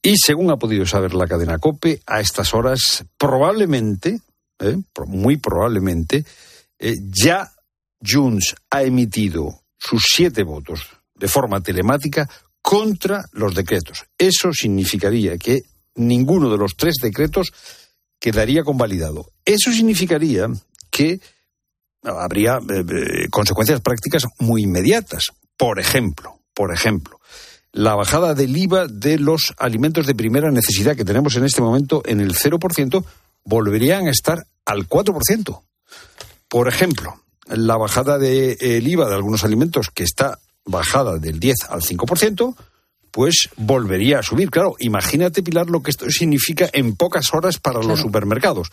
Y 0.01 0.15
según 0.17 0.49
ha 0.49 0.57
podido 0.57 0.87
saber 0.87 1.13
la 1.13 1.27
cadena 1.27 1.59
COPE, 1.59 2.01
a 2.07 2.19
estas 2.19 2.55
horas 2.55 3.05
probablemente 3.17 4.21
¿eh? 4.59 4.77
muy 5.05 5.37
probablemente, 5.37 6.25
eh, 6.79 6.93
ya 7.01 7.51
Junts 8.05 8.55
ha 8.69 8.83
emitido 8.83 9.61
sus 9.77 10.03
siete 10.07 10.43
votos 10.43 10.81
de 11.15 11.27
forma 11.27 11.61
telemática 11.61 12.29
contra 12.61 13.23
los 13.31 13.55
decretos. 13.55 14.05
Eso 14.17 14.51
significaría 14.53 15.37
que 15.37 15.61
ninguno 15.95 16.49
de 16.49 16.57
los 16.57 16.75
tres 16.75 16.95
decretos 17.01 17.51
quedaría 18.19 18.63
convalidado. 18.63 19.31
Eso 19.45 19.71
significaría 19.71 20.47
que 20.89 21.19
habría 22.03 22.57
eh, 22.57 23.27
consecuencias 23.29 23.81
prácticas 23.81 24.23
muy 24.39 24.63
inmediatas. 24.63 25.31
Por 25.55 25.79
ejemplo, 25.79 26.39
por 26.53 26.73
ejemplo, 26.73 27.19
la 27.71 27.95
bajada 27.95 28.33
del 28.33 28.55
IVA 28.55 28.87
de 28.87 29.19
los 29.19 29.53
alimentos 29.57 30.05
de 30.05 30.15
primera 30.15 30.51
necesidad 30.51 30.95
que 30.95 31.05
tenemos 31.05 31.35
en 31.35 31.45
este 31.45 31.61
momento 31.61 32.01
en 32.05 32.21
el 32.21 32.33
0% 32.33 33.05
volverían 33.47 34.07
a 34.07 34.11
estar 34.11 34.45
al 34.65 34.87
4%. 34.87 35.61
Por 36.49 36.67
ejemplo, 36.67 37.21
la 37.47 37.77
bajada 37.77 38.17
del 38.17 38.57
de, 38.57 38.79
IVA 38.83 39.07
de 39.07 39.15
algunos 39.15 39.43
alimentos, 39.43 39.89
que 39.89 40.03
está 40.03 40.39
bajada 40.65 41.17
del 41.17 41.39
10 41.39 41.55
al 41.69 41.81
5%, 41.81 42.55
pues 43.09 43.49
volvería 43.55 44.19
a 44.19 44.23
subir. 44.23 44.51
Claro, 44.51 44.75
imagínate, 44.79 45.43
Pilar, 45.43 45.69
lo 45.69 45.81
que 45.81 45.91
esto 45.91 46.09
significa 46.09 46.69
en 46.73 46.95
pocas 46.95 47.33
horas 47.33 47.57
para 47.57 47.81
los 47.81 48.01
supermercados. 48.01 48.69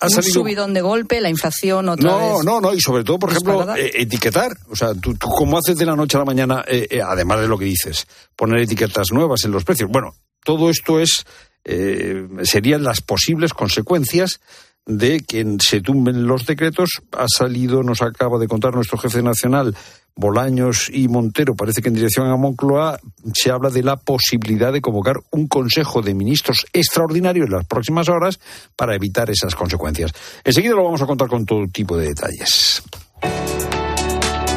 Ha 0.00 0.06
un 0.06 0.22
subidón 0.22 0.74
de 0.74 0.80
golpe, 0.80 1.20
la 1.20 1.28
inflación 1.28 1.88
otra 1.88 2.10
no, 2.10 2.42
No, 2.42 2.60
no, 2.60 2.74
y 2.74 2.80
sobre 2.80 3.04
todo, 3.04 3.20
por 3.20 3.30
ejemplo, 3.30 3.76
eh, 3.76 3.92
etiquetar. 3.94 4.56
O 4.68 4.74
sea, 4.74 4.94
tú, 4.94 5.14
tú, 5.14 5.28
cómo 5.28 5.58
haces 5.58 5.76
de 5.76 5.86
la 5.86 5.94
noche 5.94 6.16
a 6.16 6.20
la 6.20 6.24
mañana, 6.24 6.64
eh, 6.66 6.88
eh, 6.90 7.00
además 7.00 7.40
de 7.40 7.46
lo 7.46 7.56
que 7.56 7.66
dices, 7.66 8.06
poner 8.34 8.58
etiquetas 8.60 9.12
nuevas 9.12 9.44
en 9.44 9.52
los 9.52 9.64
precios. 9.64 9.88
Bueno, 9.92 10.16
todo 10.42 10.70
esto 10.70 10.98
es 10.98 11.24
eh, 11.64 12.26
serían 12.42 12.82
las 12.82 13.00
posibles 13.00 13.52
consecuencias 13.54 14.40
de 14.86 15.20
que 15.20 15.44
se 15.60 15.80
tumben 15.80 16.26
los 16.26 16.46
decretos. 16.46 17.02
Ha 17.12 17.26
salido, 17.28 17.82
nos 17.82 18.02
acaba 18.02 18.38
de 18.38 18.48
contar 18.48 18.74
nuestro 18.74 18.98
jefe 18.98 19.22
nacional, 19.22 19.74
Bolaños 20.14 20.90
y 20.92 21.08
Montero, 21.08 21.54
parece 21.54 21.80
que 21.80 21.88
en 21.88 21.94
dirección 21.94 22.28
a 22.28 22.36
Moncloa 22.36 23.00
se 23.32 23.50
habla 23.50 23.70
de 23.70 23.82
la 23.82 23.96
posibilidad 23.96 24.72
de 24.72 24.82
convocar 24.82 25.16
un 25.30 25.48
Consejo 25.48 26.02
de 26.02 26.12
Ministros 26.12 26.66
extraordinario 26.72 27.44
en 27.44 27.52
las 27.52 27.64
próximas 27.66 28.08
horas 28.10 28.38
para 28.76 28.94
evitar 28.94 29.30
esas 29.30 29.54
consecuencias. 29.54 30.12
Enseguida 30.44 30.74
lo 30.74 30.84
vamos 30.84 31.00
a 31.00 31.06
contar 31.06 31.28
con 31.28 31.46
todo 31.46 31.66
tipo 31.72 31.96
de 31.96 32.08
detalles. 32.08 32.82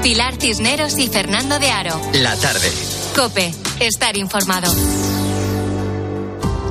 Pilar 0.04 0.36
Cisneros 0.36 1.00
y 1.00 1.08
Fernando 1.08 1.58
de 1.58 1.72
Aro. 1.72 2.00
La 2.16 2.36
tarde. 2.36 2.70
Cope, 3.16 3.54
estar 3.80 4.18
informado. 4.18 4.70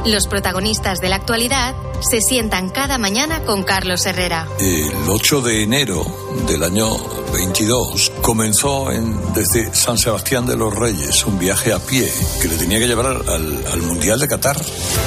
Los 0.07 0.27
protagonistas 0.27 1.01
de 1.01 1.09
la 1.09 1.17
actualidad 1.17 1.75
se 2.00 2.20
sientan 2.20 2.70
cada 2.70 2.98
mañana 2.98 3.40
con 3.44 3.62
Carlos 3.62 4.04
Herrera. 4.07 4.46
El 4.59 4.92
8 5.09 5.40
de 5.42 5.62
enero 5.62 6.04
del 6.46 6.62
año 6.62 6.88
22 7.33 8.12
comenzó 8.22 8.92
en, 8.92 9.33
desde 9.33 9.74
San 9.74 9.98
Sebastián 9.98 10.46
de 10.46 10.57
los 10.57 10.74
Reyes 10.74 11.24
un 11.26 11.38
viaje 11.38 11.72
a 11.72 11.78
pie 11.78 12.12
que 12.40 12.48
le 12.48 12.57
tenía 12.57 12.78
que 12.78 12.87
llevar 12.87 13.07
al, 13.07 13.64
al 13.72 13.83
Mundial 13.83 14.20
de 14.20 14.28
Qatar. 14.28 14.57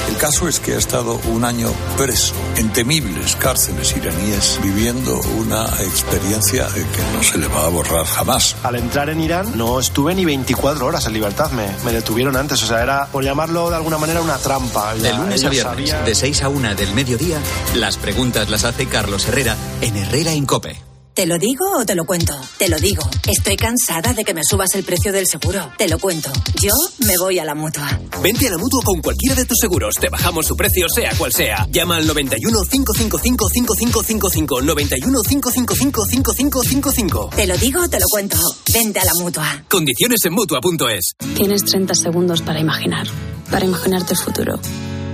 El 0.08 0.16
caso 0.16 0.48
es 0.48 0.60
que 0.60 0.74
ha 0.74 0.78
estado 0.78 1.20
un 1.32 1.44
año 1.44 1.70
preso 1.96 2.34
en 2.56 2.72
temibles 2.72 3.36
cárceles 3.36 3.94
iraníes 3.96 4.58
viviendo 4.62 5.20
una 5.38 5.64
experiencia 5.80 6.66
que 6.74 7.16
no 7.16 7.22
se 7.22 7.38
le 7.38 7.48
va 7.48 7.66
a 7.66 7.68
borrar 7.68 8.04
jamás. 8.04 8.56
Al 8.62 8.76
entrar 8.76 9.08
en 9.10 9.20
Irán 9.20 9.56
no 9.56 9.80
estuve 9.80 10.14
ni 10.14 10.24
24 10.24 10.84
horas 10.84 11.06
en 11.06 11.14
libertad, 11.14 11.50
me, 11.52 11.68
me 11.84 11.92
detuvieron 11.92 12.36
antes, 12.36 12.62
o 12.62 12.66
sea, 12.66 12.82
era 12.82 13.06
por 13.06 13.24
llamarlo 13.24 13.70
de 13.70 13.76
alguna 13.76 13.98
manera 13.98 14.20
una 14.20 14.38
trampa. 14.38 14.94
De 14.94 15.12
lunes 15.14 15.44
a 15.44 15.48
viernes, 15.48 15.94
de 16.04 16.14
6 16.14 16.42
a 16.42 16.48
1 16.48 16.68
del 16.78 16.94
mediodía, 16.94 17.38
las 17.74 17.96
preguntas 17.96 18.48
las 18.48 18.64
hace 18.64 18.86
Carlos 18.86 19.26
Herrera 19.26 19.56
en 19.80 19.96
Herrera 19.96 20.32
Incope. 20.32 20.88
¿Te 21.18 21.26
lo 21.26 21.36
digo 21.36 21.64
o 21.76 21.84
te 21.84 21.96
lo 21.96 22.04
cuento? 22.04 22.32
Te 22.58 22.68
lo 22.68 22.78
digo. 22.78 23.02
Estoy 23.26 23.56
cansada 23.56 24.14
de 24.14 24.22
que 24.22 24.34
me 24.34 24.44
subas 24.44 24.76
el 24.76 24.84
precio 24.84 25.12
del 25.12 25.26
seguro. 25.26 25.72
Te 25.76 25.88
lo 25.88 25.98
cuento. 25.98 26.30
Yo 26.62 26.70
me 27.04 27.18
voy 27.18 27.40
a 27.40 27.44
la 27.44 27.56
mutua. 27.56 28.00
Vente 28.22 28.46
a 28.46 28.52
la 28.52 28.58
mutua 28.58 28.84
con 28.84 29.02
cualquiera 29.02 29.34
de 29.34 29.44
tus 29.44 29.58
seguros. 29.60 29.96
Te 29.96 30.10
bajamos 30.10 30.46
su 30.46 30.54
precio, 30.54 30.88
sea 30.88 31.10
cual 31.18 31.32
sea. 31.32 31.66
Llama 31.72 31.96
al 31.96 32.06
91 32.06 32.60
555 32.70 33.48
5555. 33.48 34.62
91 34.62 35.22
555 35.28 36.06
5555. 36.06 37.30
Te 37.34 37.48
lo 37.48 37.58
digo 37.58 37.82
o 37.82 37.88
te 37.88 37.98
lo 37.98 38.06
cuento. 38.08 38.36
Vente 38.72 39.00
a 39.00 39.04
la 39.04 39.12
mutua. 39.18 39.64
Condiciones 39.68 40.24
en 40.24 40.34
mutua.es. 40.34 41.16
Tienes 41.34 41.64
30 41.64 41.96
segundos 41.96 42.42
para 42.42 42.60
imaginar. 42.60 43.08
Para 43.50 43.64
imaginarte 43.64 44.12
el 44.12 44.20
futuro. 44.20 44.60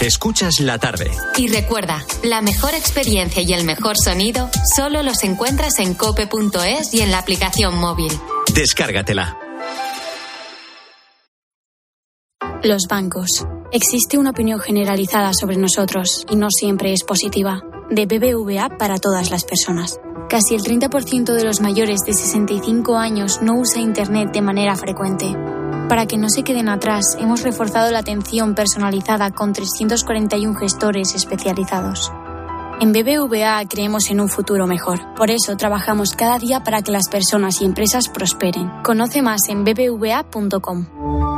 Escuchas 0.00 0.60
la 0.60 0.78
tarde. 0.78 1.10
Y 1.36 1.48
recuerda, 1.48 2.04
la 2.22 2.40
mejor 2.40 2.72
experiencia 2.74 3.42
y 3.42 3.52
el 3.52 3.64
mejor 3.64 3.96
sonido 3.96 4.48
solo 4.76 5.02
los 5.02 5.24
encuentras 5.24 5.80
en 5.80 5.94
cope.es 5.94 6.94
y 6.94 7.00
en 7.00 7.10
la 7.10 7.18
aplicación 7.18 7.76
móvil. 7.76 8.12
Descárgatela. 8.54 9.36
Los 12.62 12.82
bancos. 12.88 13.44
Existe 13.72 14.18
una 14.18 14.30
opinión 14.30 14.60
generalizada 14.60 15.32
sobre 15.32 15.56
nosotros 15.56 16.24
y 16.30 16.36
no 16.36 16.48
siempre 16.50 16.92
es 16.92 17.02
positiva. 17.02 17.60
De 17.90 18.06
BBVA 18.06 18.78
para 18.78 18.98
todas 18.98 19.32
las 19.32 19.44
personas. 19.44 19.98
Casi 20.28 20.54
el 20.54 20.62
30% 20.62 21.32
de 21.32 21.42
los 21.42 21.60
mayores 21.60 22.00
de 22.06 22.12
65 22.12 22.96
años 22.96 23.40
no 23.42 23.58
usa 23.58 23.80
Internet 23.80 24.30
de 24.32 24.42
manera 24.42 24.76
frecuente. 24.76 25.34
Para 25.88 26.04
que 26.04 26.18
no 26.18 26.28
se 26.28 26.42
queden 26.42 26.68
atrás, 26.68 27.16
hemos 27.18 27.42
reforzado 27.42 27.90
la 27.90 28.00
atención 28.00 28.54
personalizada 28.54 29.30
con 29.30 29.54
341 29.54 30.54
gestores 30.54 31.14
especializados. 31.14 32.12
En 32.80 32.92
BBVA 32.92 33.66
creemos 33.68 34.10
en 34.10 34.20
un 34.20 34.28
futuro 34.28 34.66
mejor. 34.66 35.00
Por 35.14 35.30
eso 35.30 35.56
trabajamos 35.56 36.12
cada 36.12 36.38
día 36.38 36.62
para 36.62 36.82
que 36.82 36.92
las 36.92 37.08
personas 37.08 37.60
y 37.62 37.64
empresas 37.64 38.08
prosperen. 38.08 38.70
Conoce 38.84 39.22
más 39.22 39.48
en 39.48 39.64
bbva.com. 39.64 41.37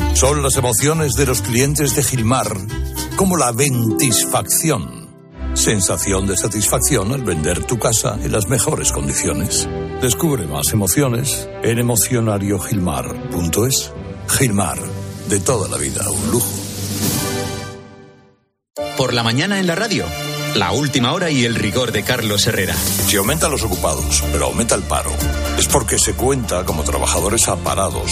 Son 0.13 0.43
las 0.43 0.57
emociones 0.57 1.13
de 1.13 1.25
los 1.25 1.41
clientes 1.41 1.95
de 1.95 2.03
Gilmar, 2.03 2.51
como 3.15 3.37
la 3.37 3.51
ventisfacción. 3.51 5.09
Sensación 5.53 6.27
de 6.27 6.37
satisfacción 6.37 7.11
al 7.13 7.23
vender 7.23 7.65
tu 7.65 7.79
casa 7.79 8.19
en 8.21 8.31
las 8.31 8.47
mejores 8.47 8.91
condiciones. 8.91 9.67
Descubre 10.01 10.45
más 10.47 10.71
emociones 10.73 11.49
en 11.63 11.79
emocionariogilmar.es. 11.79 13.91
Gilmar, 14.27 14.77
de 15.29 15.39
toda 15.39 15.69
la 15.69 15.77
vida, 15.77 16.07
un 16.09 16.31
lujo. 16.31 16.51
Por 18.97 19.13
la 19.13 19.23
mañana 19.23 19.59
en 19.59 19.67
la 19.67 19.75
radio. 19.75 20.05
La 20.55 20.73
última 20.73 21.13
hora 21.13 21.29
y 21.31 21.45
el 21.45 21.55
rigor 21.55 21.93
de 21.93 22.03
Carlos 22.03 22.45
Herrera. 22.45 22.75
Si 22.75 23.15
aumenta 23.15 23.47
los 23.47 23.63
ocupados, 23.63 24.21
pero 24.33 24.45
aumenta 24.45 24.75
el 24.75 24.83
paro, 24.83 25.11
es 25.57 25.67
porque 25.67 25.97
se 25.97 26.13
cuenta 26.13 26.65
como 26.65 26.83
trabajadores 26.83 27.47
aparados. 27.47 28.11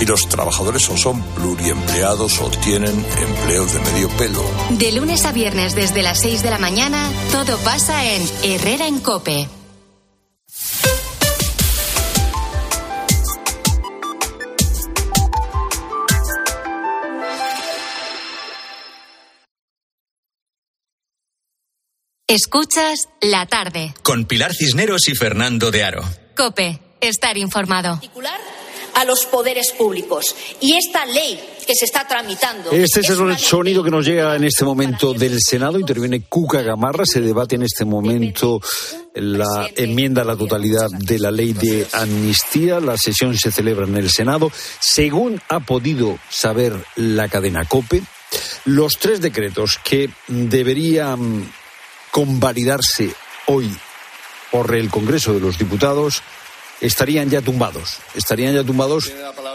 Y 0.00 0.04
los 0.04 0.28
trabajadores 0.28 0.88
o 0.90 0.96
son 0.96 1.22
pluriempleados 1.36 2.40
o 2.40 2.50
tienen 2.50 3.04
empleos 3.16 3.72
de 3.72 3.80
medio 3.80 4.08
pelo. 4.10 4.42
De 4.70 4.90
lunes 4.92 5.24
a 5.24 5.32
viernes 5.32 5.76
desde 5.76 6.02
las 6.02 6.20
6 6.20 6.42
de 6.42 6.50
la 6.50 6.58
mañana, 6.58 7.08
todo 7.30 7.56
pasa 7.58 8.04
en 8.04 8.22
Herrera 8.42 8.88
en 8.88 8.98
Cope. 8.98 9.57
Escuchas 22.30 23.08
la 23.22 23.46
tarde. 23.46 23.94
Con 24.02 24.26
Pilar 24.26 24.52
Cisneros 24.52 25.08
y 25.08 25.14
Fernando 25.14 25.70
de 25.70 25.82
Aro. 25.82 26.04
Cope, 26.36 26.78
estar 27.00 27.38
informado. 27.38 27.98
a 28.94 29.04
los 29.06 29.24
poderes 29.24 29.72
públicos. 29.72 30.36
Y 30.60 30.74
esta 30.74 31.06
ley 31.06 31.40
que 31.66 31.74
se 31.74 31.86
está 31.86 32.06
tramitando. 32.06 32.70
Este 32.70 33.00
es 33.00 33.08
el 33.08 33.38
sonido 33.38 33.82
que 33.82 33.90
nos 33.90 34.04
llega 34.04 34.36
en 34.36 34.44
este 34.44 34.66
momento 34.66 35.14
del 35.14 35.38
Senado. 35.40 35.80
Interviene 35.80 36.24
Cuca 36.28 36.60
Gamarra. 36.60 37.04
Se 37.06 37.22
debate 37.22 37.54
en 37.54 37.62
este 37.62 37.86
momento 37.86 38.60
la 39.14 39.66
enmienda 39.74 40.20
a 40.20 40.26
la 40.26 40.36
totalidad 40.36 40.90
de 40.90 41.18
la 41.18 41.30
ley 41.30 41.54
de 41.54 41.86
amnistía. 41.92 42.78
La 42.78 42.98
sesión 42.98 43.38
se 43.38 43.50
celebra 43.50 43.86
en 43.86 43.96
el 43.96 44.10
Senado. 44.10 44.52
Según 44.80 45.40
ha 45.48 45.60
podido 45.60 46.18
saber 46.28 46.74
la 46.94 47.28
cadena 47.28 47.64
COPE, 47.64 48.02
los 48.66 48.98
tres 48.98 49.22
decretos 49.22 49.80
que 49.82 50.10
deberían 50.26 51.50
convalidarse 52.10 53.12
hoy 53.46 53.74
por 54.50 54.74
el 54.74 54.90
Congreso 54.90 55.34
de 55.34 55.40
los 55.40 55.58
Diputados 55.58 56.22
estarían 56.80 57.30
ya 57.30 57.42
tumbados. 57.42 57.98
Estarían 58.14 58.54
ya 58.54 58.64
tumbados. 58.64 59.12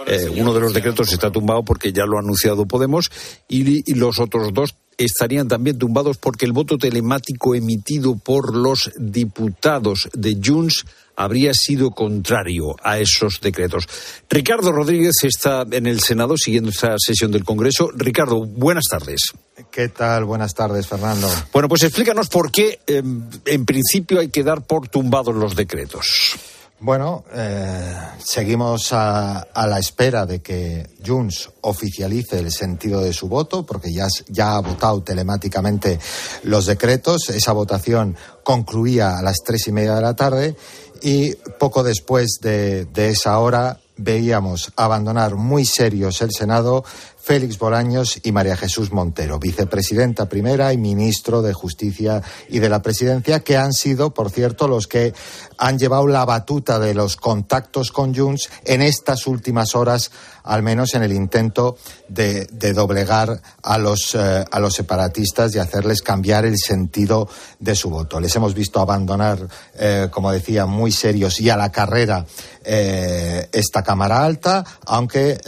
Eh, 0.07 0.29
uno 0.35 0.53
de 0.53 0.59
los 0.59 0.73
decretos 0.73 1.11
está 1.13 1.31
tumbado 1.31 1.63
porque 1.63 1.93
ya 1.93 2.05
lo 2.05 2.17
ha 2.17 2.19
anunciado 2.19 2.65
Podemos 2.65 3.09
y, 3.47 3.89
y 3.89 3.95
los 3.95 4.19
otros 4.19 4.53
dos 4.53 4.75
estarían 4.97 5.47
también 5.47 5.77
tumbados 5.77 6.17
porque 6.17 6.45
el 6.45 6.51
voto 6.51 6.77
telemático 6.77 7.55
emitido 7.55 8.17
por 8.17 8.55
los 8.55 8.91
diputados 8.97 10.09
de 10.13 10.37
Junts 10.43 10.85
habría 11.15 11.51
sido 11.53 11.91
contrario 11.91 12.75
a 12.83 12.99
esos 12.99 13.39
decretos. 13.41 13.87
Ricardo 14.29 14.71
Rodríguez 14.71 15.15
está 15.23 15.65
en 15.69 15.87
el 15.87 15.99
Senado 15.99 16.35
siguiendo 16.37 16.69
esta 16.69 16.95
sesión 16.97 17.31
del 17.31 17.43
Congreso. 17.43 17.89
Ricardo, 17.95 18.45
buenas 18.45 18.85
tardes. 18.89 19.33
¿Qué 19.71 19.89
tal? 19.89 20.25
Buenas 20.25 20.53
tardes, 20.53 20.87
Fernando. 20.87 21.29
Bueno, 21.51 21.69
pues 21.69 21.83
explícanos 21.83 22.29
por 22.29 22.51
qué 22.51 22.79
em, 22.87 23.23
en 23.45 23.65
principio 23.65 24.19
hay 24.19 24.29
que 24.29 24.43
dar 24.43 24.65
por 24.65 24.87
tumbados 24.87 25.35
los 25.35 25.55
decretos. 25.55 26.35
Bueno, 26.79 27.23
eh, 27.33 27.95
seguimos 28.19 28.91
a, 28.91 29.39
a, 29.39 29.67
la 29.67 29.79
espera 29.79 30.25
de 30.25 30.41
que 30.41 30.85
Junts 31.05 31.49
oficialice 31.61 32.39
el 32.39 32.51
sentido 32.51 32.99
de 32.99 33.13
su 33.13 33.29
voto, 33.29 33.65
porque 33.65 33.93
ya, 33.93 34.05
ya 34.27 34.55
ha 34.55 34.59
votado 34.59 35.01
telemáticamente 35.01 35.97
los 36.43 36.65
decretos. 36.65 37.29
Esa 37.29 37.53
votación 37.53 38.17
concluía 38.43 39.17
a 39.17 39.21
las 39.21 39.37
tres 39.45 39.65
y 39.69 39.71
media 39.71 39.95
de 39.95 40.01
la 40.01 40.13
tarde 40.13 40.57
y 41.03 41.35
poco 41.59 41.83
después 41.83 42.39
de, 42.41 42.85
de 42.85 43.09
esa 43.09 43.37
hora 43.37 43.79
veíamos 43.97 44.71
abandonar 44.75 45.35
muy 45.35 45.65
serios 45.65 46.21
el 46.21 46.31
Senado 46.31 46.83
Félix 47.23 47.57
Bolaños 47.57 48.19
y 48.21 48.33
María 48.33 48.57
Jesús 48.57 48.91
Montero, 48.91 49.39
vicepresidenta 49.39 50.27
primera 50.27 50.73
y 50.73 50.77
ministro 50.77 51.41
de 51.41 51.53
Justicia 51.53 52.21
y 52.49 52.59
de 52.59 52.67
la 52.67 52.81
Presidencia, 52.81 53.39
que 53.39 53.55
han 53.55 53.71
sido, 53.71 54.13
por 54.13 54.29
cierto, 54.29 54.67
los 54.67 54.87
que 54.87 55.13
han 55.57 55.79
llevado 55.79 56.05
la 56.07 56.25
batuta 56.25 56.79
de 56.79 56.93
los 56.93 57.15
contactos 57.15 57.93
con 57.93 58.13
Junts 58.13 58.49
en 58.65 58.81
estas 58.81 59.25
últimas 59.25 59.73
horas, 59.73 60.11
al 60.43 60.63
menos 60.63 60.95
en 60.95 61.03
el 61.03 61.13
intento 61.13 61.77
de, 62.09 62.45
doblegar 62.73 63.41
a 63.61 63.77
los, 63.77 64.15
eh, 64.15 64.43
a 64.51 64.59
los 64.59 64.73
separatistas 64.73 65.55
y 65.55 65.59
hacerles 65.59 66.01
cambiar 66.01 66.43
el 66.45 66.57
sentido 66.57 67.29
de 67.59 67.75
su 67.75 67.89
voto. 67.89 68.19
Les 68.19 68.35
hemos 68.35 68.53
visto 68.53 68.81
abandonar, 68.81 69.47
eh, 69.75 70.09
como 70.11 70.29
decía, 70.29 70.65
muy 70.65 70.91
serios 70.91 71.39
y 71.39 71.49
a 71.49 71.55
la 71.55 71.71
carrera 71.71 72.25
eh, 72.65 73.47
esta 73.53 73.81
Cámara 73.81 74.25
Alta, 74.25 74.65
aunque 74.85 75.39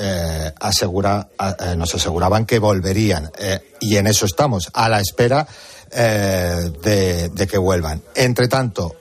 asegura 0.59 1.27
eh, 1.65 1.75
nos 1.75 1.93
aseguraban 1.95 2.45
que 2.45 2.59
volverían. 2.59 3.31
Eh, 3.39 3.59
y 3.81 3.97
en 3.97 4.05
eso 4.07 4.25
estamos, 4.25 4.69
a 4.73 4.87
la 4.87 4.99
espera 4.99 5.47
eh, 5.91 6.71
de, 6.83 7.47
que 7.47 7.57
vuelvan. 7.57 8.01
Entre 8.13 8.47
tanto, 8.47 8.95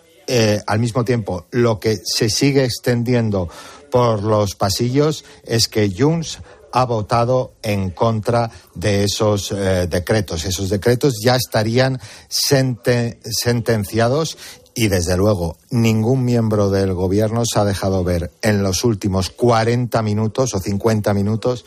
al 0.66 0.78
mismo 0.78 1.04
tiempo, 1.04 1.44
lo 1.50 1.78
que 1.78 1.98
se 2.02 2.30
sigue 2.30 2.64
extendiendo 2.64 3.50
por 3.90 4.22
los 4.22 4.54
pasillos 4.54 5.26
es 5.44 5.68
que 5.68 5.92
Junts 5.94 6.38
ha 6.72 6.86
votado 6.86 7.52
en 7.62 7.90
contra 7.90 8.50
de 8.74 9.04
esos 9.04 9.50
decretos. 9.50 10.46
Esos 10.46 10.70
decretos 10.70 11.20
ya 11.22 11.36
estarían 11.36 12.00
sentenciados 12.28 14.38
y 14.74 14.88
desde 14.88 15.16
luego 15.16 15.56
ningún 15.70 16.24
miembro 16.24 16.68
del 16.68 16.94
gobierno 16.94 17.42
se 17.44 17.60
ha 17.60 17.64
dejado 17.64 18.02
ver 18.02 18.32
en 18.42 18.62
los 18.62 18.84
últimos 18.84 19.30
40 19.30 20.02
minutos 20.02 20.54
o 20.54 20.58
50 20.58 21.14
minutos 21.14 21.64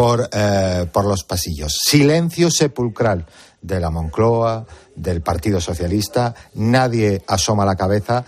por, 0.00 0.30
eh, 0.32 0.86
por 0.90 1.04
los 1.04 1.24
pasillos. 1.24 1.76
Silencio 1.84 2.50
sepulcral 2.50 3.26
de 3.60 3.78
la 3.78 3.90
Moncloa, 3.90 4.64
del 4.96 5.20
Partido 5.20 5.60
Socialista, 5.60 6.34
nadie 6.54 7.22
asoma 7.26 7.66
la 7.66 7.76
cabeza. 7.76 8.24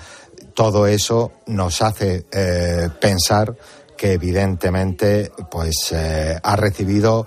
Todo 0.52 0.86
eso 0.86 1.32
nos 1.46 1.80
hace 1.80 2.26
eh, 2.30 2.90
pensar 3.00 3.56
que 3.96 4.12
evidentemente 4.12 5.32
pues 5.50 5.92
eh, 5.92 6.38
ha 6.42 6.56
recibido 6.56 7.26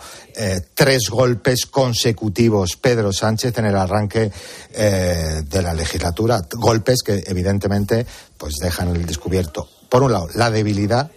tres 0.75 1.09
golpes 1.09 1.65
consecutivos 1.65 2.75
Pedro 2.75 3.13
Sánchez 3.13 3.57
en 3.57 3.65
el 3.65 3.77
arranque 3.77 4.29
de 4.69 5.61
la 5.61 5.73
legislatura 5.73 6.45
golpes 6.51 7.01
que 7.01 7.23
evidentemente 7.27 8.05
pues 8.37 8.55
dejan 8.61 8.89
el 8.89 9.05
descubierto 9.05 9.69
por 9.87 10.03
un 10.03 10.11
lado 10.11 10.27
la 10.35 10.51
debilidad 10.51 11.09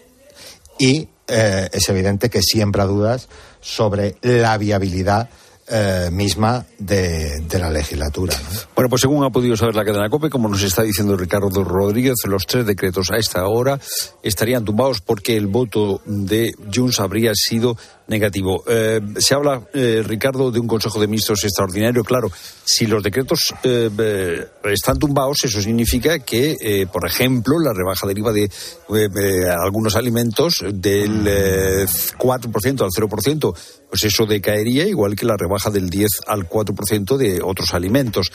y 0.78 1.08
es 1.28 1.88
evidente 1.88 2.30
que 2.30 2.42
siembra 2.42 2.84
dudas 2.84 3.28
sobre 3.60 4.16
la 4.22 4.56
viabilidad 4.58 5.28
eh, 5.70 6.08
misma 6.10 6.64
de, 6.78 7.42
la 7.58 7.68
legislatura. 7.68 8.34
Bueno, 8.74 8.88
pues 8.88 9.02
según 9.02 9.22
ha 9.22 9.28
podido 9.28 9.54
saber 9.54 9.74
la 9.74 9.84
cadena 9.84 10.08
COPE, 10.08 10.30
como 10.30 10.48
nos 10.48 10.62
está 10.62 10.82
diciendo 10.82 11.14
Ricardo 11.14 11.62
Rodríguez, 11.62 12.14
los 12.26 12.46
tres 12.46 12.64
decretos 12.64 13.10
a 13.10 13.18
esta 13.18 13.46
hora 13.46 13.78
estarían 14.22 14.64
tumbados 14.64 15.02
porque 15.02 15.36
el 15.36 15.46
voto 15.46 16.00
de 16.06 16.54
Junts 16.74 17.00
habría 17.00 17.32
sido 17.34 17.76
negativo. 18.08 18.64
Eh, 18.66 19.00
se 19.18 19.34
habla, 19.34 19.62
eh, 19.72 20.02
Ricardo, 20.04 20.50
de 20.50 20.58
un 20.58 20.66
Consejo 20.66 21.00
de 21.00 21.06
Ministros 21.06 21.44
extraordinario. 21.44 22.02
Claro, 22.02 22.30
si 22.64 22.86
los 22.86 23.02
decretos 23.02 23.54
eh, 23.62 24.48
están 24.64 24.98
tumbados, 24.98 25.44
eso 25.44 25.60
significa 25.60 26.18
que, 26.18 26.86
por 26.92 27.06
ejemplo, 27.06 27.58
la 27.58 27.72
rebaja 27.72 28.06
del 28.06 28.18
IVA 28.18 28.32
de 28.32 29.50
algunos 29.50 29.94
alimentos 29.96 30.64
del 30.72 31.24
4% 31.26 32.82
al 32.82 32.90
0%, 32.90 33.56
pues 33.88 34.04
eso 34.04 34.26
decaería, 34.26 34.86
igual 34.86 35.14
que 35.14 35.26
la 35.26 35.36
rebaja 35.36 35.70
del 35.70 35.88
10 35.88 36.08
al 36.26 36.48
4% 36.48 37.16
de 37.16 37.40
otros 37.42 37.74
alimentos. 37.74 38.32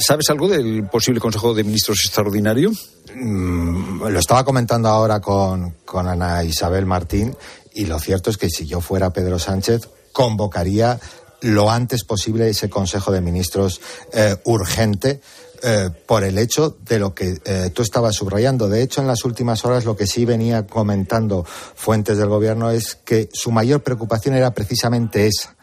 ¿Sabes 0.00 0.30
algo 0.30 0.48
del 0.48 0.88
posible 0.88 1.20
Consejo 1.20 1.54
de 1.54 1.64
Ministros 1.64 1.98
extraordinario? 2.04 2.70
Mm, 3.14 4.02
lo 4.08 4.18
estaba 4.18 4.44
comentando 4.44 4.88
ahora 4.88 5.20
con, 5.20 5.76
con 5.84 6.06
Ana 6.08 6.42
Isabel 6.44 6.86
Martín 6.86 7.34
y 7.76 7.84
lo 7.84 8.00
cierto 8.00 8.30
es 8.30 8.38
que 8.38 8.48
si 8.48 8.66
yo 8.66 8.80
fuera 8.80 9.12
Pedro 9.12 9.38
Sánchez, 9.38 9.88
convocaría 10.12 10.98
lo 11.42 11.70
antes 11.70 12.04
posible 12.04 12.48
ese 12.48 12.70
Consejo 12.70 13.12
de 13.12 13.20
Ministros 13.20 13.82
eh, 14.14 14.36
urgente 14.44 15.20
eh, 15.62 15.90
por 16.06 16.24
el 16.24 16.38
hecho 16.38 16.76
de 16.88 16.98
lo 16.98 17.14
que 17.14 17.38
eh, 17.44 17.70
tú 17.74 17.82
estabas 17.82 18.14
subrayando. 18.16 18.70
De 18.70 18.82
hecho, 18.82 19.02
en 19.02 19.06
las 19.06 19.26
últimas 19.26 19.64
horas 19.66 19.84
lo 19.84 19.94
que 19.94 20.06
sí 20.06 20.24
venía 20.24 20.66
comentando 20.66 21.44
fuentes 21.44 22.16
del 22.16 22.28
Gobierno 22.28 22.70
es 22.70 22.94
que 23.04 23.28
su 23.32 23.50
mayor 23.50 23.82
preocupación 23.82 24.34
era 24.34 24.54
precisamente 24.54 25.26
esa, 25.26 25.54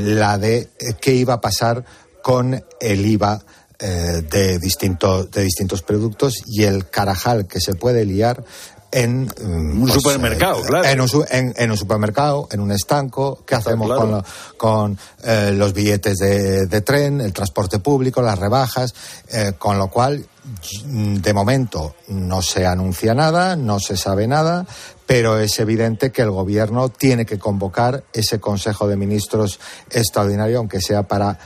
la 0.00 0.38
de 0.38 0.68
qué 1.00 1.14
iba 1.14 1.34
a 1.34 1.40
pasar 1.40 1.84
con 2.20 2.64
el 2.80 3.06
IVA 3.06 3.44
de, 3.78 4.58
distintos 4.58 5.30
de 5.30 5.42
distintos 5.42 5.82
productos 5.82 6.42
y 6.46 6.64
el 6.64 6.88
carajal 6.88 7.46
que 7.46 7.60
se 7.60 7.74
puede 7.74 8.04
liar 8.04 8.42
en 8.90 9.28
un 9.42 9.80
pues, 9.82 9.94
supermercado, 9.94 10.60
eh, 10.60 10.66
claro. 10.66 10.88
En 10.88 11.00
un, 11.00 11.76
supermercado, 11.76 12.48
en 12.50 12.60
un 12.60 12.72
estanco. 12.72 13.42
¿Qué 13.46 13.54
hacemos 13.54 14.24
con, 14.56 14.98
eh, 15.22 15.52
los 15.52 15.72
billetes 15.72 16.16
de, 16.18 16.80
tren, 16.80 17.20
el 17.20 17.32
transporte 17.32 17.80
público, 17.80 18.22
las 18.22 18.38
rebajas? 18.38 18.94
Eh, 19.30 19.52
con 19.58 19.78
lo 19.78 19.88
cual, 19.88 20.26
de 20.74 21.34
momento 21.34 21.96
no 22.08 22.40
se 22.40 22.64
anuncia 22.64 23.12
nada, 23.12 23.56
no 23.56 23.78
se 23.78 23.98
sabe 23.98 24.26
nada, 24.26 24.66
pero 25.06 25.38
es 25.38 25.58
evidente 25.58 26.10
que 26.10 26.22
el 26.22 26.30
gobierno 26.30 26.88
tiene 26.88 27.26
que 27.26 27.38
convocar 27.38 28.04
ese 28.14 28.40
Consejo 28.40 28.88
de 28.88 28.96
Ministros 28.96 29.60
extraordinario, 29.90 30.58
aunque 30.58 30.80
sea 30.80 31.02
para 31.02 31.38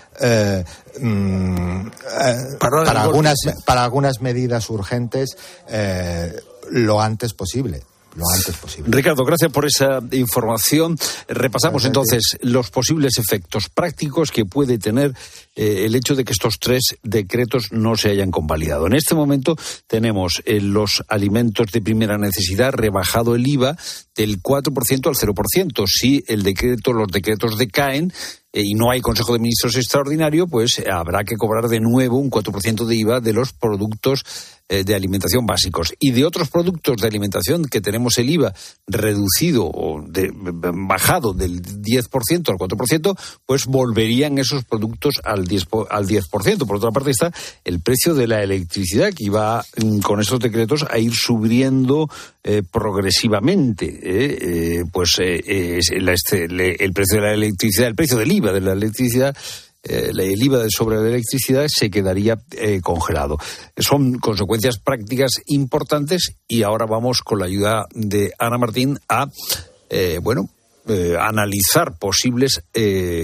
mm, 1.01 1.87
para, 2.61 3.03
algunas 3.03 3.39
para 3.67 3.83
algunas 3.83 4.21
medidas 4.21 4.71
urgentes 4.71 5.37
lo 6.73 7.01
antes 7.01 7.35
posible 7.35 7.83
lo 8.17 8.25
antes 8.35 8.57
posible. 8.57 8.91
Ricardo, 8.91 9.25
gracias 9.25 9.51
por 9.51 9.67
esa 9.67 10.01
información. 10.13 10.97
Repasamos 11.29 11.85
entonces 11.85 12.39
los 12.43 12.71
posibles 12.71 13.19
efectos 13.19 13.69
prácticos 13.69 14.31
que 14.31 14.45
puede 14.45 14.79
tener 14.79 15.15
eh, 15.57 15.85
el 15.87 15.95
hecho 15.95 16.15
de 16.15 16.25
que 16.25 16.33
estos 16.33 16.59
tres 16.59 16.97
decretos 17.03 17.73
no 17.73 17.97
se 17.97 18.11
hayan 18.11 18.31
convalidado. 18.31 18.87
En 18.87 18.95
este 18.95 19.15
momento 19.15 19.57
tenemos 19.87 20.43
en 20.45 20.57
eh, 20.57 20.61
los 20.61 21.03
alimentos 21.09 21.69
de 21.73 21.81
primera 21.81 22.19
necesidad 22.19 22.73
rebajado 22.73 23.35
el 23.35 23.47
IVA 23.47 23.77
del 24.15 24.43
4% 24.43 25.07
al 25.07 25.15
0%. 25.15 25.85
Si 25.87 26.23
el 26.27 26.43
decreto, 26.43 26.93
los 26.93 27.09
decretos 27.09 27.57
decaen, 27.57 28.13
eh, 28.53 28.63
y 28.63 28.75
no 28.75 28.91
hay 28.91 29.01
Consejo 29.01 29.33
de 29.33 29.39
Ministros 29.39 29.77
extraordinario, 29.77 30.47
pues 30.47 30.83
habrá 30.91 31.25
que 31.25 31.37
cobrar 31.37 31.69
de 31.69 31.81
nuevo 31.81 32.19
un 32.19 32.31
4% 32.31 32.85
de 32.85 32.97
IVA 32.97 33.21
de 33.21 33.33
los 33.33 33.55
productos 33.55 34.25
de 34.85 34.95
alimentación 34.95 35.47
básicos. 35.47 35.95
Y 35.99 36.13
de 36.13 36.25
otros 36.25 36.49
productos 36.49 36.97
de 36.97 37.07
alimentación 37.07 37.65
que 37.67 37.81
tenemos 37.81 38.19
el 38.19 38.31
IVA 38.31 38.55
reducido 38.87 39.67
o 39.67 40.03
bajado 40.89 41.33
del 41.35 41.63
10% 41.63 42.49
al 42.49 42.57
4%, 42.57 43.19
pues 43.47 43.67
volverían 43.67 44.39
esos 44.39 44.65
productos 44.65 45.21
al 45.25 45.47
10%, 45.47 45.87
al 45.91 46.07
10%. 46.07 46.67
Por 46.67 46.77
otra 46.77 46.91
parte 46.91 47.11
está 47.11 47.33
el 47.65 47.81
precio 47.81 48.15
de 48.15 48.27
la 48.27 48.43
electricidad 48.43 49.13
que 49.13 49.25
iba 49.25 49.65
mm, 49.77 50.01
con 50.01 50.21
esos 50.21 50.41
decretos 50.41 50.87
a 50.89 50.99
ir 50.99 51.13
subiendo 51.15 52.09
eh, 52.45 52.63
progresivamente. 52.71 54.01
Eh, 54.03 54.85
pues 54.93 55.17
este, 55.19 56.45
el 56.45 56.93
precio 56.93 57.21
de 57.21 57.27
la 57.27 57.35
electricidad, 57.35 57.89
el 57.89 57.95
precio 57.95 58.19
del 58.19 58.33
IVA 58.33 58.53
de 58.53 58.61
la 58.61 58.73
electricidad 58.73 59.37
eh, 59.83 60.11
el 60.11 60.43
IVA 60.43 60.67
sobre 60.69 60.97
la 60.97 61.09
electricidad 61.09 61.67
se 61.69 61.91
quedaría 61.91 62.39
eh, 62.53 62.81
congelado. 62.81 63.39
Son 63.77 64.19
consecuencias 64.19 64.79
prácticas 64.79 65.33
importantes 65.47 66.37
y 66.47 66.63
ahora 66.63 66.87
vamos 66.87 67.23
con 67.23 67.41
la 67.41 67.47
ayuda 67.47 67.87
de 67.93 68.33
Ana 68.39 68.59
Martín 68.59 68.99
a, 69.09 69.27
eh, 69.91 70.21
bueno, 70.23 70.49
analizar 71.21 71.97
posibles 71.97 72.65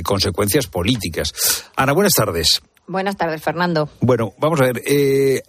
consecuencias 0.05 0.69
políticas. 0.69 1.65
Ana, 1.75 1.93
buenas 1.93 2.13
tardes. 2.13 2.63
Buenas 2.87 3.17
tardes, 3.17 3.43
Fernando. 3.43 3.91
Bueno, 4.01 4.33
vamos 4.39 4.61
a 4.61 4.67
ver. 4.67 5.43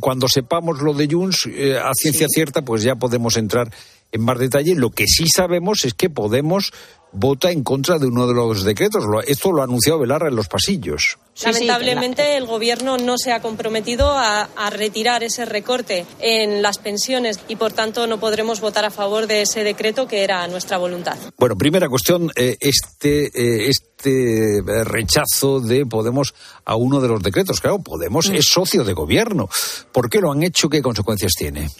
cuando 0.00 0.26
sepamos 0.26 0.80
lo 0.80 0.94
de 0.94 1.06
Junts 1.06 1.46
a 1.84 1.92
ciencia 1.92 2.26
cierta, 2.30 2.62
pues 2.62 2.82
ya 2.82 2.94
podemos 2.94 3.36
entrar 3.36 3.70
en 4.12 4.22
más 4.22 4.38
detalle. 4.38 4.74
Lo 4.74 4.90
que 4.90 5.06
sí 5.06 5.26
sabemos 5.28 5.84
es 5.84 5.94
que 5.94 6.10
Podemos 6.10 6.72
vota 7.12 7.50
en 7.50 7.62
contra 7.62 7.98
de 7.98 8.06
uno 8.06 8.26
de 8.26 8.34
los 8.34 8.64
decretos. 8.64 9.04
Esto 9.26 9.52
lo 9.52 9.62
ha 9.62 9.64
anunciado 9.64 9.98
Velarra 9.98 10.28
en 10.28 10.36
los 10.36 10.48
pasillos. 10.48 11.18
Lamentablemente, 11.42 12.36
el 12.36 12.46
Gobierno 12.46 12.98
no 12.98 13.16
se 13.16 13.32
ha 13.32 13.40
comprometido 13.40 14.10
a, 14.10 14.48
retirar 14.70 15.22
ese 15.22 15.44
recorte 15.44 16.04
en 16.18 16.62
las 16.62 16.78
pensiones 16.78 17.40
y, 17.48 17.56
por 17.56 17.72
tanto, 17.72 18.06
no 18.06 18.18
podremos 18.20 18.60
votar 18.60 18.84
a 18.84 18.90
favor 18.90 19.26
de 19.26 19.42
ese 19.42 19.64
decreto 19.64 20.08
que 20.08 20.24
era 20.24 20.46
nuestra 20.48 20.78
voluntad. 20.78 21.16
Bueno, 21.38 21.56
primera 21.56 21.88
cuestión, 21.88 22.30
eh, 22.36 22.56
este, 22.60 23.26
eh, 23.26 23.68
este 23.68 24.60
rechazo 24.84 25.60
de 25.60 25.86
Podemos 25.86 26.34
a 26.64 26.76
uno 26.76 27.00
de 27.00 27.08
los 27.08 27.22
decretos. 27.22 27.60
Claro, 27.60 27.78
Podemos 27.78 28.28
mm. 28.28 28.34
es 28.34 28.46
socio 28.46 28.84
de 28.84 28.92
Gobierno. 28.92 29.48
¿Por 29.92 30.10
qué 30.10 30.20
lo 30.20 30.32
han 30.32 30.42
hecho? 30.42 30.68
¿Qué 30.68 30.82
consecuencias 30.82 31.32
tiene? 31.38 31.70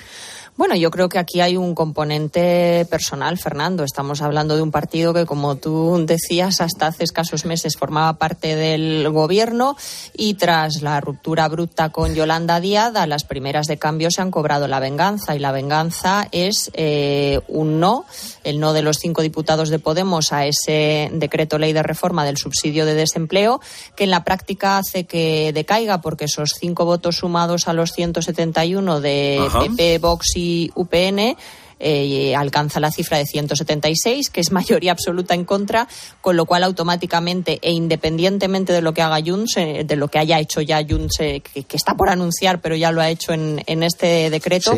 Bueno, 0.58 0.74
yo 0.74 0.90
creo 0.90 1.08
que 1.08 1.20
aquí 1.20 1.40
hay 1.40 1.56
un 1.56 1.72
componente 1.72 2.84
personal, 2.90 3.38
Fernando. 3.38 3.84
Estamos 3.84 4.22
hablando 4.22 4.56
de 4.56 4.62
un 4.62 4.72
partido 4.72 5.14
que, 5.14 5.24
como 5.24 5.54
tú 5.54 6.04
decías, 6.04 6.60
hasta 6.60 6.88
hace 6.88 7.04
escasos 7.04 7.44
meses 7.44 7.76
formaba 7.76 8.14
parte 8.14 8.56
del 8.56 9.08
gobierno 9.10 9.76
y 10.16 10.34
tras 10.34 10.82
la 10.82 11.00
ruptura 11.00 11.46
bruta 11.46 11.90
con 11.90 12.12
Yolanda 12.12 12.58
Díaz, 12.58 12.96
a 12.96 13.06
las 13.06 13.22
primeras 13.22 13.68
de 13.68 13.78
cambio 13.78 14.10
se 14.10 14.20
han 14.20 14.32
cobrado 14.32 14.66
la 14.66 14.80
venganza 14.80 15.36
y 15.36 15.38
la 15.38 15.52
venganza 15.52 16.26
es 16.32 16.72
eh, 16.74 17.38
un 17.46 17.78
no, 17.78 18.04
el 18.42 18.58
no 18.58 18.72
de 18.72 18.82
los 18.82 18.98
cinco 18.98 19.22
diputados 19.22 19.68
de 19.68 19.78
Podemos 19.78 20.32
a 20.32 20.44
ese 20.44 21.08
decreto 21.12 21.58
ley 21.58 21.72
de 21.72 21.84
reforma 21.84 22.24
del 22.24 22.36
subsidio 22.36 22.84
de 22.84 22.94
desempleo, 22.94 23.60
que 23.94 24.02
en 24.02 24.10
la 24.10 24.24
práctica 24.24 24.78
hace 24.78 25.04
que 25.04 25.52
decaiga 25.52 26.00
porque 26.00 26.24
esos 26.24 26.54
cinco 26.58 26.84
votos 26.84 27.18
sumados 27.18 27.68
a 27.68 27.74
los 27.74 27.92
171 27.92 29.00
de 29.00 29.40
PP, 29.60 29.98
Vox 29.98 30.34
y 30.34 30.47
UPN 30.74 31.36
eh, 31.80 32.34
alcanza 32.34 32.80
la 32.80 32.90
cifra 32.90 33.18
de 33.18 33.26
176, 33.26 34.30
que 34.30 34.40
es 34.40 34.50
mayoría 34.50 34.92
absoluta 34.92 35.34
en 35.34 35.44
contra, 35.44 35.86
con 36.20 36.36
lo 36.36 36.44
cual 36.44 36.64
automáticamente 36.64 37.58
e 37.62 37.70
independientemente 37.70 38.72
de 38.72 38.82
lo 38.82 38.92
que 38.92 39.02
haga 39.02 39.22
Junts, 39.24 39.56
eh, 39.56 39.84
de 39.86 39.96
lo 39.96 40.08
que 40.08 40.18
haya 40.18 40.40
hecho 40.40 40.60
ya 40.60 40.84
Junts, 40.84 41.20
eh, 41.20 41.40
que, 41.40 41.76
está 41.76 41.94
por 41.94 42.08
anunciar, 42.08 42.60
pero 42.60 42.74
ya 42.74 42.90
lo 42.90 43.00
ha 43.00 43.08
hecho 43.08 43.32
en, 43.32 43.62
este 43.82 44.28
decreto, 44.30 44.76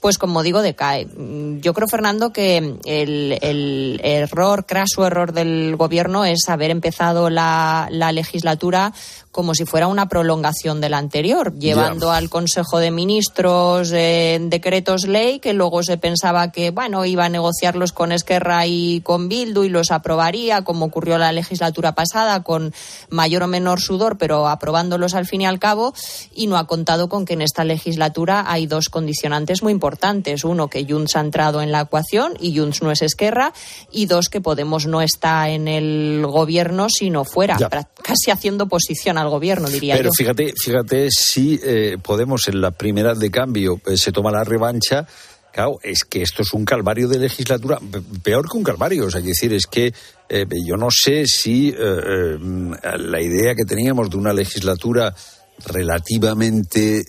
pues 0.00 0.18
como 0.18 0.42
digo, 0.42 0.60
decae. 0.60 1.08
Yo 1.60 1.72
creo, 1.72 1.88
Fernando, 1.88 2.32
que 2.32 2.58
el, 2.84 3.38
el 3.40 4.00
error, 4.04 4.66
craso 4.66 5.06
error 5.06 5.32
del 5.32 5.76
gobierno 5.76 6.26
es 6.26 6.48
haber 6.48 6.70
empezado 6.70 7.30
la, 7.30 7.88
la 7.90 8.12
legislatura 8.12 8.92
como 9.32 9.54
si 9.54 9.64
fuera 9.64 9.88
una 9.88 10.08
prolongación 10.08 10.80
de 10.82 10.90
la 10.90 10.98
anterior, 10.98 11.54
llevando 11.58 12.12
al 12.12 12.28
Consejo 12.28 12.78
de 12.78 12.90
Ministros 12.90 13.90
eh, 13.92 14.38
decretos 14.42 15.08
ley 15.08 15.40
que 15.40 15.54
luego 15.54 15.82
se 15.82 15.96
pensaba 15.96 16.52
que, 16.52 16.70
bueno, 16.70 17.06
iba 17.06 17.24
a 17.24 17.28
negociarlos 17.30 17.92
con 17.92 18.12
Esquerra 18.12 18.66
y 18.66 19.00
con 19.00 19.30
Bildu 19.30 19.64
y 19.64 19.70
los 19.70 19.90
aprobaría, 19.90 20.62
como 20.64 20.84
ocurrió 20.84 21.16
la 21.16 21.32
legislatura 21.32 21.94
pasada, 21.94 22.42
con 22.42 22.74
mayor 23.08 23.44
o 23.44 23.48
menor 23.48 23.80
sudor, 23.80 24.18
pero 24.18 24.46
aprobándolos 24.48 25.14
al 25.14 25.26
fin 25.26 25.40
y 25.40 25.46
al 25.46 25.58
cabo, 25.58 25.94
y 26.34 26.46
no 26.46 26.58
ha 26.58 26.66
contado 26.66 27.08
con 27.08 27.24
que 27.24 27.32
en 27.32 27.40
esta 27.40 27.64
legislatura 27.64 28.44
hay 28.46 28.66
dos 28.66 28.90
condicionantes 28.90 29.62
muy 29.62 29.72
importantes. 29.72 30.44
Uno, 30.44 30.68
que 30.68 30.84
Junts 30.84 31.16
ha 31.16 31.20
entrado 31.20 31.62
en 31.62 31.72
la 31.72 31.80
ecuación 31.80 32.34
y 32.38 32.56
Junts 32.56 32.82
no 32.82 32.90
es 32.90 33.00
Esquerra 33.00 33.54
y 33.90 34.06
dos 34.06 34.28
que 34.28 34.42
Podemos 34.42 34.86
no 34.86 35.00
está 35.00 35.48
en 35.48 35.68
el 35.68 36.26
gobierno 36.26 36.88
sino 36.90 37.24
fuera, 37.24 37.56
casi 38.02 38.30
haciendo 38.30 38.64
oposición 38.64 39.16
al 39.22 39.30
gobierno 39.30 39.68
diría 39.68 39.96
Pero 39.96 40.10
yo. 40.10 40.12
fíjate, 40.16 40.52
fíjate 40.56 41.08
si 41.10 41.58
eh, 41.62 41.96
Podemos 42.02 42.48
en 42.48 42.60
la 42.60 42.72
primera 42.72 43.14
de 43.14 43.30
cambio 43.30 43.80
eh, 43.86 43.96
se 43.96 44.12
toma 44.12 44.30
la 44.30 44.44
revancha. 44.44 45.06
Claro, 45.52 45.78
es 45.82 46.04
que 46.04 46.22
esto 46.22 46.42
es 46.42 46.52
un 46.54 46.64
calvario 46.64 47.08
de 47.08 47.18
legislatura, 47.18 47.78
peor 48.22 48.50
que 48.50 48.56
un 48.56 48.64
calvario. 48.64 49.06
O 49.06 49.10
sea, 49.10 49.20
decir, 49.20 49.52
es 49.52 49.66
que 49.66 49.92
eh, 50.28 50.46
yo 50.66 50.76
no 50.76 50.88
sé 50.90 51.26
si 51.26 51.72
la 51.72 53.20
idea 53.20 53.54
que 53.54 53.66
teníamos 53.66 54.08
de 54.08 54.16
una 54.16 54.32
legislatura 54.32 55.14
relativamente 55.66 57.04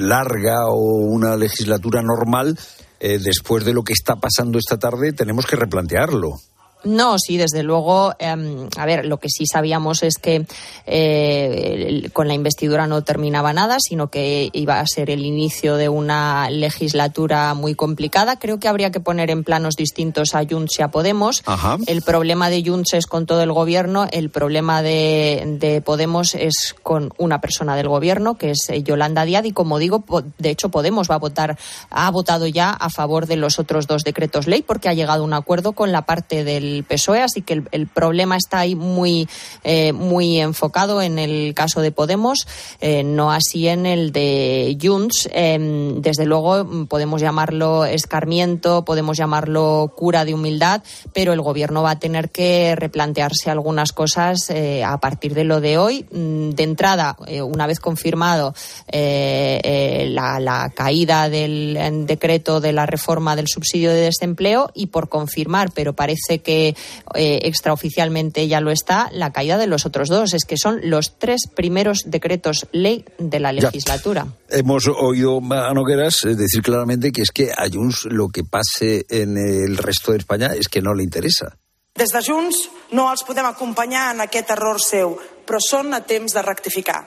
larga 0.00 0.68
o 0.68 0.78
una 0.78 1.36
legislatura 1.36 2.02
normal, 2.02 2.56
después 3.00 3.64
de 3.64 3.72
lo 3.72 3.82
que 3.82 3.94
está 3.94 4.14
pasando 4.14 4.56
esta 4.56 4.78
tarde, 4.78 5.12
tenemos 5.12 5.44
que 5.44 5.56
replantearlo. 5.56 6.38
No, 6.84 7.18
sí, 7.18 7.36
desde 7.36 7.62
luego. 7.62 8.14
Em, 8.18 8.68
a 8.76 8.86
ver, 8.86 9.06
lo 9.06 9.18
que 9.18 9.28
sí 9.28 9.46
sabíamos 9.46 10.02
es 10.02 10.18
que 10.18 10.46
eh, 10.86 12.08
con 12.12 12.28
la 12.28 12.34
investidura 12.34 12.86
no 12.86 13.02
terminaba 13.02 13.52
nada, 13.52 13.78
sino 13.80 14.08
que 14.08 14.50
iba 14.52 14.80
a 14.80 14.86
ser 14.86 15.10
el 15.10 15.24
inicio 15.24 15.76
de 15.76 15.88
una 15.88 16.50
legislatura 16.50 17.54
muy 17.54 17.74
complicada. 17.74 18.38
Creo 18.38 18.58
que 18.58 18.68
habría 18.68 18.90
que 18.90 19.00
poner 19.00 19.30
en 19.30 19.44
planos 19.44 19.74
distintos 19.76 20.34
a 20.34 20.44
Junts 20.48 20.78
y 20.78 20.82
a 20.82 20.88
Podemos. 20.88 21.42
El 21.86 22.02
problema 22.02 22.50
de 22.50 22.62
Junts 22.64 22.94
es 22.94 23.06
con 23.06 23.26
todo 23.26 23.42
el 23.42 23.52
gobierno, 23.52 24.06
el 24.10 24.30
problema 24.30 24.82
de, 24.82 25.82
Podemos 25.84 26.34
es 26.34 26.74
con 26.82 27.12
una 27.18 27.40
persona 27.40 27.76
del 27.76 27.88
gobierno, 27.88 28.36
que 28.36 28.50
es 28.50 28.68
eh, 28.68 28.82
Yolanda 28.82 29.24
Díaz, 29.24 29.44
y 29.46 29.52
como 29.52 29.78
digo, 29.78 30.04
de 30.38 30.50
hecho 30.50 30.68
Podemos 30.68 31.10
va 31.10 31.16
a 31.16 31.18
votar, 31.18 31.58
ha 31.90 32.10
votado 32.10 32.46
ya 32.46 32.70
a 32.70 32.90
favor 32.90 33.26
de 33.26 33.36
los 33.36 33.58
otros 33.58 33.86
dos 33.86 34.04
decretos 34.04 34.46
ley 34.46 34.62
porque 34.62 34.88
ha 34.88 34.94
llegado 34.94 35.22
a 35.22 35.26
un 35.26 35.32
acuerdo 35.32 35.72
con 35.72 35.92
la 35.92 36.02
parte 36.02 36.44
del 36.44 36.73
PSOE, 36.82 37.20
así 37.20 37.42
que 37.42 37.62
el, 37.70 37.86
problema 37.86 38.36
está 38.36 38.60
ahí 38.60 38.74
muy, 38.74 39.28
eh, 39.62 39.92
muy 39.92 40.40
enfocado 40.40 41.00
en 41.00 41.18
el 41.18 41.54
caso 41.54 41.80
de 41.80 41.92
Podemos, 41.92 42.48
eh, 42.80 43.04
no 43.04 43.30
así 43.30 43.68
en 43.68 43.86
el 43.86 44.10
de 44.10 44.76
Junts. 44.82 45.28
Em, 45.32 46.00
desde 46.00 46.24
luego 46.24 46.86
podemos 46.88 47.20
llamarlo 47.20 47.84
escarmiento, 47.84 48.84
podemos 48.84 49.16
llamarlo 49.16 49.92
cura 49.96 50.24
de 50.24 50.34
humildad, 50.34 50.82
pero 51.12 51.32
el 51.32 51.42
gobierno 51.42 51.82
va 51.82 51.92
a 51.92 51.98
tener 51.98 52.30
que 52.30 52.74
replantearse 52.74 53.50
algunas 53.50 53.92
cosas 53.92 54.50
eh, 54.50 54.82
a 54.82 54.98
partir 54.98 55.34
de 55.34 55.44
lo 55.44 55.60
de 55.60 55.78
hoy. 55.78 56.06
Mm, 56.10 56.50
de 56.50 56.62
entrada, 56.64 57.16
una 57.44 57.66
vez 57.66 57.78
confirmado 57.78 58.54
la, 58.90 60.40
la 60.40 60.72
caída 60.74 61.28
del 61.28 62.06
decreto 62.06 62.60
de 62.60 62.72
la 62.72 62.86
reforma 62.86 63.36
del 63.36 63.48
subsidio 63.48 63.90
de 63.90 64.00
desempleo 64.00 64.70
y 64.74 64.86
por 64.86 65.08
confirmar, 65.08 65.70
pero 65.72 65.92
parece 65.92 66.40
que 66.40 66.63
eh, 66.68 67.40
extraoficialmente 67.42 68.48
ya 68.48 68.60
lo 68.60 68.70
está, 68.70 69.10
la 69.12 69.32
caída 69.32 69.58
de 69.58 69.66
los 69.66 69.86
otros 69.86 70.08
dos. 70.08 70.32
Es 70.34 70.44
que 70.44 70.56
son 70.56 70.80
los 70.84 71.18
tres 71.18 71.42
primeros 71.54 72.04
decretos 72.06 72.66
ley 72.72 73.04
de 73.18 73.40
la 73.40 73.52
legislatura. 73.52 74.26
Hemos 74.48 74.86
oído 74.88 75.38
a 75.38 75.74
Nogueras 75.74 76.24
eh, 76.24 76.34
decir 76.34 76.62
claramente 76.62 77.12
que 77.12 77.22
es 77.22 77.30
que 77.30 77.50
a 77.52 77.68
Junts 77.70 78.06
lo 78.06 78.28
que 78.28 78.44
pase 78.44 79.04
en 79.08 79.36
el 79.36 79.76
resto 79.76 80.12
de 80.12 80.18
España 80.18 80.52
es 80.54 80.68
que 80.68 80.80
no 80.80 80.94
le 80.94 81.02
interesa. 81.02 81.56
Des 81.94 82.10
de 82.10 82.20
Junts 82.26 82.56
no 82.90 83.04
els 83.12 83.22
podem 83.22 83.46
acompanyar 83.46 84.08
en 84.16 84.24
aquest 84.24 84.48
error 84.50 84.80
seu, 84.82 85.14
però 85.46 85.60
són 85.62 85.94
a 85.94 86.00
temps 86.02 86.34
de 86.34 86.42
rectificar 86.42 87.04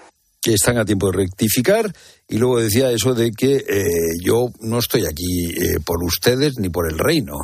que 0.47 0.53
están 0.53 0.77
a 0.77 0.85
tiempo 0.85 1.07
de 1.11 1.17
rectificar 1.17 1.93
y 2.29 2.37
luego 2.37 2.61
decía 2.61 2.89
eso 2.91 3.13
de 3.13 3.31
que 3.31 3.57
eh, 3.57 3.83
yo 4.23 4.47
no 4.61 4.79
estoy 4.79 5.05
aquí 5.05 5.49
eh, 5.49 5.79
por 5.85 6.01
ustedes 6.01 6.53
ni 6.57 6.69
por 6.69 6.89
el 6.89 6.97
reino. 6.97 7.35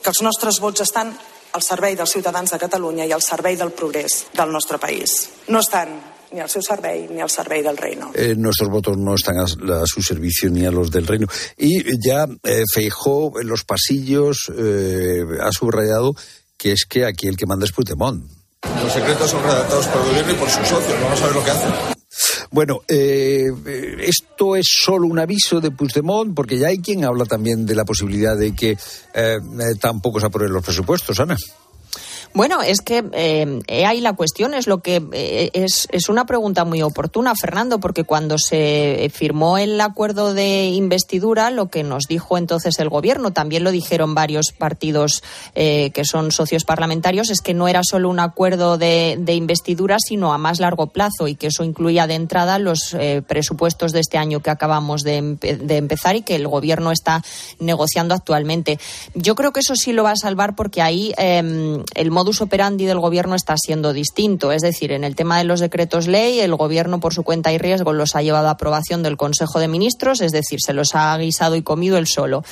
Que 0.00 0.08
els 0.08 0.22
nostres 0.22 0.56
vots 0.62 0.80
estan 0.80 1.10
al 1.58 1.66
servei 1.66 1.96
dels 1.98 2.14
ciutadans 2.14 2.54
de 2.54 2.60
Catalunya 2.60 3.06
i 3.08 3.12
al 3.14 3.24
servei 3.24 3.58
del 3.58 3.74
progrés 3.74 4.24
del 4.36 4.54
nostre 4.54 4.78
país. 4.78 5.18
No 5.48 5.60
estan 5.64 5.98
ni 6.30 6.42
al 6.44 6.50
seu 6.52 6.62
servei 6.62 7.06
ni 7.10 7.22
al 7.24 7.30
servei 7.32 7.62
del 7.64 7.76
reino. 7.76 8.12
Eh, 8.14 8.34
nuestros 8.36 8.70
votos 8.70 8.96
no 8.96 9.14
están 9.14 9.38
a, 9.40 9.44
a, 9.44 9.84
su 9.86 10.02
servicio 10.02 10.50
ni 10.50 10.66
a 10.66 10.70
los 10.70 10.90
del 10.90 11.06
reino. 11.06 11.26
Y 11.56 11.82
ya 12.04 12.26
eh, 12.44 12.62
Feijó 12.72 13.40
en 13.40 13.48
los 13.48 13.64
pasillos 13.64 14.52
eh, 14.56 15.24
ha 15.40 15.50
subrayado 15.52 16.14
que 16.56 16.72
es 16.72 16.84
que 16.88 17.04
aquí 17.06 17.28
el 17.28 17.36
que 17.36 17.46
manda 17.46 17.64
es 17.64 17.72
Puigdemont. 17.72 18.24
Los 18.82 18.92
secretos 18.92 19.30
son 19.30 19.42
redactados 19.42 19.86
por 19.86 20.02
el 20.02 20.08
gobierno 20.08 20.32
y 20.32 20.34
por 20.36 20.50
sus 20.50 20.66
socios. 20.66 21.00
Vamos 21.02 21.22
a 21.22 21.26
ver 21.26 21.34
lo 21.34 21.44
que 21.44 21.50
hacen. 21.50 21.97
Bueno, 22.50 22.80
eh, 22.88 23.50
esto 24.00 24.56
es 24.56 24.66
solo 24.68 25.06
un 25.06 25.18
aviso 25.18 25.60
de 25.60 25.70
Puigdemont, 25.70 26.34
porque 26.34 26.58
ya 26.58 26.68
hay 26.68 26.78
quien 26.78 27.04
habla 27.04 27.24
también 27.24 27.66
de 27.66 27.74
la 27.74 27.84
posibilidad 27.84 28.36
de 28.36 28.54
que 28.54 28.76
eh, 29.14 29.38
tampoco 29.80 30.18
se 30.18 30.26
aprueben 30.26 30.54
los 30.54 30.64
presupuestos, 30.64 31.20
Ana. 31.20 31.36
Bueno, 32.34 32.62
es 32.62 32.80
que 32.80 33.04
eh, 33.12 33.60
ahí 33.86 34.00
la 34.00 34.14
cuestión 34.14 34.54
es 34.54 34.66
lo 34.66 34.78
que 34.78 35.02
eh, 35.12 35.50
es, 35.54 35.88
es, 35.90 36.08
una 36.08 36.26
pregunta 36.26 36.64
muy 36.64 36.82
oportuna, 36.82 37.34
Fernando, 37.34 37.80
porque 37.80 38.04
cuando 38.04 38.38
se 38.38 39.10
firmó 39.12 39.58
el 39.58 39.80
acuerdo 39.80 40.34
de 40.34 40.66
investidura, 40.66 41.50
lo 41.50 41.68
que 41.68 41.82
nos 41.82 42.04
dijo 42.08 42.38
entonces 42.38 42.78
el 42.78 42.88
gobierno, 42.88 43.32
también 43.32 43.64
lo 43.64 43.70
dijeron 43.70 44.14
varios 44.14 44.52
partidos 44.56 45.22
eh, 45.54 45.90
que 45.92 46.04
son 46.04 46.32
socios 46.32 46.64
parlamentarios, 46.64 47.30
es 47.30 47.40
que 47.40 47.54
no 47.54 47.68
era 47.68 47.82
solo 47.82 48.08
un 48.08 48.20
acuerdo 48.20 48.78
de, 48.78 49.16
de, 49.18 49.34
investidura, 49.34 49.96
sino 49.98 50.32
a 50.32 50.38
más 50.38 50.60
largo 50.60 50.88
plazo 50.88 51.28
y 51.28 51.34
que 51.34 51.48
eso 51.48 51.64
incluía 51.64 52.06
de 52.06 52.14
entrada 52.14 52.58
los 52.58 52.94
eh, 52.94 53.22
presupuestos 53.26 53.92
de 53.92 54.00
este 54.00 54.18
año 54.18 54.40
que 54.40 54.50
acabamos 54.50 55.02
de, 55.02 55.36
de 55.40 55.76
empezar 55.76 56.16
y 56.16 56.22
que 56.22 56.36
el 56.36 56.46
gobierno 56.48 56.92
está 56.92 57.22
negociando 57.58 58.14
actualmente. 58.14 58.78
Yo 59.14 59.34
creo 59.34 59.52
que 59.52 59.60
eso 59.60 59.76
sí 59.76 59.92
lo 59.92 60.04
va 60.04 60.12
a 60.12 60.16
salvar 60.16 60.54
porque 60.54 60.82
ahí 60.82 61.12
em, 61.16 61.82
el 61.94 62.10
modus 62.18 62.40
operandi 62.40 62.84
del 62.84 62.98
gobierno 62.98 63.36
está 63.36 63.54
siendo 63.56 63.92
distinto. 63.92 64.50
Es 64.50 64.62
decir, 64.62 64.90
en 64.90 65.04
el 65.04 65.14
tema 65.14 65.38
de 65.38 65.44
los 65.44 65.60
decretos 65.60 66.08
ley, 66.08 66.40
el 66.40 66.56
gobierno 66.56 66.98
por 66.98 67.14
su 67.14 67.22
cuenta 67.22 67.52
y 67.52 67.58
riesgo 67.58 67.92
los 67.92 68.16
ha 68.16 68.22
llevado 68.22 68.48
a 68.48 68.50
aprobación 68.50 69.04
del 69.04 69.16
Consejo 69.16 69.60
de 69.60 69.68
Ministros, 69.68 70.20
es 70.20 70.32
decir, 70.32 70.58
se 70.60 70.72
los 70.72 70.96
ha 70.96 71.16
guisado 71.16 71.54
y 71.54 71.62
comido 71.62 71.96
él 71.96 72.08
solo 72.08 72.42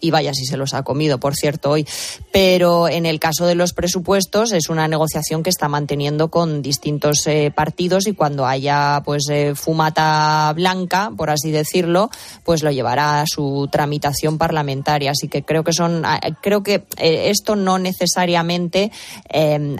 y 0.00 0.10
vaya 0.10 0.32
si 0.34 0.44
se 0.44 0.56
los 0.56 0.74
ha 0.74 0.82
comido, 0.82 1.18
por 1.18 1.34
cierto, 1.34 1.70
hoy. 1.70 1.86
Pero 2.32 2.88
en 2.88 3.06
el 3.06 3.18
caso 3.18 3.46
de 3.46 3.54
los 3.54 3.72
presupuestos 3.72 4.52
es 4.52 4.68
una 4.68 4.88
negociación 4.88 5.42
que 5.42 5.50
está 5.50 5.68
manteniendo 5.68 6.28
con 6.28 6.60
distintos 6.62 7.26
eh, 7.26 7.50
partidos 7.54 8.06
y 8.06 8.12
cuando 8.12 8.46
haya 8.46 9.02
pues 9.04 9.24
eh, 9.30 9.54
fumata 9.54 10.52
blanca, 10.54 11.10
por 11.16 11.30
así 11.30 11.50
decirlo, 11.50 12.10
pues 12.44 12.62
lo 12.62 12.70
llevará 12.70 13.22
a 13.22 13.26
su 13.26 13.68
tramitación 13.72 14.36
parlamentaria. 14.38 15.12
Así 15.12 15.28
que 15.28 15.42
creo 15.42 15.64
que 15.64 15.72
son, 15.72 16.04
creo 16.42 16.62
que 16.62 16.84
eh, 16.98 17.30
esto 17.30 17.56
no 17.56 17.78
necesariamente 17.78 18.92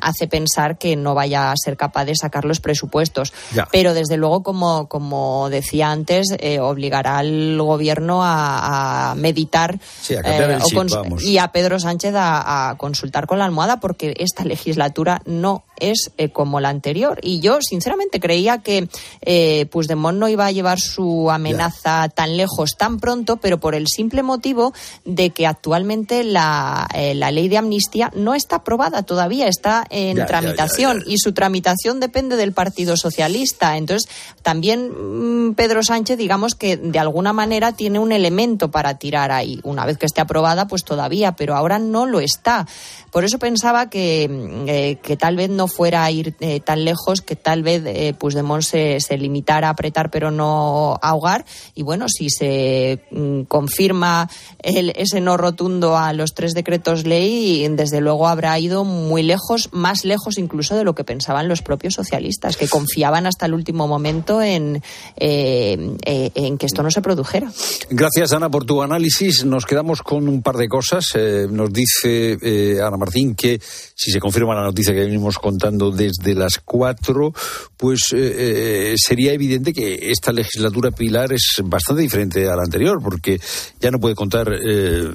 hace 0.00 0.28
pensar 0.28 0.78
que 0.78 0.96
no 0.96 1.14
vaya 1.14 1.50
a 1.50 1.54
ser 1.56 1.76
capaz 1.76 2.04
de 2.06 2.14
sacar 2.16 2.44
los 2.44 2.60
presupuestos. 2.60 3.32
Ya. 3.54 3.68
Pero 3.70 3.94
desde 3.94 4.16
luego, 4.16 4.42
como, 4.42 4.88
como 4.88 5.50
decía 5.50 5.90
antes, 5.90 6.28
obligará 6.60 7.18
al 7.18 7.60
gobierno 7.60 8.22
a, 8.22 9.10
a 9.10 9.14
meditar 9.14 9.78
Sí, 10.06 10.15
a 10.18 10.22
cambiar 10.22 10.50
el 10.50 10.58
eh, 10.58 10.64
chip, 10.64 10.78
vamos. 10.90 11.22
y 11.22 11.38
a 11.38 11.48
Pedro 11.48 11.78
Sánchez 11.78 12.14
a, 12.14 12.70
a 12.70 12.76
consultar 12.76 13.26
con 13.26 13.38
la 13.38 13.44
almohada 13.44 13.80
porque 13.80 14.14
esta 14.18 14.44
legislatura 14.44 15.22
no 15.24 15.64
es 15.78 16.10
eh, 16.16 16.30
como 16.30 16.60
la 16.60 16.70
anterior. 16.70 17.18
Y 17.22 17.40
yo, 17.40 17.58
sinceramente, 17.60 18.20
creía 18.20 18.58
que 18.58 18.88
eh, 19.20 19.66
Puigdemont 19.66 20.18
no 20.18 20.28
iba 20.28 20.46
a 20.46 20.52
llevar 20.52 20.80
su 20.80 21.30
amenaza 21.30 22.08
tan 22.08 22.36
lejos 22.36 22.76
tan 22.78 22.98
pronto, 22.98 23.36
pero 23.36 23.60
por 23.60 23.74
el 23.74 23.86
simple 23.88 24.22
motivo 24.22 24.72
de 25.04 25.30
que 25.30 25.46
actualmente 25.46 26.24
la, 26.24 26.88
la 27.14 27.30
ley 27.30 27.48
de 27.48 27.58
amnistía 27.58 28.10
no 28.14 28.34
está 28.34 28.56
aprobada 28.56 29.02
todavía, 29.02 29.48
está 29.48 29.84
en 29.90 30.16
Ya, 30.16 30.22
ya, 30.22 30.26
tramitación 30.26 31.02
y 31.06 31.18
su 31.18 31.32
tramitación 31.32 32.00
depende 32.00 32.36
del 32.36 32.52
Partido 32.52 32.96
Socialista. 32.96 33.76
Entonces, 33.76 34.10
también 34.42 35.48
mm, 35.48 35.54
Pedro 35.54 35.82
Sánchez, 35.82 36.18
digamos 36.18 36.54
que 36.54 36.76
de 36.76 36.98
alguna 36.98 37.32
manera 37.32 37.72
tiene 37.72 37.98
un 37.98 38.12
elemento 38.12 38.70
para 38.70 38.98
tirar 38.98 39.32
ahí. 39.32 39.60
Una 39.62 39.84
vez 39.84 39.95
que 39.98 40.06
esté 40.06 40.20
aprobada, 40.20 40.66
pues 40.66 40.84
todavía, 40.84 41.32
pero 41.32 41.54
ahora 41.54 41.78
no 41.78 42.06
lo 42.06 42.20
está. 42.20 42.66
Por 43.10 43.24
eso 43.24 43.38
pensaba 43.38 43.88
que, 43.88 44.28
mm, 44.28 44.68
eh, 44.68 44.98
que 45.02 45.16
tal 45.16 45.36
vez 45.36 45.50
no 45.50 45.68
fuera 45.68 46.04
a 46.04 46.10
ir 46.10 46.34
eh, 46.40 46.60
tan 46.60 46.84
lejos, 46.84 47.20
que 47.22 47.36
tal 47.36 47.62
vez 47.62 47.82
eh, 47.86 48.14
Puigdemont 48.18 48.62
se, 48.62 49.00
se 49.00 49.16
limitara 49.16 49.68
a 49.68 49.70
apretar 49.70 50.10
pero 50.10 50.30
no 50.30 50.98
ahogar. 51.02 51.44
Y 51.74 51.82
bueno, 51.82 52.06
si 52.08 52.28
se 52.30 53.00
mm, 53.10 53.42
confirma 53.42 54.28
el- 54.62 54.92
ese 54.96 55.20
no 55.20 55.36
rotundo 55.36 55.96
a 55.96 56.12
los 56.12 56.34
tres 56.34 56.52
decretos 56.52 57.04
ley, 57.06 57.66
desde 57.70 58.00
luego 58.00 58.28
habrá 58.28 58.58
ido 58.58 58.84
muy 58.84 59.22
lejos, 59.22 59.68
más 59.72 60.04
lejos 60.04 60.38
incluso 60.38 60.76
de 60.76 60.84
lo 60.84 60.94
que 60.94 61.04
pensaban 61.04 61.48
los 61.48 61.62
propios 61.62 61.94
socialistas, 61.94 62.56
que 62.56 62.68
confiaban 62.68 63.26
hasta 63.26 63.46
el 63.46 63.54
último 63.54 63.86
momento 63.88 64.42
en, 64.42 64.82
eh, 65.16 65.96
en 66.34 66.58
que 66.58 66.66
esto 66.66 66.82
no 66.82 66.90
se 66.90 67.00
produjera. 67.02 67.50
Gracias, 67.90 68.32
Ana, 68.32 68.50
por 68.50 68.64
tu 68.64 68.82
análisis. 68.82 69.44
Nos 69.44 69.64
quedamos 69.66 69.85
con 70.02 70.28
un 70.28 70.42
par 70.42 70.56
de 70.56 70.68
cosas. 70.68 71.06
Eh, 71.14 71.46
nos 71.50 71.72
dice 71.72 72.36
eh, 72.42 72.80
Ana 72.80 72.96
Martín 72.96 73.34
que 73.34 73.60
si 73.60 74.10
se 74.10 74.18
confirma 74.18 74.54
la 74.54 74.64
noticia 74.64 74.92
que 74.92 75.00
venimos 75.00 75.38
contando, 75.38 75.90
desde 75.90 76.34
las 76.34 76.58
cuatro, 76.64 77.32
pues 77.76 78.08
eh, 78.12 78.94
sería 78.96 79.32
evidente 79.32 79.72
que 79.72 80.10
esta 80.10 80.32
legislatura 80.32 80.90
pilar 80.90 81.32
es 81.32 81.62
bastante 81.64 82.02
diferente 82.02 82.48
a 82.48 82.56
la 82.56 82.62
anterior, 82.62 82.98
porque 83.02 83.40
ya 83.80 83.90
no 83.90 84.00
puede 84.00 84.14
contar 84.14 84.48
eh, 84.52 85.10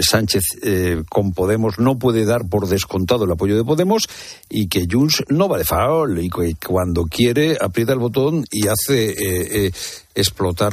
Sánchez 0.00 0.42
con 1.08 1.32
Podemos, 1.32 1.78
no 1.78 1.98
puede 1.98 2.24
dar 2.24 2.48
por 2.48 2.68
descontado 2.68 3.24
el 3.24 3.32
apoyo 3.32 3.56
de 3.56 3.64
Podemos 3.64 4.08
y 4.48 4.68
que 4.68 4.86
Junts 4.90 5.24
no 5.28 5.48
va 5.48 5.58
de 5.58 5.64
farol 5.64 6.18
y 6.18 6.28
que 6.28 6.54
cuando 6.66 7.04
quiere 7.04 7.56
aprieta 7.60 7.92
el 7.92 7.98
botón 7.98 8.44
y 8.50 8.66
hace 8.68 9.72
explotar 10.16 10.72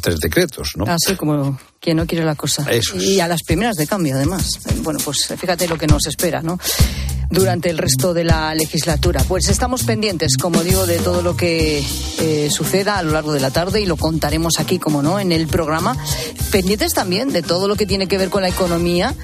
tres 0.00 0.20
decretos, 0.20 0.72
¿no? 0.76 0.84
Así 0.86 1.16
como 1.16 1.58
quien 1.80 1.98
no 1.98 2.06
quiere 2.06 2.24
la 2.24 2.34
cosa. 2.34 2.66
Y 2.94 3.20
a 3.20 3.28
las 3.28 3.42
primeras 3.42 3.76
de 3.76 3.86
cambio, 3.86 4.16
además. 4.16 4.58
Bueno, 4.82 4.98
pues 5.04 5.32
fíjate 5.38 5.68
lo 5.68 5.78
que 5.78 5.86
nos 5.86 6.06
espera, 6.06 6.42
¿no? 6.42 6.58
Durante 7.30 7.70
el 7.70 7.78
resto 7.78 8.14
de 8.14 8.24
la 8.24 8.54
legislatura. 8.54 9.22
Pues 9.26 9.48
estamos 9.48 9.84
pendientes, 9.84 10.36
como 10.36 10.62
digo, 10.62 10.86
de 10.86 10.98
todo 10.98 11.22
lo 11.22 11.36
que 11.36 11.84
eh, 12.18 12.48
suceda 12.50 12.98
a 12.98 13.02
lo 13.02 13.12
largo 13.12 13.32
de 13.32 13.40
la 13.40 13.50
tarde 13.50 13.80
y 13.80 13.86
lo 13.86 13.96
contaremos 13.96 14.58
aquí, 14.58 14.78
como 14.78 15.02
no, 15.02 15.20
en 15.20 15.32
el 15.32 15.46
programa. 15.46 15.96
Pendientes 16.50 16.92
también 16.92 17.32
de 17.32 17.42
todo 17.42 17.68
lo 17.68 17.76
que 17.76 17.86
tiene 17.86 18.08
que 18.08 18.18
ver 18.18 18.30
con 18.30 18.42
la 18.42 18.48
economía 18.48 19.14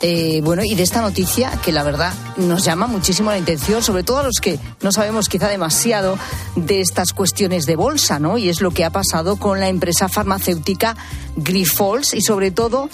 eh, 0.00 0.40
bueno, 0.42 0.62
y 0.64 0.74
de 0.74 0.82
esta 0.84 1.00
noticia 1.00 1.50
que 1.64 1.72
la 1.72 1.82
verdad 1.82 2.12
nos 2.36 2.64
llama 2.64 2.86
muchísimo 2.86 3.30
la 3.30 3.36
atención, 3.36 3.82
sobre 3.82 4.04
todo 4.04 4.18
a 4.18 4.22
los 4.22 4.40
que 4.40 4.60
no 4.80 4.92
sabemos 4.92 5.28
quizá 5.28 5.48
demasiado 5.48 6.16
de 6.54 6.80
estas 6.80 7.12
cuestiones 7.12 7.66
de 7.66 7.74
bolsa, 7.74 8.20
¿no? 8.20 8.38
Y 8.38 8.48
es 8.48 8.60
lo 8.60 8.70
que 8.70 8.84
ha 8.84 8.90
pasado 8.90 9.36
con 9.36 9.58
la 9.58 9.68
empresa 9.68 10.08
farmacéutica 10.08 10.96
Grifols 11.36 12.14
y 12.14 12.22
sobre 12.22 12.52
todo 12.52 12.88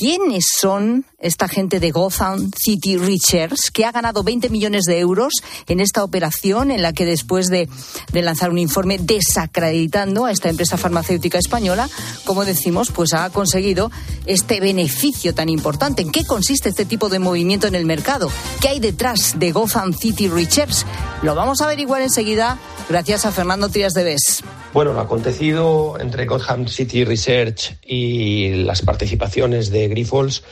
quiénes 0.00 0.46
son 0.58 1.04
esta 1.18 1.46
gente 1.46 1.78
de 1.78 1.90
Gotham 1.90 2.50
City 2.56 2.96
Research, 2.96 3.68
que 3.70 3.84
ha 3.84 3.92
ganado 3.92 4.22
20 4.22 4.48
millones 4.48 4.84
de 4.84 4.98
euros 4.98 5.34
en 5.68 5.78
esta 5.78 6.02
operación 6.02 6.70
en 6.70 6.80
la 6.80 6.94
que 6.94 7.04
después 7.04 7.48
de, 7.50 7.68
lanzar 8.14 8.48
un 8.48 8.56
informe 8.56 8.96
desacreditando 8.96 10.24
a 10.24 10.32
esta 10.32 10.48
empresa 10.48 10.78
farmacéutica 10.78 11.36
española, 11.36 11.86
como 12.24 12.46
decimos, 12.46 12.90
pues 12.90 13.12
ha 13.12 13.28
conseguido 13.28 13.90
este 14.24 14.60
beneficio 14.60 15.34
tan 15.34 15.50
importante. 15.50 16.00
¿En 16.00 16.12
qué 16.12 16.24
consiste 16.24 16.70
este 16.70 16.86
tipo 16.86 17.10
de 17.10 17.18
movimiento 17.18 17.66
en 17.66 17.74
el 17.74 17.84
mercado? 17.84 18.30
¿Qué 18.62 18.68
hay 18.68 18.80
detrás 18.80 19.38
de 19.38 19.52
Gotham 19.52 19.92
City 19.92 20.28
Research? 20.28 20.86
Lo 21.22 21.34
vamos 21.34 21.60
a 21.60 21.66
averiguar 21.66 22.00
enseguida 22.00 22.58
gracias 22.88 23.26
a 23.26 23.32
Fernando 23.32 23.68
Trías 23.68 23.92
de 23.92 24.04
Bes. 24.04 24.42
Bueno, 24.72 24.92
lo 24.92 25.00
acontecido 25.00 25.98
entre 25.98 26.26
Gotham 26.26 26.68
City 26.68 27.04
Research 27.04 27.76
y 27.82 28.62
las 28.62 28.82
participaciones 28.82 29.70
de 29.70 29.88
Grifols 29.88 30.44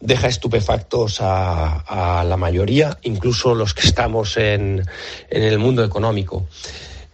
deja 0.00 0.28
estupefactos 0.28 1.18
a, 1.22 2.24
la 2.28 2.36
mayoría, 2.36 2.98
incluso 3.04 3.54
los 3.54 3.72
que 3.72 3.86
estamos 3.86 4.36
en, 4.36 4.84
en 5.30 5.42
el 5.42 5.58
mundo 5.58 5.82
económico. 5.82 6.46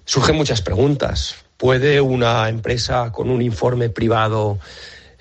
Surgen 0.04 0.34
muchas 0.34 0.60
preguntas. 0.60 1.36
¿Puede 1.56 2.00
una 2.00 2.48
empresa 2.48 3.12
con 3.12 3.30
un 3.30 3.42
informe 3.42 3.88
privado 3.88 4.58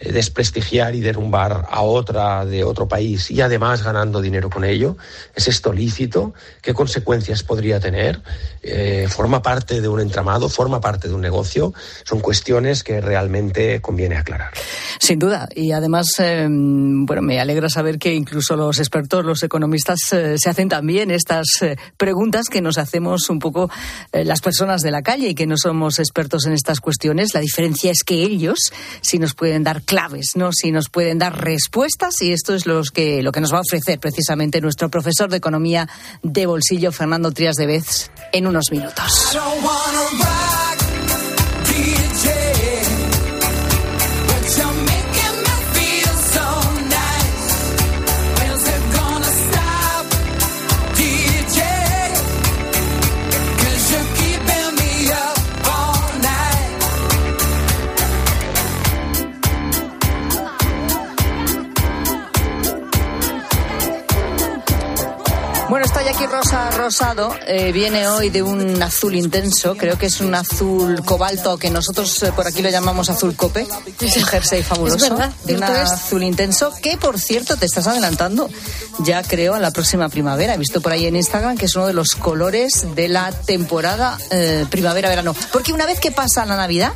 desprestigiar 0.02 0.96
y 0.96 1.02
derrumbar 1.02 1.66
a 1.70 1.82
otra 1.82 2.46
de 2.46 2.64
otro 2.64 2.88
país 2.88 3.30
y 3.32 3.42
además 3.42 3.84
ganando 3.84 4.22
dinero 4.22 4.50
con 4.50 4.64
ello? 4.64 4.98
¿Es 5.36 5.48
esto 5.48 5.74
lícito? 5.74 6.34
¿Qué 6.62 6.74
consecuencias 6.74 7.44
podría 7.44 7.80
tener? 7.80 8.22
Eh, 8.62 9.08
¿Forma 9.10 9.42
parte 9.42 9.82
de 9.82 9.88
un 9.88 10.00
entramado? 10.00 10.50
¿Forma 10.50 10.80
parte 10.80 11.08
de 11.08 11.14
un 11.14 11.22
negocio? 11.22 11.74
Son 12.04 12.20
cuestiones 12.20 12.84
que 12.84 13.02
realmente 13.02 13.82
conviene 13.82 14.18
aclarar. 14.18 14.52
Sin 15.00 15.20
duda. 15.20 15.48
Y 15.54 15.72
además, 15.72 16.12
em, 16.20 17.06
bueno, 17.06 17.22
me 17.22 17.40
alegra 17.40 17.70
saber 17.70 18.00
que 18.00 18.14
incluso 18.14 18.56
los 18.56 18.80
expertos, 18.80 19.26
los 19.26 19.44
economistas, 19.44 20.00
eh, 20.12 20.38
se 20.38 20.50
hacen 20.50 20.70
también 20.70 21.12
estas 21.12 21.48
preguntas 21.98 22.48
que 22.50 22.62
nos 22.62 22.78
hacemos 22.78 23.30
un 23.30 23.40
poco 23.40 23.70
las 24.12 24.42
personas 24.42 24.82
de 24.82 24.92
la 24.92 25.02
calle 25.02 25.30
y 25.30 25.36
que 25.36 25.48
no 25.48 25.58
somos 25.58 26.00
expertos 26.00 26.46
en 26.46 26.54
estas 26.54 26.80
cuestiones. 26.80 27.34
La 27.34 27.40
diferencia 27.40 27.92
es 27.92 28.04
que 28.04 28.24
ellos 28.24 28.60
sí 29.02 29.20
nos 29.20 29.34
pueden 29.34 29.64
dar 29.64 29.82
claves, 29.90 30.34
¿no? 30.36 30.52
Si 30.54 30.72
nos 30.72 30.88
pueden 30.88 31.18
dar 31.18 31.44
respuestas 31.44 32.22
y 32.22 32.32
esto 32.32 32.54
es 32.54 32.68
lo 32.68 32.84
que, 32.84 33.24
lo 33.24 33.32
que 33.32 33.42
nos 33.42 33.52
va 33.52 33.58
a 33.58 33.62
ofrecer 33.62 34.00
precisamente 34.00 34.62
nuestro 34.62 34.90
profesor 34.90 35.32
de 35.32 35.38
economía 35.38 35.90
de 36.22 36.46
bolsillo, 36.46 36.92
Fernando 36.92 37.32
Trías 37.32 37.56
de 37.56 37.66
Vez, 37.66 38.12
en 38.32 38.46
unos 38.46 38.66
minutos. 38.72 39.36
Aquí 66.20 66.28
Rosa 66.28 66.70
Rosado. 66.72 67.34
Eh, 67.48 67.72
viene 67.72 68.08
hoy 68.08 68.30
de 68.30 68.44
un 68.44 68.82
azul 68.84 69.16
intenso. 69.16 69.76
Creo 69.78 69.98
que 69.98 70.08
es 70.08 70.20
un 70.20 70.36
azul 70.36 71.02
cobalto 71.06 71.58
que 71.58 71.70
nosotros 71.70 72.24
eh, 72.24 72.34
por 72.36 72.46
aquí 72.46 72.62
lo 72.62 72.70
llamamos 72.70 73.10
azul 73.10 73.36
cope. 73.36 73.66
Es 74.02 74.18
un 74.18 74.26
jersey 74.26 74.62
fabuloso. 74.62 74.98
Es 74.98 75.10
verdad. 75.10 75.32
De 75.46 75.56
un 75.56 75.64
azul 75.64 76.24
intenso 76.24 76.74
que, 76.82 76.98
por 76.98 77.20
cierto, 77.20 77.56
te 77.56 77.66
estás 77.66 77.88
adelantando 77.88 78.50
ya 79.00 79.24
creo 79.24 79.54
a 79.54 79.60
la 79.60 79.72
próxima 79.72 80.10
primavera. 80.10 80.56
He 80.56 80.58
visto 80.58 80.82
por 80.82 80.92
ahí 80.92 81.06
en 81.06 81.16
Instagram 81.16 81.58
que 81.58 81.66
es 81.66 81.76
uno 81.76 81.88
de 81.88 81.94
los 81.94 82.16
colores 82.16 82.86
de 82.96 83.08
la 83.08 83.32
temporada 83.32 84.18
eh, 84.32 84.66
primavera-verano. 84.70 85.34
Porque 85.54 85.72
una 85.72 85.86
vez 85.86 86.02
que 86.02 86.12
pasa 86.12 86.46
la 86.46 86.58
Navidad, 86.58 86.92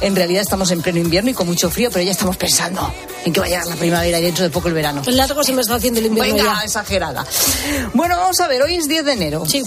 en 0.00 0.16
realidad 0.16 0.42
estamos 0.42 0.70
en 0.70 0.82
pleno 0.82 0.98
invierno 0.98 1.30
y 1.30 1.34
con 1.34 1.46
mucho 1.46 1.70
frío, 1.70 1.90
pero 1.92 2.04
ya 2.04 2.12
estamos 2.12 2.36
pensando 2.36 2.92
en 3.24 3.32
que 3.32 3.40
va 3.40 3.46
a 3.46 3.48
llegar 3.48 3.66
la 3.66 3.76
primavera 3.76 4.18
y 4.18 4.22
dentro 4.22 4.44
de 4.44 4.50
poco 4.50 4.68
el 4.68 4.74
verano. 4.74 5.02
El 5.06 5.16
largo 5.16 5.42
se 5.42 5.52
me 5.52 5.62
está 5.62 5.74
haciendo 5.74 6.00
el 6.00 6.06
invierno. 6.06 6.34
Venga, 6.34 6.62
exagerada. 6.62 7.26
Bueno, 7.94 8.16
vamos 8.16 8.38
a 8.40 8.48
ver, 8.48 8.62
hoy 8.62 8.76
es 8.76 8.88
10 8.88 9.04
de 9.04 9.12
enero. 9.12 9.44
Sí. 9.46 9.62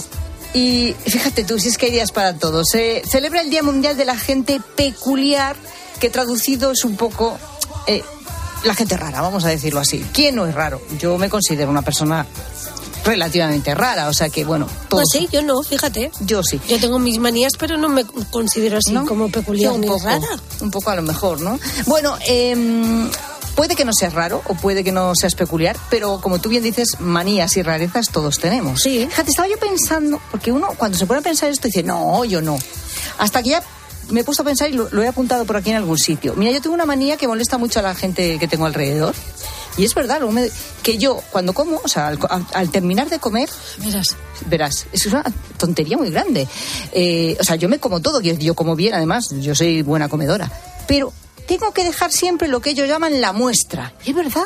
Y 0.54 0.94
fíjate 1.06 1.44
tú, 1.44 1.58
si 1.58 1.68
es 1.68 1.78
que 1.78 1.86
hay 1.86 1.92
días 1.92 2.12
para 2.12 2.34
todos. 2.34 2.68
Se 2.70 3.02
celebra 3.08 3.40
el 3.40 3.50
Día 3.50 3.62
Mundial 3.62 3.96
de 3.96 4.04
la 4.04 4.18
Gente 4.18 4.60
Peculiar, 4.76 5.56
que 5.98 6.10
traducido 6.10 6.72
es 6.72 6.84
un 6.84 6.96
poco 6.96 7.38
eh, 7.86 8.02
la 8.64 8.74
gente 8.74 8.96
rara, 8.96 9.20
vamos 9.20 9.44
a 9.44 9.48
decirlo 9.48 9.80
así. 9.80 10.04
¿Quién 10.12 10.36
no 10.36 10.46
es 10.46 10.54
raro? 10.54 10.80
Yo 10.98 11.18
me 11.18 11.28
considero 11.28 11.70
una 11.70 11.82
persona 11.82 12.26
relativamente 13.04 13.74
rara, 13.74 14.08
o 14.08 14.12
sea 14.12 14.28
que 14.28 14.44
bueno. 14.44 14.68
Pues 14.88 15.08
sí, 15.12 15.28
yo 15.32 15.42
no, 15.42 15.62
fíjate. 15.62 16.10
Yo 16.20 16.42
sí. 16.42 16.60
Yo 16.68 16.78
tengo 16.78 16.98
mis 16.98 17.18
manías, 17.18 17.52
pero 17.58 17.76
no 17.76 17.88
me 17.88 18.04
considero 18.04 18.78
así 18.78 18.94
como 19.06 19.30
peculiar 19.30 19.72
un 19.72 19.82
poco, 19.82 20.04
rara. 20.04 20.26
Un 20.60 20.70
poco 20.70 20.90
a 20.90 20.96
lo 20.96 21.02
mejor, 21.02 21.40
¿no? 21.40 21.58
Bueno, 21.86 22.16
eh, 22.26 23.10
Puede 23.54 23.76
que 23.76 23.84
no 23.84 23.92
seas 23.92 24.14
raro 24.14 24.42
o 24.46 24.54
puede 24.54 24.82
que 24.82 24.92
no 24.92 25.14
seas 25.14 25.34
peculiar, 25.34 25.76
pero 25.90 26.20
como 26.20 26.40
tú 26.40 26.48
bien 26.48 26.62
dices, 26.62 27.00
manías 27.00 27.56
y 27.58 27.62
rarezas 27.62 28.08
todos 28.08 28.38
tenemos. 28.38 28.80
Sí. 28.80 29.06
Fíjate, 29.10 29.30
estaba 29.30 29.48
yo 29.48 29.58
pensando, 29.58 30.20
porque 30.30 30.52
uno 30.52 30.68
cuando 30.78 30.96
se 30.96 31.06
pone 31.06 31.20
a 31.20 31.22
pensar 31.22 31.50
esto 31.50 31.68
dice, 31.68 31.82
no, 31.82 32.24
yo 32.24 32.40
no. 32.40 32.58
Hasta 33.18 33.42
que 33.42 33.50
ya 33.50 33.62
me 34.08 34.20
he 34.20 34.24
puesto 34.24 34.42
a 34.42 34.46
pensar 34.46 34.70
y 34.70 34.72
lo, 34.72 35.02
he 35.02 35.06
apuntado 35.06 35.44
por 35.44 35.56
aquí 35.56 35.70
en 35.70 35.76
algún 35.76 35.98
sitio. 35.98 36.34
Mira, 36.34 36.50
yo 36.50 36.62
tengo 36.62 36.74
una 36.74 36.86
manía 36.86 37.18
que 37.18 37.28
molesta 37.28 37.58
mucho 37.58 37.80
a 37.80 37.82
la 37.82 37.94
gente 37.94 38.38
que 38.38 38.48
tengo 38.48 38.64
alrededor. 38.64 39.14
Y 39.76 39.84
es 39.84 39.94
verdad, 39.94 40.20
que 40.82 40.98
yo 40.98 41.22
cuando 41.30 41.52
como, 41.52 41.80
o 41.82 41.88
sea, 41.88 42.08
al, 42.08 42.70
terminar 42.70 43.08
de 43.08 43.18
comer, 43.18 43.48
verás, 43.78 44.16
verás, 44.46 44.86
es 44.92 45.06
una 45.06 45.24
tontería 45.56 45.96
muy 45.96 46.10
grande. 46.10 46.46
Eh, 46.92 47.36
o 47.40 47.44
sea, 47.44 47.56
yo 47.56 47.68
me 47.68 47.78
como 47.78 48.00
todo, 48.00 48.20
yo, 48.20 48.34
yo 48.34 48.54
como 48.54 48.76
bien, 48.76 48.94
además, 48.94 49.30
yo 49.40 49.54
soy 49.54 49.82
buena 49.82 50.08
comedora. 50.08 50.50
Pero 50.86 51.12
tengo 51.46 51.72
que 51.72 51.84
dejar 51.84 52.12
siempre 52.12 52.48
lo 52.48 52.60
que 52.60 52.70
ellos 52.70 52.88
llaman 52.88 53.20
la 53.20 53.32
muestra. 53.32 53.94
¿Es 54.04 54.14
verdad? 54.14 54.44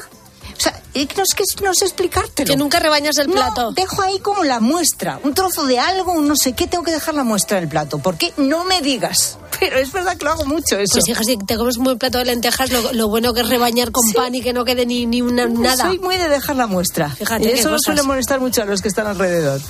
O 0.57 0.61
sea, 0.61 0.81
no 0.95 1.23
es 1.23 1.35
que 1.35 1.45
no 1.63 1.75
sé 1.75 1.85
explicártelo. 1.85 2.51
Que 2.51 2.57
nunca 2.57 2.79
rebañas 2.79 3.19
el 3.19 3.29
plato. 3.29 3.63
No, 3.63 3.73
dejo 3.73 4.03
ahí 4.03 4.19
como 4.21 4.45
la 4.45 4.61
muestra. 4.61 5.21
Un 5.23 5.35
trozo 5.35 5.67
de 5.67 5.79
algo, 5.79 6.13
un 6.13 6.27
no 6.29 6.37
sé 6.37 6.53
qué, 6.55 6.67
tengo 6.67 6.85
que 6.85 6.93
dejar 6.93 7.15
la 7.15 7.25
muestra 7.25 7.61
del 7.61 7.69
plato. 7.69 7.99
¿Por 7.99 8.17
qué? 8.17 8.33
No 8.37 8.65
me 8.65 8.81
digas. 8.81 9.39
Pero 9.61 9.79
es 9.79 9.93
verdad 9.93 10.17
que 10.17 10.25
lo 10.25 10.33
hago 10.33 10.45
mucho 10.45 10.79
eso. 10.79 10.95
Pues 10.95 11.09
hija, 11.09 11.23
si 11.25 11.37
te 11.37 11.57
comes 11.57 11.77
un 11.77 11.85
buen 11.85 11.99
plato 11.99 12.19
de 12.19 12.25
lentejas, 12.25 12.71
lo, 12.71 13.09
bueno 13.09 13.33
que 13.35 13.41
es 13.41 13.49
rebañar 13.49 13.91
con 13.91 14.11
pan 14.13 14.35
y 14.35 14.43
que 14.43 14.53
no 14.53 14.65
quede 14.65 14.87
ni, 14.87 15.07
ni 15.07 15.23
una, 15.23 15.47
nada. 15.47 15.87
Soy 15.87 15.99
muy 15.99 16.17
de 16.17 16.29
dejar 16.29 16.57
la 16.57 16.67
muestra. 16.67 17.11
Fíjate. 17.11 17.45
Y 17.45 17.49
eso 17.53 17.77
suele 17.79 18.03
molestar 18.03 18.41
mucho 18.41 18.63
a 18.63 18.65
los 18.65 18.83
que 18.83 18.89
están 18.89 19.07
alrededor. 19.07 19.61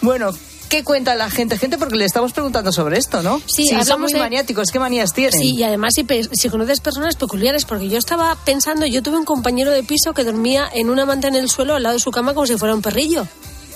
Bueno, 0.00 0.32
¿Qué 0.68 0.84
cuenta 0.84 1.14
la 1.14 1.30
gente? 1.30 1.56
Gente, 1.56 1.78
porque 1.78 1.96
le 1.96 2.04
estamos 2.04 2.32
preguntando 2.32 2.72
sobre 2.72 2.98
esto, 2.98 3.22
¿no? 3.22 3.40
Sí, 3.46 3.66
son 3.84 4.00
muy 4.00 4.12
maniáticos. 4.14 4.70
¿Qué 4.70 4.78
manías 4.78 5.12
tienen? 5.12 5.38
Sí, 5.38 5.54
y 5.54 5.62
además 5.62 5.94
si, 5.94 6.06
si, 6.32 6.48
conoces 6.50 6.80
personas 6.80 7.16
peculiares, 7.16 7.64
porque 7.64 7.88
yo 7.88 7.98
estaba 7.98 8.36
pensando, 8.44 8.84
yo 8.86 9.02
tuve 9.02 9.16
un 9.16 9.24
compañero 9.24 9.70
de 9.70 9.82
piso 9.82 10.12
que 10.12 10.24
dormía 10.24 10.68
en 10.72 10.90
una 10.90 11.06
manta 11.06 11.28
en 11.28 11.36
el 11.36 11.48
suelo 11.48 11.74
al 11.74 11.82
lado 11.82 11.94
de 11.94 12.00
su 12.00 12.10
cama 12.10 12.34
como 12.34 12.46
si 12.46 12.56
fuera 12.58 12.74
un 12.74 12.82
perrillo. 12.82 13.26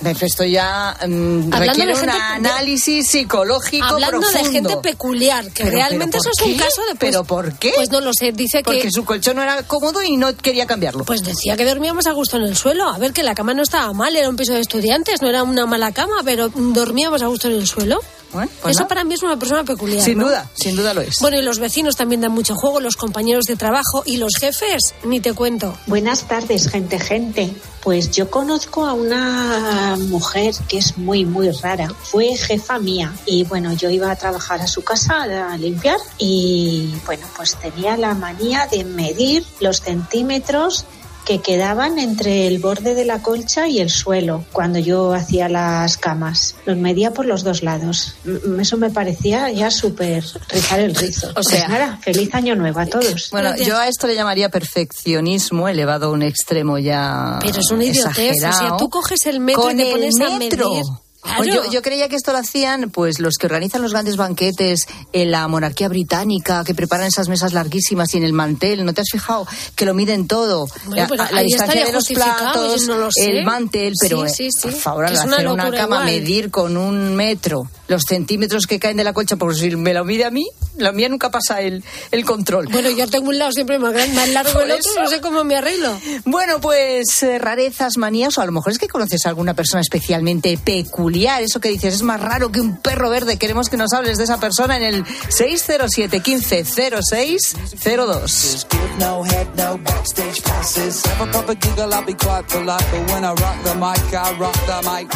Esto 0.04 0.44
ya 0.44 0.96
mm, 1.06 1.52
Hablando 1.52 1.58
requiere 1.58 1.86
de 1.86 1.92
un 1.94 2.00
gente- 2.00 2.18
análisis 2.18 3.10
psicológico 3.10 3.84
Hablando 3.86 4.28
de 4.28 4.44
gente 4.44 4.76
peculiar, 4.78 5.44
que 5.52 5.64
Pero, 5.64 5.76
realmente 5.76 6.18
pero, 6.18 6.30
eso 6.30 6.38
¿por 6.38 6.48
es 6.48 6.52
un 6.54 6.58
caso 6.58 6.82
de... 6.82 6.94
pues- 6.96 7.10
¿Pero 7.10 7.24
por 7.24 7.58
qué? 7.58 7.72
Pues 7.76 7.90
no 7.90 8.00
lo 8.00 8.12
sé, 8.12 8.32
dice 8.32 8.58
que... 8.58 8.64
Porque 8.64 8.90
su 8.90 9.04
colchón 9.04 9.36
no 9.36 9.42
era 9.42 9.62
cómodo 9.64 10.02
y 10.02 10.16
no 10.16 10.34
quería 10.36 10.66
cambiarlo. 10.66 11.04
Pues 11.04 11.22
decía 11.24 11.56
que 11.56 11.64
dormíamos 11.64 12.06
a 12.06 12.12
gusto 12.12 12.36
en 12.36 12.44
el 12.44 12.56
suelo. 12.56 12.88
A 12.88 12.98
ver, 12.98 13.12
que 13.12 13.22
la 13.22 13.34
cama 13.34 13.54
no 13.54 13.62
estaba 13.62 13.92
mal, 13.92 14.14
era 14.16 14.28
un 14.28 14.36
piso 14.36 14.52
de 14.52 14.60
estudiantes, 14.60 15.22
no 15.22 15.28
era 15.28 15.42
una 15.42 15.66
mala 15.66 15.92
cama, 15.92 16.16
pero 16.24 16.48
dormíamos 16.48 17.22
a 17.22 17.26
gusto 17.26 17.48
en 17.48 17.54
el 17.54 17.66
suelo. 17.66 18.00
Pues 18.32 18.48
Eso 18.72 18.80
nada. 18.80 18.88
para 18.88 19.04
mí 19.04 19.14
es 19.14 19.22
una 19.22 19.38
persona 19.38 19.64
peculiar. 19.64 20.02
Sin 20.02 20.18
¿no? 20.18 20.26
duda, 20.26 20.50
sin 20.54 20.74
duda 20.76 20.94
lo 20.94 21.00
es. 21.00 21.18
Bueno, 21.20 21.38
y 21.38 21.42
los 21.42 21.58
vecinos 21.58 21.96
también 21.96 22.20
dan 22.20 22.32
mucho 22.32 22.54
juego, 22.54 22.80
los 22.80 22.96
compañeros 22.96 23.44
de 23.44 23.56
trabajo 23.56 24.02
y 24.04 24.16
los 24.16 24.32
jefes, 24.38 24.94
ni 25.04 25.20
te 25.20 25.32
cuento. 25.34 25.76
Buenas 25.86 26.24
tardes, 26.24 26.68
gente, 26.68 26.98
gente. 26.98 27.52
Pues 27.82 28.10
yo 28.12 28.30
conozco 28.30 28.86
a 28.86 28.92
una 28.92 29.96
mujer 29.98 30.54
que 30.68 30.78
es 30.78 30.96
muy, 30.98 31.24
muy 31.24 31.50
rara. 31.50 31.88
Fue 32.02 32.36
jefa 32.36 32.78
mía 32.78 33.12
y 33.26 33.44
bueno, 33.44 33.72
yo 33.72 33.90
iba 33.90 34.10
a 34.10 34.16
trabajar 34.16 34.60
a 34.60 34.66
su 34.66 34.82
casa 34.82 35.22
a 35.22 35.56
limpiar 35.56 35.98
y 36.18 36.94
bueno, 37.04 37.26
pues 37.36 37.56
tenía 37.56 37.96
la 37.96 38.14
manía 38.14 38.68
de 38.70 38.84
medir 38.84 39.44
los 39.60 39.80
centímetros 39.80 40.84
que 41.24 41.40
quedaban 41.40 41.98
entre 41.98 42.46
el 42.48 42.58
borde 42.58 42.94
de 42.94 43.04
la 43.04 43.22
colcha 43.22 43.68
y 43.68 43.78
el 43.80 43.90
suelo 43.90 44.44
cuando 44.52 44.78
yo 44.80 45.12
hacía 45.12 45.48
las 45.48 45.96
camas. 45.96 46.56
Los 46.66 46.76
medía 46.76 47.12
por 47.12 47.26
los 47.26 47.44
dos 47.44 47.62
lados. 47.62 48.16
M- 48.24 48.60
Eso 48.62 48.76
me 48.76 48.90
parecía 48.90 49.50
ya 49.50 49.70
súper 49.70 50.24
rizar 50.48 50.80
el 50.80 50.94
rizo. 50.94 51.28
O 51.30 51.34
Pues 51.34 51.46
sea- 51.48 51.68
nada, 51.68 51.98
feliz 52.02 52.34
año 52.34 52.56
nuevo 52.56 52.80
a 52.80 52.86
todos. 52.86 53.28
Bueno, 53.30 53.54
yo 53.56 53.78
a 53.78 53.86
esto 53.88 54.06
le 54.06 54.14
llamaría 54.16 54.48
perfeccionismo 54.48 55.68
elevado 55.68 56.06
a 56.06 56.10
un 56.10 56.22
extremo 56.22 56.78
ya 56.78 57.38
Pero 57.40 57.60
es 57.60 57.70
una 57.70 57.84
idiotez, 57.84 58.36
o 58.38 58.52
sea, 58.52 58.76
tú 58.78 58.88
coges 58.88 59.24
el 59.26 59.40
metro 59.40 59.62
Con 59.62 59.72
y 59.78 59.82
te 59.82 59.88
el 59.88 59.92
pones 59.92 60.20
a 60.20 60.38
metro. 60.38 60.70
medir. 60.70 60.84
Pues 61.22 61.48
Claro. 61.48 61.64
yo, 61.66 61.70
yo 61.70 61.82
creía 61.82 62.08
que 62.08 62.16
esto 62.16 62.32
lo 62.32 62.38
hacían 62.38 62.90
pues 62.90 63.20
los 63.20 63.36
que 63.38 63.46
organizan 63.46 63.80
los 63.80 63.92
grandes 63.92 64.16
banquetes 64.16 64.88
en 65.12 65.30
la 65.30 65.46
monarquía 65.46 65.88
británica, 65.88 66.64
que 66.64 66.74
preparan 66.74 67.06
esas 67.06 67.28
mesas 67.28 67.52
larguísimas 67.52 68.12
y 68.14 68.16
en 68.18 68.24
el 68.24 68.32
mantel. 68.32 68.84
¿No 68.84 68.92
te 68.92 69.02
has 69.02 69.08
fijado 69.10 69.46
que 69.76 69.84
lo 69.86 69.94
miden 69.94 70.26
todo? 70.26 70.66
Bueno, 70.86 71.06
pero 71.08 71.22
la, 71.24 71.30
la 71.30 71.40
distancia 71.42 71.84
de 71.86 71.92
los 71.92 72.08
platos, 72.08 72.86
no 72.88 72.98
lo 72.98 73.08
el 73.16 73.44
mantel, 73.44 73.92
pero 74.00 74.26
Sí, 74.28 74.34
sí, 74.34 74.44
eh, 74.46 74.50
sí. 74.52 74.62
por 74.62 74.72
favor, 74.72 75.06
Que 75.06 75.12
al 75.18 75.26
una 75.26 75.36
hacer 75.36 75.48
una 75.48 75.70
cama, 75.70 75.82
igual. 75.96 76.04
medir 76.06 76.50
con 76.50 76.76
un 76.76 77.14
metro 77.14 77.62
los 77.86 78.02
centímetros 78.08 78.66
que 78.66 78.78
caen 78.80 78.96
de 78.96 79.04
la 79.04 79.12
colcha, 79.12 79.36
por 79.36 79.54
si 79.54 79.76
me 79.76 79.92
lo 79.94 80.04
mide 80.04 80.24
a 80.24 80.30
mí, 80.30 80.46
la 80.78 80.92
mía 80.92 81.08
nunca 81.10 81.30
pasa 81.30 81.60
el, 81.60 81.84
el 82.10 82.24
control. 82.24 82.66
Bueno, 82.68 82.88
yo 82.90 83.06
tengo 83.06 83.28
un 83.28 83.38
lado 83.38 83.52
siempre 83.52 83.78
más, 83.78 83.92
grande, 83.92 84.14
más 84.16 84.28
largo 84.30 84.52
Por 84.54 84.62
el 84.64 84.72
otro, 84.72 84.90
no 85.02 85.08
sé 85.10 85.20
cómo 85.20 85.44
me 85.44 85.56
arreglo. 85.56 86.00
Bueno, 86.24 86.58
pues 86.60 87.22
eh, 87.22 87.38
rarezas, 87.38 87.96
manías, 87.98 88.38
o 88.38 88.40
a 88.40 88.46
lo 88.46 88.52
mejor 88.52 88.72
es 88.72 88.78
que 88.78 88.88
conoces 88.88 89.26
a 89.26 89.28
alguna 89.28 89.54
persona 89.54 89.82
especialmente 89.82 90.56
peculiar. 90.58 91.11
Eso 91.12 91.60
que 91.60 91.68
dices 91.68 91.94
es 91.94 92.02
más 92.02 92.20
raro 92.20 92.50
que 92.50 92.60
un 92.60 92.76
perro 92.76 93.10
verde. 93.10 93.36
Queremos 93.36 93.68
que 93.68 93.76
nos 93.76 93.92
hables 93.92 94.18
de 94.18 94.24
esa 94.24 94.40
persona 94.40 94.76
en 94.76 94.82
el 94.82 95.04
607 95.28 96.20
15 96.20 96.64
06 96.64 97.56
02. 97.84 98.66
No 98.98 99.24
head, 99.24 99.46
no 99.56 99.78
backstage 99.78 100.42
passes. 100.42 101.04
Have 101.06 101.28
a 101.28 101.30
proper 101.30 101.56
giggle, 101.56 101.92
I'll 101.94 102.04
be 102.04 102.14
quite 102.14 102.46
polite. 102.48 102.84
But 102.90 103.10
when 103.12 103.24
I 103.24 103.28
rock 103.28 103.62
the 103.64 103.74
mic, 103.74 104.14
I 104.14 104.38
rock 104.38 104.56
the 104.66 104.82
mic. 104.88 105.08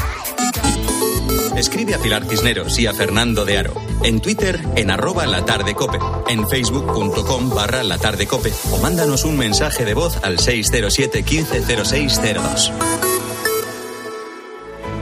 Escribe 1.57 1.95
a 1.95 1.99
Pilar 1.99 2.27
Cisneros 2.27 2.79
y 2.79 2.87
a 2.87 2.93
Fernando 2.93 3.47
de 3.47 3.59
Aro. 3.59 3.75
En 4.03 4.21
Twitter, 4.21 4.61
en 4.77 4.91
arroba 4.91 5.27
la 5.27 5.45
tarde 5.45 5.75
cope. 5.75 5.99
En 6.29 6.47
facebook.com 6.47 7.51
barra 7.51 7.83
la 7.83 7.97
tarde 7.97 8.27
cope. 8.27 8.53
O 8.73 8.79
mándanos 8.79 9.25
un 9.25 9.39
mensaje 9.39 9.87
de 9.87 9.95
voz 9.95 10.19
al 10.23 10.39
607 10.39 11.23
150602. 11.23 12.73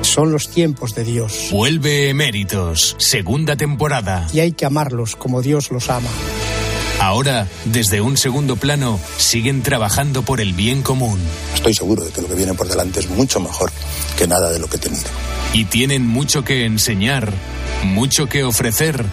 Son 0.04 0.30
los 0.30 0.48
tiempos 0.48 0.94
de 0.94 1.02
Dios. 1.02 1.48
Vuelve 1.50 2.10
Eméritos, 2.10 2.94
segunda 2.98 3.56
temporada. 3.56 4.28
Y 4.32 4.40
hay 4.40 4.52
que 4.52 4.66
amarlos 4.66 5.16
como 5.16 5.40
Dios 5.40 5.70
los 5.70 5.88
ama. 5.88 6.10
Ahora, 7.00 7.48
desde 7.64 8.00
un 8.00 8.16
segundo 8.16 8.56
plano, 8.56 9.00
siguen 9.16 9.62
trabajando 9.62 10.22
por 10.22 10.40
el 10.40 10.52
bien 10.52 10.82
común. 10.82 11.18
Estoy 11.54 11.74
seguro 11.74 12.04
de 12.04 12.12
que 12.12 12.20
lo 12.20 12.28
que 12.28 12.34
viene 12.34 12.52
por 12.54 12.68
delante 12.68 13.00
es 13.00 13.08
mucho 13.08 13.40
mejor 13.40 13.72
que 14.16 14.28
nada 14.28 14.52
de 14.52 14.58
lo 14.58 14.68
que 14.68 14.76
he 14.76 14.80
tenido. 14.80 15.04
Y 15.54 15.64
tienen 15.64 16.06
mucho 16.06 16.44
que 16.44 16.66
enseñar, 16.66 17.32
mucho 17.82 18.28
que 18.28 18.44
ofrecer 18.44 19.04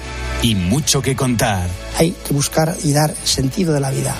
y 0.44 0.56
mucho 0.56 1.02
que 1.02 1.16
contar. 1.16 1.70
Hay 1.98 2.12
que 2.28 2.34
buscar 2.34 2.76
y 2.84 2.92
dar 2.92 3.16
sentido 3.24 3.74
de 3.74 3.80
la 3.80 3.92
vida. 3.92 4.16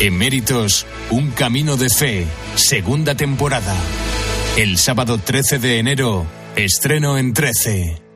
Eméritos, 0.00 0.84
un 1.10 1.30
camino 1.30 1.76
de 1.76 1.88
fe, 1.88 2.26
segunda 2.56 3.14
temporada. 3.14 3.74
El 4.58 4.76
sábado 4.76 5.18
13 5.18 5.60
de 5.60 5.78
enero, 5.78 6.26
estreno 6.56 7.16
en 7.16 7.32
13. 7.32 8.07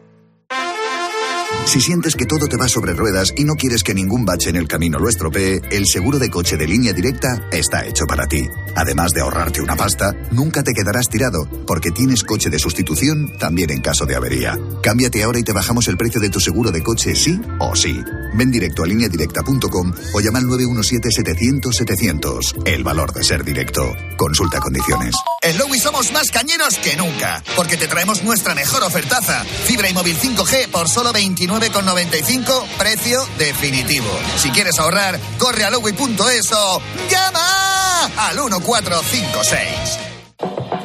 Si 1.64 1.80
sientes 1.80 2.16
que 2.16 2.26
todo 2.26 2.48
te 2.48 2.58
va 2.58 2.68
sobre 2.68 2.92
ruedas 2.92 3.32
y 3.36 3.44
no 3.44 3.54
quieres 3.54 3.82
que 3.82 3.94
ningún 3.94 4.26
bache 4.26 4.50
en 4.50 4.56
el 4.56 4.68
camino 4.68 4.98
lo 4.98 5.08
estropee, 5.08 5.62
el 5.70 5.86
seguro 5.86 6.18
de 6.18 6.28
coche 6.28 6.58
de 6.58 6.66
línea 6.66 6.92
directa 6.92 7.48
está 7.50 7.86
hecho 7.86 8.04
para 8.06 8.26
ti. 8.26 8.46
Además 8.74 9.12
de 9.12 9.22
ahorrarte 9.22 9.62
una 9.62 9.76
pasta, 9.76 10.12
nunca 10.32 10.62
te 10.62 10.74
quedarás 10.74 11.08
tirado, 11.08 11.48
porque 11.66 11.90
tienes 11.90 12.24
coche 12.24 12.50
de 12.50 12.58
sustitución 12.58 13.38
también 13.38 13.70
en 13.70 13.80
caso 13.80 14.04
de 14.04 14.16
avería. 14.16 14.58
Cámbiate 14.82 15.22
ahora 15.22 15.38
y 15.38 15.44
te 15.44 15.52
bajamos 15.52 15.88
el 15.88 15.96
precio 15.96 16.20
de 16.20 16.28
tu 16.28 16.40
seguro 16.40 16.72
de 16.72 16.82
coche 16.82 17.14
sí 17.14 17.40
o 17.58 17.74
sí. 17.74 18.02
Ven 18.34 18.50
directo 18.50 18.82
a 18.82 18.86
lineadirecta.com 18.86 19.94
o 20.14 20.20
llama 20.20 20.40
al 20.40 20.44
917-700-700. 20.46 22.66
El 22.66 22.84
valor 22.84 23.12
de 23.12 23.24
ser 23.24 23.44
directo. 23.44 23.94
Consulta 24.16 24.58
condiciones. 24.60 25.14
En 25.42 25.58
Lowy 25.58 25.78
somos 25.78 26.10
más 26.12 26.30
cañeros 26.30 26.78
que 26.78 26.96
nunca, 26.96 27.44
porque 27.56 27.76
te 27.76 27.88
traemos 27.88 28.22
nuestra 28.22 28.54
mejor 28.54 28.84
ofertaza. 28.84 29.44
Fibra 29.44 29.90
y 29.90 29.94
móvil 29.94 30.16
5G 30.16 30.68
por 30.68 30.88
solo 30.88 31.12
29,95, 31.52 32.66
precio 32.78 33.26
definitivo. 33.38 34.08
Si 34.36 34.50
quieres 34.50 34.78
ahorrar, 34.78 35.18
corre 35.38 35.64
a 35.64 35.70
lowy.es 35.70 36.52
o 36.52 36.80
llama 37.10 38.04
al 38.16 38.36
1456. 38.36 40.12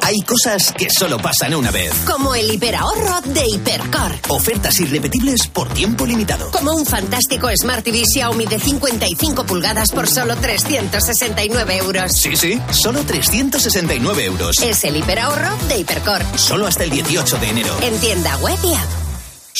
Hay 0.08 0.22
cosas 0.22 0.72
que 0.72 0.88
solo 0.88 1.18
pasan 1.18 1.54
una 1.54 1.70
vez. 1.70 1.92
Como 2.06 2.34
el 2.34 2.50
hiperahorro 2.50 3.20
de 3.26 3.46
Hipercor. 3.46 4.14
Ofertas 4.28 4.80
irrepetibles 4.80 5.48
por 5.48 5.68
tiempo 5.74 6.06
limitado. 6.06 6.50
Como 6.50 6.72
un 6.72 6.86
fantástico 6.86 7.48
Smart 7.54 7.84
TV 7.84 8.04
Xiaomi 8.10 8.46
de 8.46 8.58
55 8.58 9.44
pulgadas 9.44 9.90
por 9.90 10.08
solo 10.08 10.34
369 10.36 11.76
euros. 11.76 12.12
Sí, 12.12 12.36
sí, 12.36 12.58
solo 12.70 13.02
369 13.04 14.24
euros. 14.24 14.62
Es 14.62 14.84
el 14.84 14.96
hiperahorro 14.96 15.54
de 15.68 15.78
Hipercor. 15.78 16.22
Solo 16.36 16.66
hasta 16.66 16.84
el 16.84 16.90
18 16.90 17.36
de 17.36 17.48
enero. 17.50 17.76
En 17.82 17.98
tienda 18.00 18.34
web 18.38 18.58
y 18.64 18.72
app. 18.72 19.07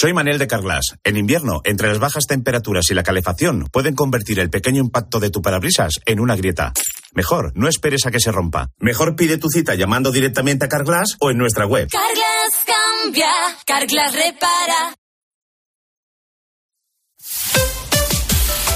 Soy 0.01 0.13
Manel 0.13 0.39
de 0.39 0.47
Carglass. 0.47 0.95
En 1.03 1.17
invierno, 1.17 1.61
entre 1.65 1.89
las 1.89 1.99
bajas 1.99 2.27
temperaturas 2.29 2.89
y 2.89 2.95
la 2.95 3.03
calefacción, 3.03 3.67
pueden 3.73 3.97
convertir 3.97 4.39
el 4.39 4.49
pequeño 4.49 4.81
impacto 4.81 5.19
de 5.19 5.31
tu 5.31 5.43
parabrisas 5.43 5.95
en 6.07 6.21
una 6.21 6.37
grieta. 6.37 6.73
Mejor, 7.15 7.51
no 7.57 7.67
esperes 7.67 8.07
a 8.07 8.13
que 8.13 8.21
se 8.21 8.31
rompa. 8.31 8.69
Mejor 8.79 9.17
pide 9.17 9.39
tu 9.39 9.49
cita 9.49 9.75
llamando 9.75 10.13
directamente 10.13 10.67
a 10.67 10.69
Carglass 10.69 11.17
o 11.19 11.33
en 11.33 11.39
nuestra 11.39 11.67
web. 11.67 11.89
Carglass 11.91 12.65
cambia, 12.65 13.27
Carglass 13.67 14.15
repara. 14.15 14.95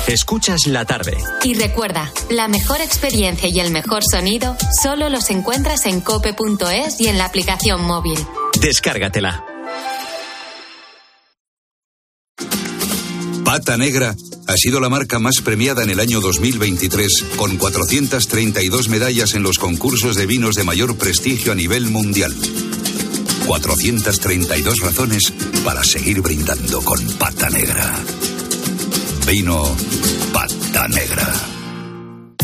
Escuchas 0.08 0.66
la 0.66 0.84
tarde. 0.86 1.16
Y 1.44 1.54
recuerda, 1.54 2.12
la 2.30 2.48
mejor 2.48 2.80
experiencia 2.80 3.48
y 3.48 3.60
el 3.60 3.70
mejor 3.70 4.02
sonido 4.02 4.56
solo 4.82 5.08
los 5.08 5.30
encuentras 5.30 5.86
en 5.86 6.00
cope.es 6.00 7.00
y 7.00 7.06
en 7.06 7.16
la 7.16 7.26
aplicación 7.26 7.84
móvil. 7.84 8.18
Descárgatela. 8.60 9.51
Pata 13.52 13.76
Negra 13.76 14.16
ha 14.46 14.56
sido 14.56 14.80
la 14.80 14.88
marca 14.88 15.18
más 15.18 15.42
premiada 15.42 15.82
en 15.82 15.90
el 15.90 16.00
año 16.00 16.22
2023, 16.22 17.22
con 17.36 17.58
432 17.58 18.88
medallas 18.88 19.34
en 19.34 19.42
los 19.42 19.58
concursos 19.58 20.16
de 20.16 20.24
vinos 20.24 20.54
de 20.54 20.64
mayor 20.64 20.96
prestigio 20.96 21.52
a 21.52 21.54
nivel 21.54 21.90
mundial. 21.90 22.34
432 23.46 24.80
razones 24.80 25.34
para 25.66 25.84
seguir 25.84 26.22
brindando 26.22 26.80
con 26.80 26.98
Pata 27.18 27.50
Negra. 27.50 27.94
Vino 29.26 29.76
Pata 30.32 30.88
Negra. 30.88 31.51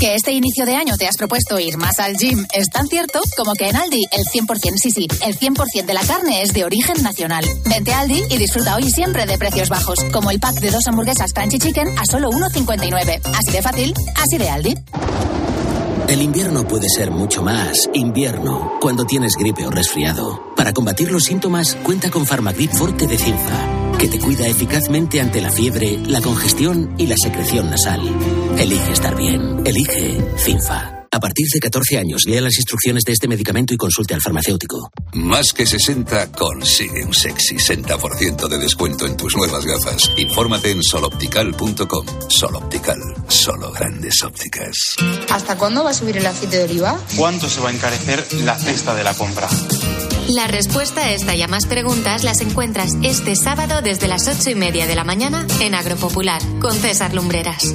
Que 0.01 0.15
este 0.15 0.31
inicio 0.31 0.65
de 0.65 0.77
año 0.77 0.97
te 0.97 1.09
has 1.09 1.17
propuesto 1.17 1.59
ir 1.59 1.77
más 1.77 1.99
al 1.99 2.17
gym 2.17 2.47
es 2.55 2.69
tan 2.71 2.87
cierto 2.87 3.21
como 3.37 3.55
que 3.55 3.69
en 3.69 3.75
Aldi 3.75 4.05
el 4.13 4.25
100%, 4.25 4.77
sí, 4.77 4.93
sí, 4.93 5.09
el 5.27 5.37
100% 5.37 5.87
de 5.87 5.95
la 5.95 6.03
carne 6.03 6.43
es 6.43 6.53
de 6.53 6.65
origen 6.65 7.03
nacional. 7.03 7.45
Vente 7.65 7.93
a 7.93 8.01
Aldi 8.01 8.23
y 8.31 8.37
disfruta 8.37 8.77
hoy 8.77 8.85
y 8.85 8.91
siempre 8.93 9.27
de 9.27 9.37
precios 9.39 9.69
bajos, 9.69 10.05
como 10.13 10.31
el 10.31 10.39
pack 10.39 10.61
de 10.61 10.71
dos 10.71 10.87
hamburguesas 10.87 11.33
Crunchy 11.33 11.59
Chicken 11.59 11.99
a 11.99 12.05
solo 12.05 12.31
1,59. 12.31 13.21
Así 13.25 13.51
de 13.51 13.63
fácil, 13.63 13.95
así 14.15 14.39
de 14.39 14.49
Aldi. 14.49 14.75
El 16.07 16.23
invierno 16.23 16.67
puede 16.67 16.89
ser 16.89 17.11
mucho 17.11 17.43
más 17.43 17.91
invierno 17.93 18.75
cuando 18.81 19.05
tienes 19.05 19.35
gripe 19.35 19.67
o 19.67 19.71
resfriado. 19.71 20.55
Para 20.57 20.73
combatir 20.73 21.11
los 21.11 21.25
síntomas, 21.25 21.75
cuenta 21.83 22.09
con 22.11 22.25
Farmagrip 22.25 22.73
Forte 22.73 23.09
de 23.09 23.19
Cinfa, 23.19 23.97
que 23.99 24.07
te 24.07 24.21
cuida 24.21 24.47
eficazmente 24.47 25.21
ante 25.21 25.41
la 25.41 25.51
fiebre, 25.51 25.99
la 26.07 26.23
congestión 26.23 26.95
y 26.99 27.09
la 27.09 27.17
secreción 27.17 27.69
nasal. 27.69 28.01
Elige 28.59 28.93
estar 28.93 29.17
bien. 29.17 29.63
Elige 29.65 30.19
Cinfa. 30.37 30.95
A 31.13 31.21
partir 31.21 31.47
de 31.55 31.61
14 31.61 31.97
años, 31.97 32.23
lea 32.27 32.41
las 32.41 32.57
instrucciones 32.57 33.05
de 33.05 33.13
este 33.13 33.29
medicamento 33.29 33.73
y 33.73 33.77
consulte 33.77 34.15
al 34.15 34.21
farmacéutico. 34.21 34.91
Más 35.15 35.53
que 35.53 35.65
60 35.65 36.33
consigue 36.33 37.05
un 37.05 37.15
sexy 37.15 37.55
60% 37.55 38.49
de 38.49 38.59
descuento 38.59 39.07
en 39.07 39.17
tus 39.17 39.37
nuevas 39.37 39.65
gafas. 39.65 40.11
Infórmate 40.17 40.73
en 40.73 40.83
soloptical.com. 40.83 42.07
Soloptical, 42.29 42.99
solo 43.29 43.71
grandes 43.71 44.23
ópticas. 44.25 44.97
¿Hasta 45.31 45.57
cuándo 45.57 45.85
va 45.85 45.91
a 45.91 45.95
subir 45.95 46.17
el 46.17 46.27
aceite 46.27 46.59
de 46.59 46.65
oliva? 46.65 46.99
¿Cuánto 47.17 47.49
se 47.49 47.61
va 47.61 47.71
a 47.71 47.73
encarecer 47.73 48.27
la 48.45 48.59
cesta 48.59 48.95
de 48.95 49.05
la 49.05 49.15
compra? 49.15 49.49
La 50.29 50.49
respuesta 50.49 51.05
a 51.05 51.13
esta 51.13 51.37
y 51.37 51.43
a 51.43 51.49
más 51.49 51.67
preguntas 51.67 52.25
las 52.25 52.41
encuentras 52.41 52.93
este 53.03 53.37
sábado 53.37 53.83
desde 53.83 54.09
las 54.09 54.27
ocho 54.27 54.51
y 54.51 54.57
media 54.57 54.87
de 54.87 54.97
la 54.97 55.05
mañana 55.05 55.47
en 55.61 55.75
Agropopular 55.75 56.43
con 56.61 56.75
César 56.75 57.15
Lumbreras. 57.15 57.75